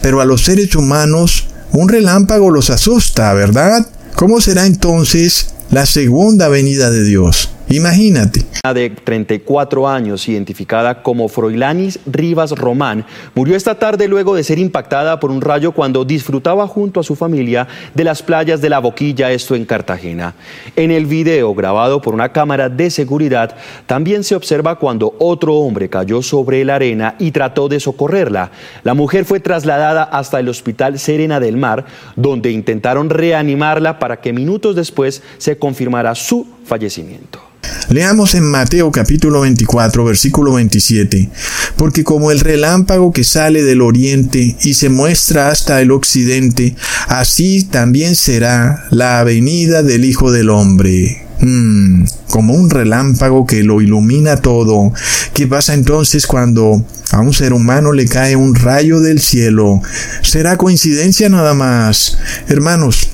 pero 0.00 0.20
a 0.20 0.24
los 0.24 0.44
seres 0.44 0.74
humanos 0.74 1.46
un 1.72 1.88
relámpago 1.88 2.50
los 2.50 2.70
asusta, 2.70 3.32
¿verdad? 3.34 3.86
¿Cómo 4.14 4.40
será 4.40 4.64
entonces 4.64 5.48
la 5.74 5.86
segunda 5.86 6.46
venida 6.46 6.88
de 6.88 7.02
Dios? 7.02 7.50
Imagínate. 7.68 8.44
De 8.74 8.90
34 8.90 9.88
años, 9.88 10.28
identificada 10.28 11.02
como 11.02 11.28
Froilanis 11.28 11.98
Rivas 12.06 12.52
Román, 12.52 13.06
murió 13.34 13.56
esta 13.56 13.78
tarde 13.78 14.06
luego 14.06 14.36
de 14.36 14.44
ser 14.44 14.58
impactada 14.58 15.18
por 15.18 15.30
un 15.30 15.40
rayo 15.40 15.72
cuando 15.72 16.04
disfrutaba 16.04 16.68
junto 16.68 17.00
a 17.00 17.02
su 17.02 17.16
familia 17.16 17.66
de 17.94 18.04
las 18.04 18.22
playas 18.22 18.60
de 18.60 18.68
la 18.68 18.78
Boquilla, 18.78 19.32
esto 19.32 19.54
en 19.54 19.64
Cartagena. 19.64 20.34
En 20.76 20.90
el 20.90 21.06
video 21.06 21.54
grabado 21.54 22.00
por 22.00 22.14
una 22.14 22.32
cámara 22.32 22.68
de 22.68 22.90
seguridad, 22.90 23.56
también 23.86 24.24
se 24.24 24.34
observa 24.34 24.78
cuando 24.78 25.14
otro 25.18 25.54
hombre 25.54 25.88
cayó 25.88 26.22
sobre 26.22 26.64
la 26.64 26.76
arena 26.76 27.16
y 27.18 27.32
trató 27.32 27.68
de 27.68 27.80
socorrerla. 27.80 28.50
La 28.82 28.94
mujer 28.94 29.24
fue 29.24 29.40
trasladada 29.40 30.04
hasta 30.04 30.38
el 30.38 30.48
Hospital 30.48 30.98
Serena 30.98 31.40
del 31.40 31.56
Mar, 31.56 31.86
donde 32.14 32.50
intentaron 32.50 33.10
reanimarla 33.10 33.98
para 33.98 34.20
que 34.20 34.32
minutos 34.32 34.76
después 34.76 35.22
se 35.38 35.58
confirmara 35.64 36.14
su 36.14 36.46
fallecimiento. 36.66 37.40
Leamos 37.88 38.34
en 38.34 38.44
Mateo 38.44 38.92
capítulo 38.92 39.40
24 39.40 40.04
versículo 40.04 40.52
27, 40.52 41.30
porque 41.78 42.04
como 42.04 42.30
el 42.30 42.40
relámpago 42.40 43.14
que 43.14 43.24
sale 43.24 43.62
del 43.62 43.80
oriente 43.80 44.58
y 44.62 44.74
se 44.74 44.90
muestra 44.90 45.48
hasta 45.48 45.80
el 45.80 45.90
occidente, 45.90 46.76
así 47.08 47.64
también 47.64 48.14
será 48.14 48.84
la 48.90 49.24
venida 49.24 49.82
del 49.82 50.04
Hijo 50.04 50.30
del 50.30 50.50
Hombre. 50.50 51.22
Hmm, 51.40 52.04
como 52.28 52.52
un 52.52 52.68
relámpago 52.68 53.46
que 53.46 53.62
lo 53.62 53.80
ilumina 53.80 54.36
todo. 54.42 54.92
¿Qué 55.32 55.46
pasa 55.46 55.72
entonces 55.72 56.26
cuando 56.26 56.84
a 57.10 57.20
un 57.20 57.32
ser 57.32 57.54
humano 57.54 57.92
le 57.92 58.06
cae 58.06 58.36
un 58.36 58.54
rayo 58.54 59.00
del 59.00 59.18
cielo? 59.18 59.80
¿Será 60.22 60.58
coincidencia 60.58 61.30
nada 61.30 61.54
más? 61.54 62.18
Hermanos, 62.48 63.13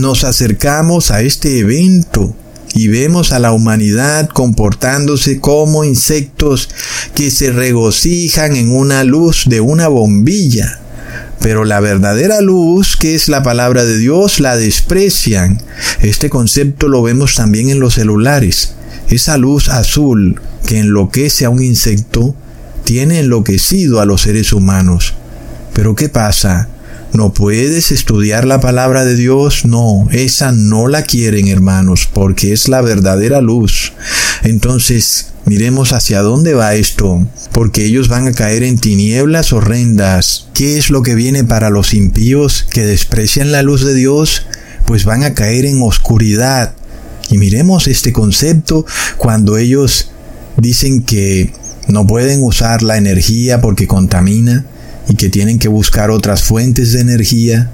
nos 0.00 0.24
acercamos 0.24 1.10
a 1.10 1.22
este 1.22 1.58
evento 1.58 2.34
y 2.74 2.88
vemos 2.88 3.32
a 3.32 3.38
la 3.38 3.52
humanidad 3.52 4.28
comportándose 4.28 5.40
como 5.40 5.84
insectos 5.84 6.68
que 7.14 7.30
se 7.30 7.52
regocijan 7.52 8.56
en 8.56 8.72
una 8.72 9.04
luz 9.04 9.44
de 9.46 9.60
una 9.60 9.88
bombilla. 9.88 10.80
Pero 11.40 11.64
la 11.64 11.80
verdadera 11.80 12.40
luz, 12.40 12.96
que 12.96 13.14
es 13.14 13.28
la 13.28 13.42
palabra 13.42 13.84
de 13.84 13.98
Dios, 13.98 14.40
la 14.40 14.56
desprecian. 14.56 15.60
Este 16.00 16.30
concepto 16.30 16.88
lo 16.88 17.02
vemos 17.02 17.34
también 17.34 17.70
en 17.70 17.80
los 17.80 17.94
celulares. 17.94 18.74
Esa 19.08 19.36
luz 19.38 19.68
azul 19.68 20.40
que 20.66 20.78
enloquece 20.78 21.44
a 21.44 21.50
un 21.50 21.62
insecto, 21.62 22.34
tiene 22.84 23.20
enloquecido 23.20 24.00
a 24.00 24.06
los 24.06 24.22
seres 24.22 24.52
humanos. 24.52 25.14
Pero 25.72 25.94
¿qué 25.94 26.08
pasa? 26.08 26.68
¿No 27.12 27.34
puedes 27.34 27.90
estudiar 27.90 28.44
la 28.44 28.60
palabra 28.60 29.04
de 29.04 29.16
Dios? 29.16 29.64
No, 29.64 30.06
esa 30.12 30.52
no 30.52 30.86
la 30.86 31.02
quieren 31.02 31.48
hermanos, 31.48 32.08
porque 32.12 32.52
es 32.52 32.68
la 32.68 32.82
verdadera 32.82 33.40
luz. 33.40 33.92
Entonces, 34.44 35.32
miremos 35.44 35.92
hacia 35.92 36.22
dónde 36.22 36.54
va 36.54 36.76
esto, 36.76 37.26
porque 37.50 37.84
ellos 37.84 38.06
van 38.06 38.28
a 38.28 38.32
caer 38.32 38.62
en 38.62 38.78
tinieblas 38.78 39.52
horrendas. 39.52 40.46
¿Qué 40.54 40.78
es 40.78 40.90
lo 40.90 41.02
que 41.02 41.16
viene 41.16 41.42
para 41.42 41.68
los 41.68 41.94
impíos 41.94 42.64
que 42.70 42.86
desprecian 42.86 43.50
la 43.50 43.62
luz 43.62 43.84
de 43.84 43.94
Dios? 43.94 44.46
Pues 44.86 45.04
van 45.04 45.24
a 45.24 45.34
caer 45.34 45.64
en 45.64 45.82
oscuridad. 45.82 46.74
Y 47.28 47.38
miremos 47.38 47.88
este 47.88 48.12
concepto 48.12 48.86
cuando 49.16 49.56
ellos 49.56 50.12
dicen 50.56 51.02
que 51.02 51.52
no 51.88 52.06
pueden 52.06 52.44
usar 52.44 52.84
la 52.84 52.98
energía 52.98 53.60
porque 53.60 53.88
contamina 53.88 54.64
y 55.08 55.14
que 55.14 55.28
tienen 55.28 55.58
que 55.58 55.68
buscar 55.68 56.10
otras 56.10 56.42
fuentes 56.42 56.92
de 56.92 57.00
energía, 57.00 57.70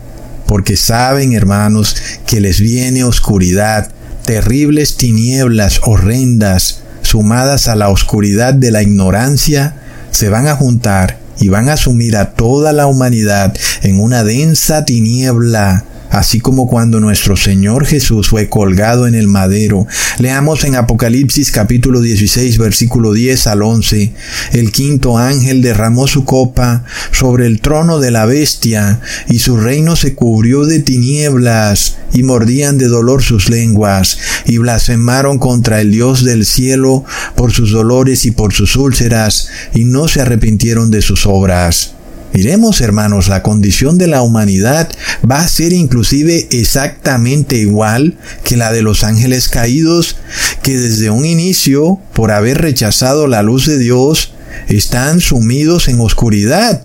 porque 0.47 0.77
saben, 0.77 1.33
hermanos, 1.33 1.97
que 2.27 2.41
les 2.41 2.61
viene 2.61 3.05
oscuridad, 3.05 3.91
terribles 4.25 4.97
tinieblas 4.97 5.81
horrendas, 5.85 6.81
sumadas 7.03 7.69
a 7.69 7.77
la 7.77 7.89
oscuridad 7.89 8.55
de 8.55 8.71
la 8.71 8.83
ignorancia, 8.83 9.77
se 10.11 10.29
van 10.29 10.47
a 10.47 10.57
juntar 10.57 11.19
y 11.39 11.49
van 11.49 11.69
a 11.69 11.77
sumir 11.77 12.17
a 12.17 12.33
toda 12.33 12.73
la 12.73 12.87
humanidad 12.87 13.55
en 13.83 14.01
una 14.01 14.25
densa 14.25 14.85
tiniebla 14.85 15.85
así 16.11 16.41
como 16.41 16.67
cuando 16.67 17.01
nuestro 17.01 17.37
Señor 17.37 17.87
Jesús 17.87 18.29
fue 18.29 18.49
colgado 18.49 19.07
en 19.07 19.15
el 19.15 19.29
madero. 19.29 19.87
Leamos 20.19 20.65
en 20.65 20.77
Apocalipsis 20.77 21.51
capítulo 21.51 22.01
16 22.01 22.59
versículo 22.59 23.13
10 23.13 23.47
al 23.47 23.63
11. 23.63 24.13
El 24.53 24.73
quinto 24.73 25.19
ángel 25.19 25.63
derramó 25.63 26.07
su 26.07 26.25
copa 26.25 26.85
sobre 27.13 27.47
el 27.47 27.61
trono 27.61 27.99
de 27.99 28.11
la 28.11 28.27
bestia, 28.27 29.01
y 29.29 29.39
su 29.39 29.57
reino 29.57 29.97
se 29.97 30.15
cubrió 30.15 30.65
de 30.65 30.81
tinieblas, 30.81 31.97
y 32.13 32.23
mordían 32.23 32.79
de 32.79 32.89
dolor 32.89 33.23
sus 33.23 33.49
lenguas, 33.49 34.19
y 34.45 34.59
blasfemaron 34.59 35.39
contra 35.39 35.81
el 35.81 35.91
Dios 35.91 36.25
del 36.25 36.47
cielo 36.47 37.05
por 37.35 37.53
sus 37.53 37.73
dolores 37.73 38.25
y 38.25 38.31
por 38.31 38.53
sus 38.53 38.77
úlceras, 38.77 39.49
y 39.75 39.85
no 39.85 40.09
se 40.09 40.21
arrepintieron 40.21 40.91
de 40.91 41.03
sus 41.03 41.27
obras. 41.27 41.96
Miremos, 42.37 42.83
hermanos, 42.83 43.29
la 43.29 43.43
condición 43.43 43.97
de 43.97 44.09
la 44.09 44.21
humanidad 44.21 44.91
va 45.29 45.41
a 45.41 45.49
ser 45.49 45.73
inclusive 45.73 46.49
exactamente 46.51 47.57
igual 47.57 48.19
que 48.45 48.59
la 48.59 48.73
de 48.73 48.83
los 48.83 49.05
ángeles 49.05 49.49
caídos, 49.49 50.17
que 50.63 50.77
desde 50.77 51.09
un 51.09 51.25
inicio, 51.25 51.99
por 52.13 52.33
haber 52.33 52.59
rechazado 52.59 53.27
la 53.27 53.43
luz 53.43 53.65
de 53.65 53.79
Dios, 53.79 54.35
están 54.69 55.23
sumidos 55.23 55.89
en 55.89 55.99
oscuridad. 55.99 56.85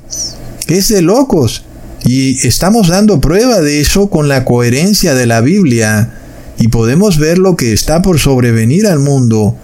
Es 0.67 0.87
de 0.87 1.01
locos. 1.01 1.65
Y 2.05 2.47
estamos 2.47 2.87
dando 2.87 3.19
prueba 3.19 3.59
de 3.59 3.81
eso 3.81 4.09
con 4.09 4.29
la 4.29 4.45
coherencia 4.45 5.15
de 5.15 5.25
la 5.25 5.41
Biblia. 5.41 6.13
Y 6.59 6.69
podemos 6.69 7.17
ver 7.17 7.37
lo 7.37 7.57
que 7.57 7.73
está 7.73 8.01
por 8.01 8.19
sobrevenir 8.19 8.87
al 8.87 8.99
mundo. 8.99 9.57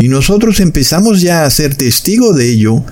Y 0.00 0.08
nosotros 0.08 0.60
empezamos 0.60 1.20
ya 1.20 1.44
a 1.44 1.50
ser 1.50 1.74
testigo 1.74 2.32
de 2.32 2.50
ello 2.50 2.82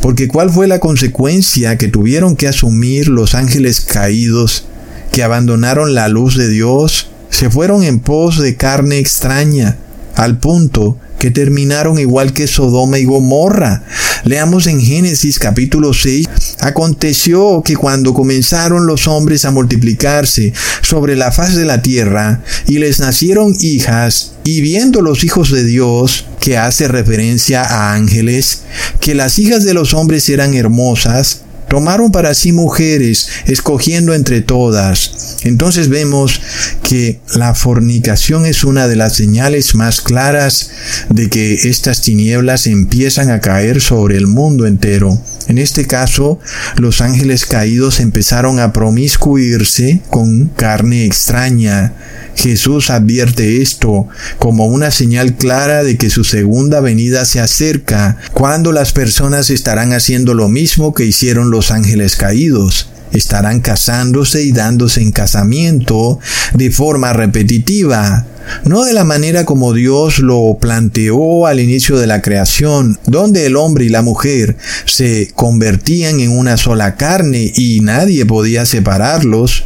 porque 0.00 0.28
¿cuál 0.28 0.48
fue 0.48 0.68
la 0.68 0.78
consecuencia 0.78 1.76
que 1.76 1.88
tuvieron 1.88 2.36
que 2.36 2.46
asumir 2.46 3.08
los 3.08 3.34
ángeles 3.34 3.80
caídos 3.80 4.64
que 5.10 5.24
abandonaron 5.24 5.92
la 5.92 6.06
luz 6.06 6.36
de 6.36 6.48
Dios? 6.48 7.10
Se 7.30 7.50
fueron 7.50 7.82
en 7.82 7.98
pos 7.98 8.38
de 8.38 8.56
carne 8.56 9.00
extraña, 9.00 9.76
al 10.14 10.38
punto 10.38 10.98
que 11.22 11.30
terminaron 11.30 12.00
igual 12.00 12.32
que 12.32 12.48
Sodoma 12.48 12.98
y 12.98 13.04
Gomorra. 13.04 13.84
Leamos 14.24 14.66
en 14.66 14.80
Génesis 14.80 15.38
capítulo 15.38 15.94
6. 15.94 16.26
Aconteció 16.58 17.62
que 17.64 17.76
cuando 17.76 18.12
comenzaron 18.12 18.88
los 18.88 19.06
hombres 19.06 19.44
a 19.44 19.52
multiplicarse 19.52 20.52
sobre 20.80 21.14
la 21.14 21.30
faz 21.30 21.54
de 21.54 21.64
la 21.64 21.80
tierra 21.80 22.42
y 22.66 22.80
les 22.80 22.98
nacieron 22.98 23.54
hijas, 23.60 24.32
y 24.42 24.62
viendo 24.62 25.00
los 25.00 25.22
hijos 25.22 25.52
de 25.52 25.62
Dios, 25.62 26.26
que 26.40 26.58
hace 26.58 26.88
referencia 26.88 27.62
a 27.62 27.94
ángeles, 27.94 28.62
que 28.98 29.14
las 29.14 29.38
hijas 29.38 29.62
de 29.62 29.74
los 29.74 29.94
hombres 29.94 30.28
eran 30.28 30.54
hermosas, 30.54 31.42
tomaron 31.72 32.12
para 32.12 32.34
sí 32.34 32.52
mujeres, 32.52 33.28
escogiendo 33.46 34.12
entre 34.12 34.42
todas. 34.42 35.38
Entonces 35.44 35.88
vemos 35.88 36.38
que 36.82 37.18
la 37.34 37.54
fornicación 37.54 38.44
es 38.44 38.62
una 38.62 38.88
de 38.88 38.96
las 38.96 39.14
señales 39.14 39.74
más 39.74 40.02
claras 40.02 40.68
de 41.08 41.30
que 41.30 41.54
estas 41.54 42.02
tinieblas 42.02 42.66
empiezan 42.66 43.30
a 43.30 43.40
caer 43.40 43.80
sobre 43.80 44.18
el 44.18 44.26
mundo 44.26 44.66
entero. 44.66 45.18
En 45.52 45.58
este 45.58 45.86
caso, 45.86 46.38
los 46.78 47.02
ángeles 47.02 47.44
caídos 47.44 48.00
empezaron 48.00 48.58
a 48.58 48.72
promiscuirse 48.72 50.00
con 50.08 50.46
carne 50.46 51.04
extraña, 51.04 51.92
Jesús 52.34 52.88
advierte 52.88 53.60
esto 53.60 54.08
como 54.38 54.66
una 54.66 54.90
señal 54.90 55.34
clara 55.34 55.84
de 55.84 55.98
que 55.98 56.08
su 56.08 56.24
segunda 56.24 56.80
venida 56.80 57.26
se 57.26 57.38
acerca, 57.38 58.16
cuando 58.32 58.72
las 58.72 58.94
personas 58.94 59.50
estarán 59.50 59.92
haciendo 59.92 60.32
lo 60.32 60.48
mismo 60.48 60.94
que 60.94 61.04
hicieron 61.04 61.50
los 61.50 61.70
ángeles 61.70 62.16
caídos 62.16 62.88
estarán 63.12 63.60
casándose 63.60 64.42
y 64.42 64.52
dándose 64.52 65.02
en 65.02 65.12
casamiento 65.12 66.18
de 66.54 66.70
forma 66.70 67.12
repetitiva, 67.12 68.26
no 68.64 68.84
de 68.84 68.92
la 68.92 69.04
manera 69.04 69.44
como 69.44 69.72
Dios 69.72 70.18
lo 70.18 70.56
planteó 70.60 71.46
al 71.46 71.60
inicio 71.60 71.98
de 71.98 72.06
la 72.06 72.22
creación, 72.22 72.98
donde 73.06 73.46
el 73.46 73.56
hombre 73.56 73.84
y 73.84 73.88
la 73.88 74.02
mujer 74.02 74.56
se 74.84 75.30
convertían 75.34 76.20
en 76.20 76.30
una 76.30 76.56
sola 76.56 76.96
carne 76.96 77.52
y 77.54 77.80
nadie 77.80 78.26
podía 78.26 78.66
separarlos. 78.66 79.64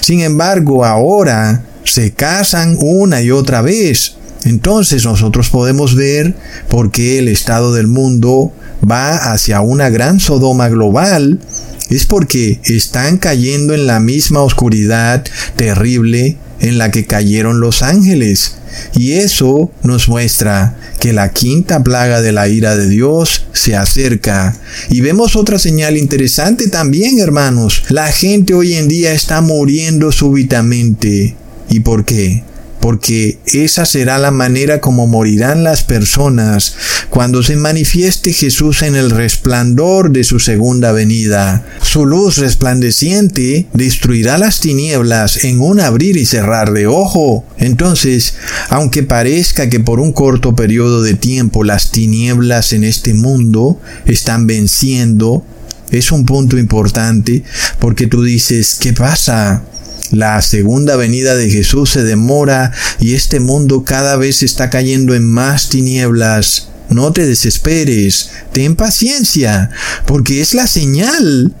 Sin 0.00 0.20
embargo, 0.20 0.84
ahora 0.84 1.64
se 1.84 2.12
casan 2.12 2.76
una 2.78 3.22
y 3.22 3.30
otra 3.30 3.62
vez. 3.62 4.14
Entonces 4.44 5.04
nosotros 5.04 5.50
podemos 5.50 5.94
ver 5.94 6.34
por 6.68 6.90
qué 6.90 7.18
el 7.18 7.28
estado 7.28 7.74
del 7.74 7.86
mundo 7.86 8.52
va 8.88 9.32
hacia 9.32 9.60
una 9.60 9.90
gran 9.90 10.20
Sodoma 10.20 10.68
global. 10.68 11.40
Es 11.90 12.06
porque 12.06 12.60
están 12.64 13.18
cayendo 13.18 13.74
en 13.74 13.86
la 13.86 14.00
misma 14.00 14.42
oscuridad 14.42 15.24
terrible 15.56 16.36
en 16.60 16.78
la 16.78 16.90
que 16.90 17.04
cayeron 17.04 17.60
los 17.60 17.82
ángeles. 17.82 18.56
Y 18.94 19.12
eso 19.12 19.70
nos 19.82 20.08
muestra 20.08 20.76
que 21.00 21.12
la 21.12 21.32
quinta 21.32 21.82
plaga 21.82 22.22
de 22.22 22.32
la 22.32 22.48
ira 22.48 22.76
de 22.76 22.88
Dios 22.88 23.46
se 23.52 23.74
acerca. 23.74 24.56
Y 24.88 25.00
vemos 25.00 25.34
otra 25.34 25.58
señal 25.58 25.96
interesante 25.96 26.68
también, 26.68 27.18
hermanos. 27.18 27.82
La 27.88 28.12
gente 28.12 28.54
hoy 28.54 28.74
en 28.74 28.86
día 28.86 29.12
está 29.12 29.40
muriendo 29.40 30.12
súbitamente. 30.12 31.34
¿Y 31.68 31.80
por 31.80 32.04
qué? 32.04 32.44
Porque 32.80 33.38
esa 33.46 33.84
será 33.84 34.18
la 34.18 34.30
manera 34.30 34.80
como 34.80 35.06
morirán 35.06 35.64
las 35.64 35.82
personas 35.82 36.74
cuando 37.10 37.42
se 37.42 37.56
manifieste 37.56 38.32
Jesús 38.32 38.82
en 38.82 38.96
el 38.96 39.10
resplandor 39.10 40.10
de 40.12 40.24
su 40.24 40.40
segunda 40.40 40.92
venida. 40.92 41.66
Su 41.82 42.06
luz 42.06 42.38
resplandeciente 42.38 43.66
destruirá 43.74 44.38
las 44.38 44.60
tinieblas 44.60 45.44
en 45.44 45.60
un 45.60 45.80
abrir 45.80 46.16
y 46.16 46.24
cerrar 46.24 46.72
de 46.72 46.86
ojo. 46.86 47.44
Entonces, 47.58 48.34
aunque 48.68 49.02
parezca 49.02 49.68
que 49.68 49.80
por 49.80 50.00
un 50.00 50.12
corto 50.12 50.54
periodo 50.54 51.02
de 51.02 51.14
tiempo 51.14 51.64
las 51.64 51.90
tinieblas 51.90 52.72
en 52.72 52.84
este 52.84 53.12
mundo 53.12 53.80
están 54.06 54.46
venciendo, 54.46 55.44
es 55.90 56.12
un 56.12 56.24
punto 56.24 56.56
importante 56.56 57.42
porque 57.78 58.06
tú 58.06 58.22
dices, 58.22 58.76
¿qué 58.80 58.92
pasa? 58.92 59.64
La 60.10 60.42
segunda 60.42 60.96
venida 60.96 61.36
de 61.36 61.48
Jesús 61.50 61.90
se 61.90 62.02
demora 62.02 62.72
y 62.98 63.14
este 63.14 63.38
mundo 63.38 63.84
cada 63.84 64.16
vez 64.16 64.42
está 64.42 64.68
cayendo 64.68 65.14
en 65.14 65.24
más 65.24 65.68
tinieblas. 65.68 66.68
No 66.88 67.12
te 67.12 67.24
desesperes, 67.24 68.30
ten 68.52 68.74
paciencia, 68.74 69.70
porque 70.06 70.40
es 70.40 70.54
la 70.54 70.66
señal 70.66 71.54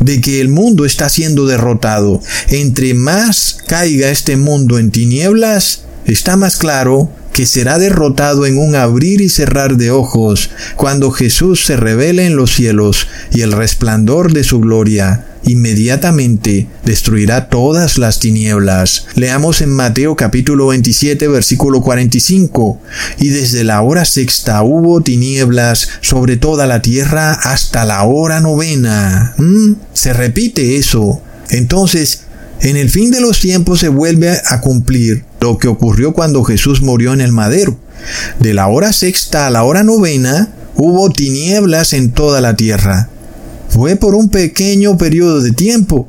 de 0.00 0.20
que 0.20 0.40
el 0.40 0.48
mundo 0.48 0.84
está 0.84 1.08
siendo 1.08 1.46
derrotado. 1.46 2.20
Entre 2.48 2.94
más 2.94 3.58
caiga 3.68 4.10
este 4.10 4.36
mundo 4.36 4.80
en 4.80 4.90
tinieblas, 4.90 5.82
está 6.04 6.36
más 6.36 6.56
claro 6.56 7.08
que 7.32 7.46
será 7.46 7.78
derrotado 7.78 8.46
en 8.46 8.58
un 8.58 8.74
abrir 8.74 9.20
y 9.20 9.28
cerrar 9.28 9.76
de 9.76 9.90
ojos 9.90 10.50
cuando 10.76 11.10
Jesús 11.10 11.64
se 11.64 11.76
revele 11.76 12.26
en 12.26 12.36
los 12.36 12.54
cielos 12.54 13.08
y 13.32 13.40
el 13.40 13.52
resplandor 13.52 14.32
de 14.32 14.44
su 14.44 14.60
gloria 14.60 15.26
inmediatamente 15.44 16.68
destruirá 16.84 17.48
todas 17.48 17.98
las 17.98 18.20
tinieblas. 18.20 19.06
Leamos 19.14 19.60
en 19.60 19.70
Mateo 19.70 20.16
capítulo 20.16 20.68
27 20.68 21.28
versículo 21.28 21.82
45. 21.82 22.80
Y 23.18 23.28
desde 23.30 23.64
la 23.64 23.82
hora 23.82 24.04
sexta 24.04 24.62
hubo 24.62 25.00
tinieblas 25.00 25.88
sobre 26.00 26.36
toda 26.36 26.66
la 26.66 26.82
tierra 26.82 27.32
hasta 27.32 27.84
la 27.84 28.02
hora 28.04 28.40
novena. 28.40 29.34
¿Mm? 29.36 29.72
Se 29.92 30.12
repite 30.12 30.76
eso. 30.76 31.20
Entonces, 31.50 32.22
en 32.62 32.76
el 32.76 32.90
fin 32.90 33.10
de 33.10 33.20
los 33.20 33.40
tiempos 33.40 33.80
se 33.80 33.88
vuelve 33.88 34.40
a 34.46 34.60
cumplir 34.60 35.24
lo 35.40 35.58
que 35.58 35.68
ocurrió 35.68 36.12
cuando 36.12 36.42
Jesús 36.44 36.82
murió 36.82 37.12
en 37.12 37.20
el 37.20 37.32
madero. 37.32 37.78
De 38.40 38.54
la 38.54 38.66
hora 38.68 38.92
sexta 38.92 39.46
a 39.46 39.50
la 39.50 39.62
hora 39.64 39.82
novena 39.82 40.52
hubo 40.74 41.10
tinieblas 41.10 41.92
en 41.92 42.10
toda 42.10 42.40
la 42.40 42.56
tierra 42.56 43.10
fue 43.72 43.96
por 43.96 44.14
un 44.14 44.28
pequeño 44.28 44.98
periodo 44.98 45.40
de 45.40 45.52
tiempo. 45.52 46.08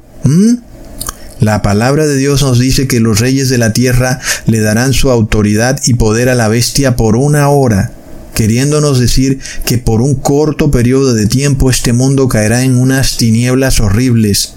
La 1.39 1.61
palabra 1.61 2.05
de 2.05 2.17
Dios 2.17 2.41
nos 2.41 2.59
dice 2.59 2.87
que 2.87 2.99
los 2.99 3.19
reyes 3.19 3.47
de 3.49 3.57
la 3.57 3.71
tierra 3.71 4.19
le 4.45 4.59
darán 4.59 4.91
su 4.91 5.09
autoridad 5.09 5.79
y 5.85 5.93
poder 5.93 6.27
a 6.27 6.35
la 6.35 6.49
bestia 6.49 6.97
por 6.97 7.15
una 7.15 7.47
hora, 7.47 7.93
queriéndonos 8.35 8.99
decir 8.99 9.39
que 9.65 9.77
por 9.77 10.01
un 10.01 10.15
corto 10.15 10.71
periodo 10.71 11.13
de 11.13 11.25
tiempo 11.25 11.69
este 11.69 11.93
mundo 11.93 12.27
caerá 12.27 12.63
en 12.63 12.75
unas 12.75 13.15
tinieblas 13.15 13.79
horribles. 13.79 14.55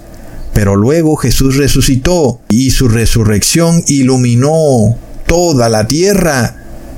Pero 0.57 0.75
luego 0.75 1.15
Jesús 1.17 1.55
resucitó 1.55 2.41
y 2.49 2.71
su 2.71 2.89
resurrección 2.89 3.83
iluminó 3.85 4.97
toda 5.27 5.69
la 5.69 5.85
tierra 5.85 6.55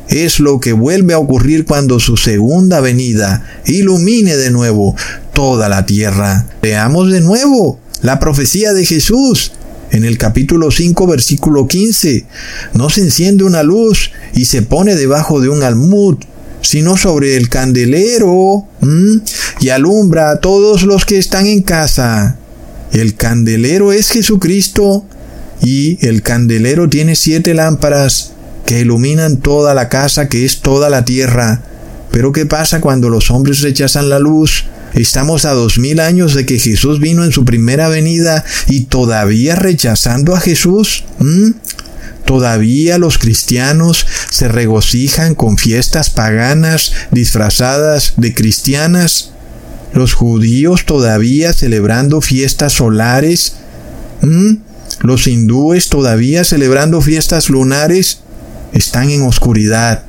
es 0.08 0.40
lo 0.40 0.62
que 0.62 0.72
vuelve 0.72 1.14
a 1.14 1.20
ocurrir 1.20 1.66
cuando 1.66 2.00
su 2.00 2.16
segunda 2.16 2.80
venida 2.80 3.46
ilumine 3.66 4.38
de 4.38 4.50
nuevo 4.50 4.96
toda 5.34 5.68
la 5.68 5.86
tierra. 5.86 6.46
Veamos 6.62 7.12
de 7.12 7.20
nuevo 7.20 7.82
la 8.02 8.18
profecía 8.18 8.72
de 8.72 8.86
Jesús. 8.86 9.52
En 9.92 10.06
el 10.06 10.18
capítulo 10.18 10.72
5, 10.72 11.06
versículo 11.06 11.68
15, 11.68 12.26
no 12.76 12.90
se 12.90 13.02
enciende 13.02 13.44
una 13.44 13.62
luz 13.62 14.12
y 14.36 14.46
se 14.46 14.62
pone 14.62 14.96
debajo 14.96 15.42
de 15.42 15.50
un 15.50 15.64
almud, 15.64 16.16
sino 16.62 16.96
sobre 16.96 17.36
el 17.36 17.50
candelero 17.50 18.66
y 19.60 19.68
alumbra 19.68 20.32
a 20.32 20.40
todos 20.40 20.84
los 20.84 21.04
que 21.04 21.18
están 21.18 21.46
en 21.46 21.62
casa. 21.62 22.38
El 22.92 23.16
candelero 23.16 23.92
es 23.92 24.10
Jesucristo 24.10 25.06
y 25.62 26.06
el 26.06 26.22
candelero 26.22 26.90
tiene 26.90 27.16
siete 27.16 27.54
lámparas 27.54 28.32
que 28.66 28.82
iluminan 28.82 29.38
toda 29.38 29.74
la 29.74 29.90
casa 29.90 30.30
que 30.30 30.46
es 30.46 30.62
toda 30.62 30.90
la 30.90 31.06
tierra. 31.06 31.64
Pero 32.12 32.32
¿qué 32.32 32.46
pasa 32.46 32.82
cuando 32.82 33.10
los 33.10 33.30
hombres 33.32 33.62
rechazan 33.62 34.10
la 34.10 34.20
luz? 34.20 34.66
Estamos 34.94 35.46
a 35.46 35.54
dos 35.54 35.78
mil 35.78 36.00
años 36.00 36.34
de 36.34 36.46
que 36.46 36.58
Jesús 36.58 37.00
vino 37.00 37.24
en 37.24 37.32
su 37.32 37.46
primera 37.46 37.90
venida 37.90 38.44
y 38.68 38.86
todavía 38.86 39.56
rechazando 39.56 40.36
a 40.36 40.40
Jesús. 40.40 41.04
Todavía 42.26 42.98
los 42.98 43.18
cristianos 43.18 44.06
se 44.30 44.48
regocijan 44.48 45.36
con 45.36 45.58
fiestas 45.58 46.10
paganas 46.10 46.92
disfrazadas 47.12 48.14
de 48.18 48.34
cristianas. 48.34 49.32
Los 49.94 50.14
judíos 50.14 50.86
todavía 50.86 51.54
celebrando 51.54 52.22
fiestas 52.22 52.74
solares. 52.74 53.56
Los 55.02 55.28
hindúes 55.28 55.90
todavía 55.90 56.44
celebrando 56.44 57.02
fiestas 57.02 57.50
lunares 57.50 58.20
están 58.74 59.10
en 59.10 59.24
oscuridad. 59.24 60.04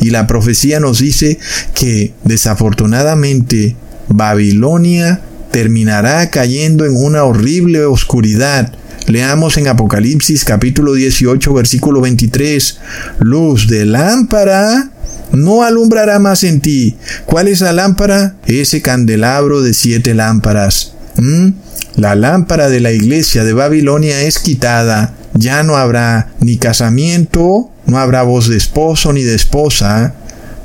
Y 0.00 0.10
la 0.10 0.26
profecía 0.26 0.80
nos 0.80 0.98
dice 1.00 1.38
que 1.74 2.14
desafortunadamente 2.24 3.76
Babilonia 4.08 5.20
terminará 5.50 6.30
cayendo 6.30 6.84
en 6.84 6.96
una 6.96 7.24
horrible 7.24 7.84
oscuridad. 7.84 8.72
Leamos 9.08 9.56
en 9.56 9.68
Apocalipsis 9.68 10.44
capítulo 10.44 10.92
18 10.92 11.54
versículo 11.54 12.02
23. 12.02 12.78
Luz 13.20 13.66
de 13.66 13.86
lámpara 13.86 14.90
no 15.32 15.62
alumbrará 15.62 16.18
más 16.18 16.44
en 16.44 16.60
ti. 16.60 16.94
¿Cuál 17.24 17.48
es 17.48 17.62
la 17.62 17.72
lámpara? 17.72 18.36
Ese 18.46 18.82
candelabro 18.82 19.62
de 19.62 19.72
siete 19.72 20.12
lámparas. 20.12 20.92
¿Mm? 21.16 21.52
La 21.96 22.14
lámpara 22.16 22.68
de 22.68 22.80
la 22.80 22.92
iglesia 22.92 23.44
de 23.44 23.54
Babilonia 23.54 24.20
es 24.20 24.38
quitada. 24.40 25.14
Ya 25.32 25.62
no 25.62 25.76
habrá 25.76 26.28
ni 26.40 26.58
casamiento, 26.58 27.70
no 27.86 27.98
habrá 27.98 28.24
voz 28.24 28.50
de 28.50 28.58
esposo 28.58 29.14
ni 29.14 29.22
de 29.22 29.36
esposa, 29.36 30.16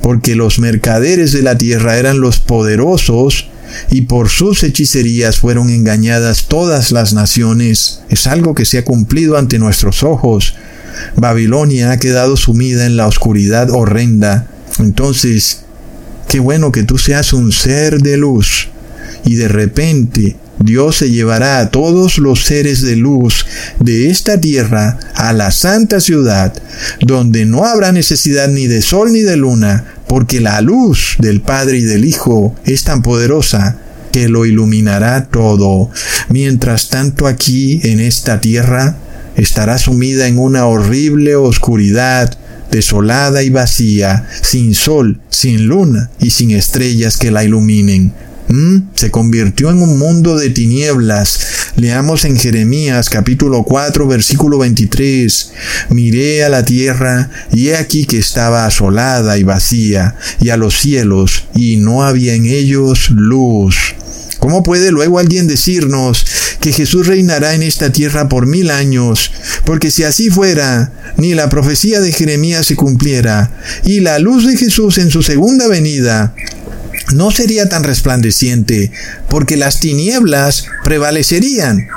porque 0.02 0.36
los 0.36 0.60
mercaderes 0.60 1.32
de 1.32 1.44
la 1.44 1.58
tierra 1.58 1.96
eran 1.96 2.20
los 2.20 2.42
poderosos 2.42 3.48
y 3.90 4.02
por 4.02 4.30
sus 4.30 4.64
hechicerías 4.64 5.38
fueron 5.38 5.70
engañadas 5.70 6.46
todas 6.48 6.92
las 6.92 7.14
naciones. 7.14 8.02
Es 8.10 8.28
algo 8.28 8.54
que 8.56 8.66
se 8.66 8.80
ha 8.80 8.86
cumplido 8.86 9.38
ante 9.38 9.60
nuestros 9.60 10.04
ojos. 10.04 10.56
Babilonia 11.16 11.92
ha 11.92 11.98
quedado 11.98 12.38
sumida 12.38 12.86
en 12.86 12.98
la 12.98 13.08
oscuridad 13.08 13.70
horrenda. 13.72 14.48
Entonces, 14.80 15.62
qué 16.28 16.40
bueno 16.40 16.72
que 16.72 16.84
tú 16.84 16.98
seas 16.98 17.34
un 17.34 17.52
ser 17.52 18.02
de 18.02 18.18
luz 18.18 18.70
y 19.26 19.36
de 19.36 19.48
repente 19.48 20.36
Dios 20.60 20.98
se 20.98 21.10
llevará 21.10 21.60
a 21.60 21.70
todos 21.72 22.18
los 22.20 22.46
seres 22.46 22.82
de 22.82 22.96
luz 22.96 23.46
de 23.80 24.10
esta 24.10 24.40
tierra 24.40 25.00
a 25.16 25.34
la 25.34 25.52
santa 25.52 26.00
ciudad, 26.00 26.54
donde 27.02 27.46
no 27.46 27.66
habrá 27.66 27.92
necesidad 27.92 28.48
ni 28.48 28.68
de 28.68 28.82
sol 28.82 29.12
ni 29.12 29.22
de 29.22 29.36
luna, 29.36 29.86
porque 30.14 30.42
la 30.42 30.62
luz 30.62 31.16
del 31.18 31.42
Padre 31.42 31.80
y 31.80 31.82
del 31.82 32.06
Hijo 32.06 32.54
es 32.66 32.84
tan 32.84 33.02
poderosa 33.02 33.80
que 34.12 34.30
lo 34.30 34.46
iluminará 34.46 35.26
todo. 35.26 35.90
Mientras 36.30 36.90
tanto 36.90 37.26
aquí 37.26 37.80
en 37.82 38.00
esta 38.00 38.40
tierra 38.40 38.96
estará 39.36 39.80
sumida 39.80 40.28
en 40.28 40.38
una 40.38 40.68
horrible 40.68 41.36
oscuridad, 41.36 42.38
desolada 42.70 43.42
y 43.42 43.50
vacía, 43.50 44.28
sin 44.44 44.76
sol, 44.76 45.20
sin 45.32 45.66
luna 45.66 46.12
y 46.20 46.30
sin 46.30 46.52
estrellas 46.52 47.18
que 47.18 47.32
la 47.32 47.44
iluminen. 47.44 48.14
¿Mm? 48.50 48.90
Se 48.96 49.10
convirtió 49.10 49.70
en 49.70 49.82
un 49.82 49.98
mundo 49.98 50.38
de 50.38 50.50
tinieblas. 50.50 51.40
Leamos 51.76 52.26
en 52.26 52.38
Jeremías 52.38 53.10
capítulo 53.10 53.64
4 53.64 54.08
versículo 54.08 54.60
23. 54.60 55.52
Miré 55.90 56.44
a 56.44 56.50
la 56.50 56.66
tierra 56.66 57.30
y 57.52 57.70
he 57.70 57.78
aquí 57.78 58.06
que 58.06 58.18
estaba 58.18 58.66
asolada 58.66 59.38
y 59.38 59.44
vacía, 59.44 60.16
y 60.40 60.50
a 60.50 60.58
los 60.58 60.80
cielos, 60.80 61.46
y 61.56 61.78
no 61.78 62.04
había 62.04 62.36
en 62.36 62.46
ellos 62.46 63.10
luz. 63.10 63.96
¿Cómo 64.40 64.62
puede 64.62 64.92
luego 64.92 65.20
alguien 65.20 65.48
decirnos 65.48 66.26
que 66.60 66.74
Jesús 66.74 67.08
reinará 67.08 67.56
en 67.56 67.64
esta 67.64 67.94
tierra 67.94 68.28
por 68.28 68.46
mil 68.46 68.72
años? 68.72 69.32
Porque 69.66 69.90
si 69.90 70.04
así 70.04 70.30
fuera, 70.30 70.92
ni 71.16 71.34
la 71.34 71.48
profecía 71.48 72.02
de 72.02 72.12
Jeremías 72.12 72.68
se 72.68 72.76
cumpliera, 72.76 73.52
y 73.86 74.02
la 74.02 74.20
luz 74.20 74.46
de 74.46 74.58
Jesús 74.58 74.98
en 74.98 75.12
su 75.12 75.24
segunda 75.24 75.68
venida 75.70 76.36
no 77.12 77.32
sería 77.32 77.68
tan 77.70 77.84
resplandeciente, 77.84 78.92
porque 79.30 79.58
las 79.58 79.80
tinieblas 79.80 80.66
prevalecerían. 80.84 81.88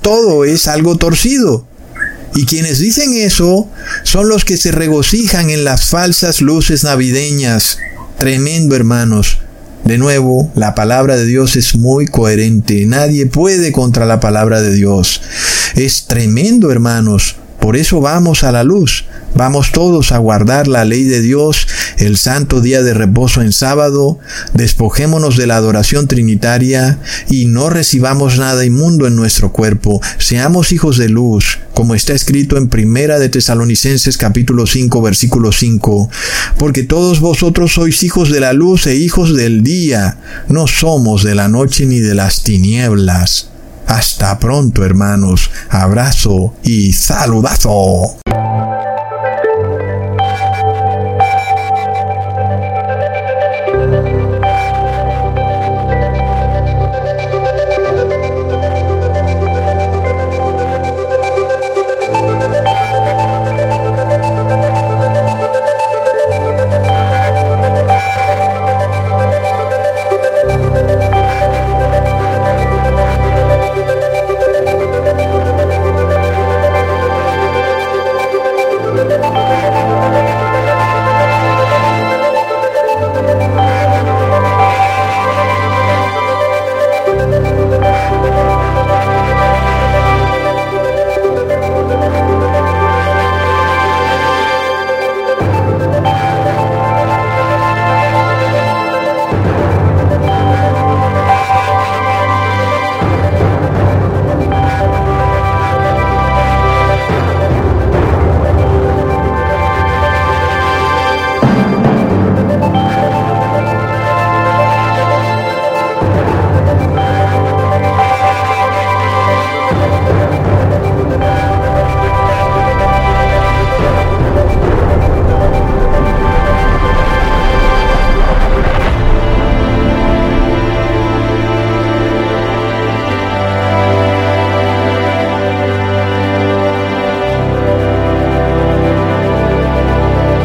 Todo 0.00 0.44
es 0.44 0.68
algo 0.68 0.96
torcido. 0.96 1.66
Y 2.34 2.46
quienes 2.46 2.80
dicen 2.80 3.14
eso 3.14 3.68
son 4.02 4.28
los 4.28 4.44
que 4.44 4.56
se 4.56 4.72
regocijan 4.72 5.50
en 5.50 5.64
las 5.64 5.86
falsas 5.86 6.40
luces 6.40 6.82
navideñas. 6.82 7.78
Tremendo, 8.18 8.74
hermanos. 8.74 9.38
De 9.84 9.98
nuevo, 9.98 10.50
la 10.56 10.74
palabra 10.74 11.16
de 11.16 11.26
Dios 11.26 11.56
es 11.56 11.76
muy 11.76 12.06
coherente. 12.06 12.86
Nadie 12.86 13.26
puede 13.26 13.70
contra 13.70 14.06
la 14.06 14.18
palabra 14.18 14.62
de 14.62 14.72
Dios. 14.72 15.20
Es 15.76 16.06
tremendo, 16.06 16.72
hermanos. 16.72 17.36
Por 17.64 17.78
eso 17.78 18.02
vamos 18.02 18.44
a 18.44 18.52
la 18.52 18.62
luz. 18.62 19.06
Vamos 19.34 19.72
todos 19.72 20.12
a 20.12 20.18
guardar 20.18 20.68
la 20.68 20.84
ley 20.84 21.04
de 21.04 21.22
Dios, 21.22 21.66
el 21.96 22.18
santo 22.18 22.60
día 22.60 22.82
de 22.82 22.92
reposo 22.92 23.40
en 23.40 23.52
sábado, 23.52 24.18
despojémonos 24.52 25.38
de 25.38 25.46
la 25.46 25.56
adoración 25.56 26.06
trinitaria 26.06 26.98
y 27.30 27.46
no 27.46 27.70
recibamos 27.70 28.38
nada 28.38 28.66
inmundo 28.66 29.06
en 29.06 29.16
nuestro 29.16 29.50
cuerpo. 29.50 30.02
Seamos 30.18 30.72
hijos 30.72 30.98
de 30.98 31.08
luz, 31.08 31.58
como 31.72 31.94
está 31.94 32.12
escrito 32.12 32.58
en 32.58 32.68
Primera 32.68 33.18
de 33.18 33.30
Tesalonicenses 33.30 34.18
capítulo 34.18 34.66
5 34.66 35.00
versículo 35.00 35.50
5, 35.50 36.10
porque 36.58 36.82
todos 36.82 37.20
vosotros 37.20 37.72
sois 37.72 38.02
hijos 38.02 38.30
de 38.30 38.40
la 38.40 38.52
luz 38.52 38.86
e 38.86 38.96
hijos 38.96 39.34
del 39.34 39.62
día, 39.62 40.18
no 40.50 40.66
somos 40.66 41.24
de 41.24 41.34
la 41.34 41.48
noche 41.48 41.86
ni 41.86 42.00
de 42.00 42.14
las 42.14 42.42
tinieblas. 42.42 43.53
Hasta 43.86 44.38
pronto, 44.38 44.84
hermanos. 44.84 45.50
Abrazo 45.70 46.54
y 46.62 46.92
saludazo. 46.92 48.18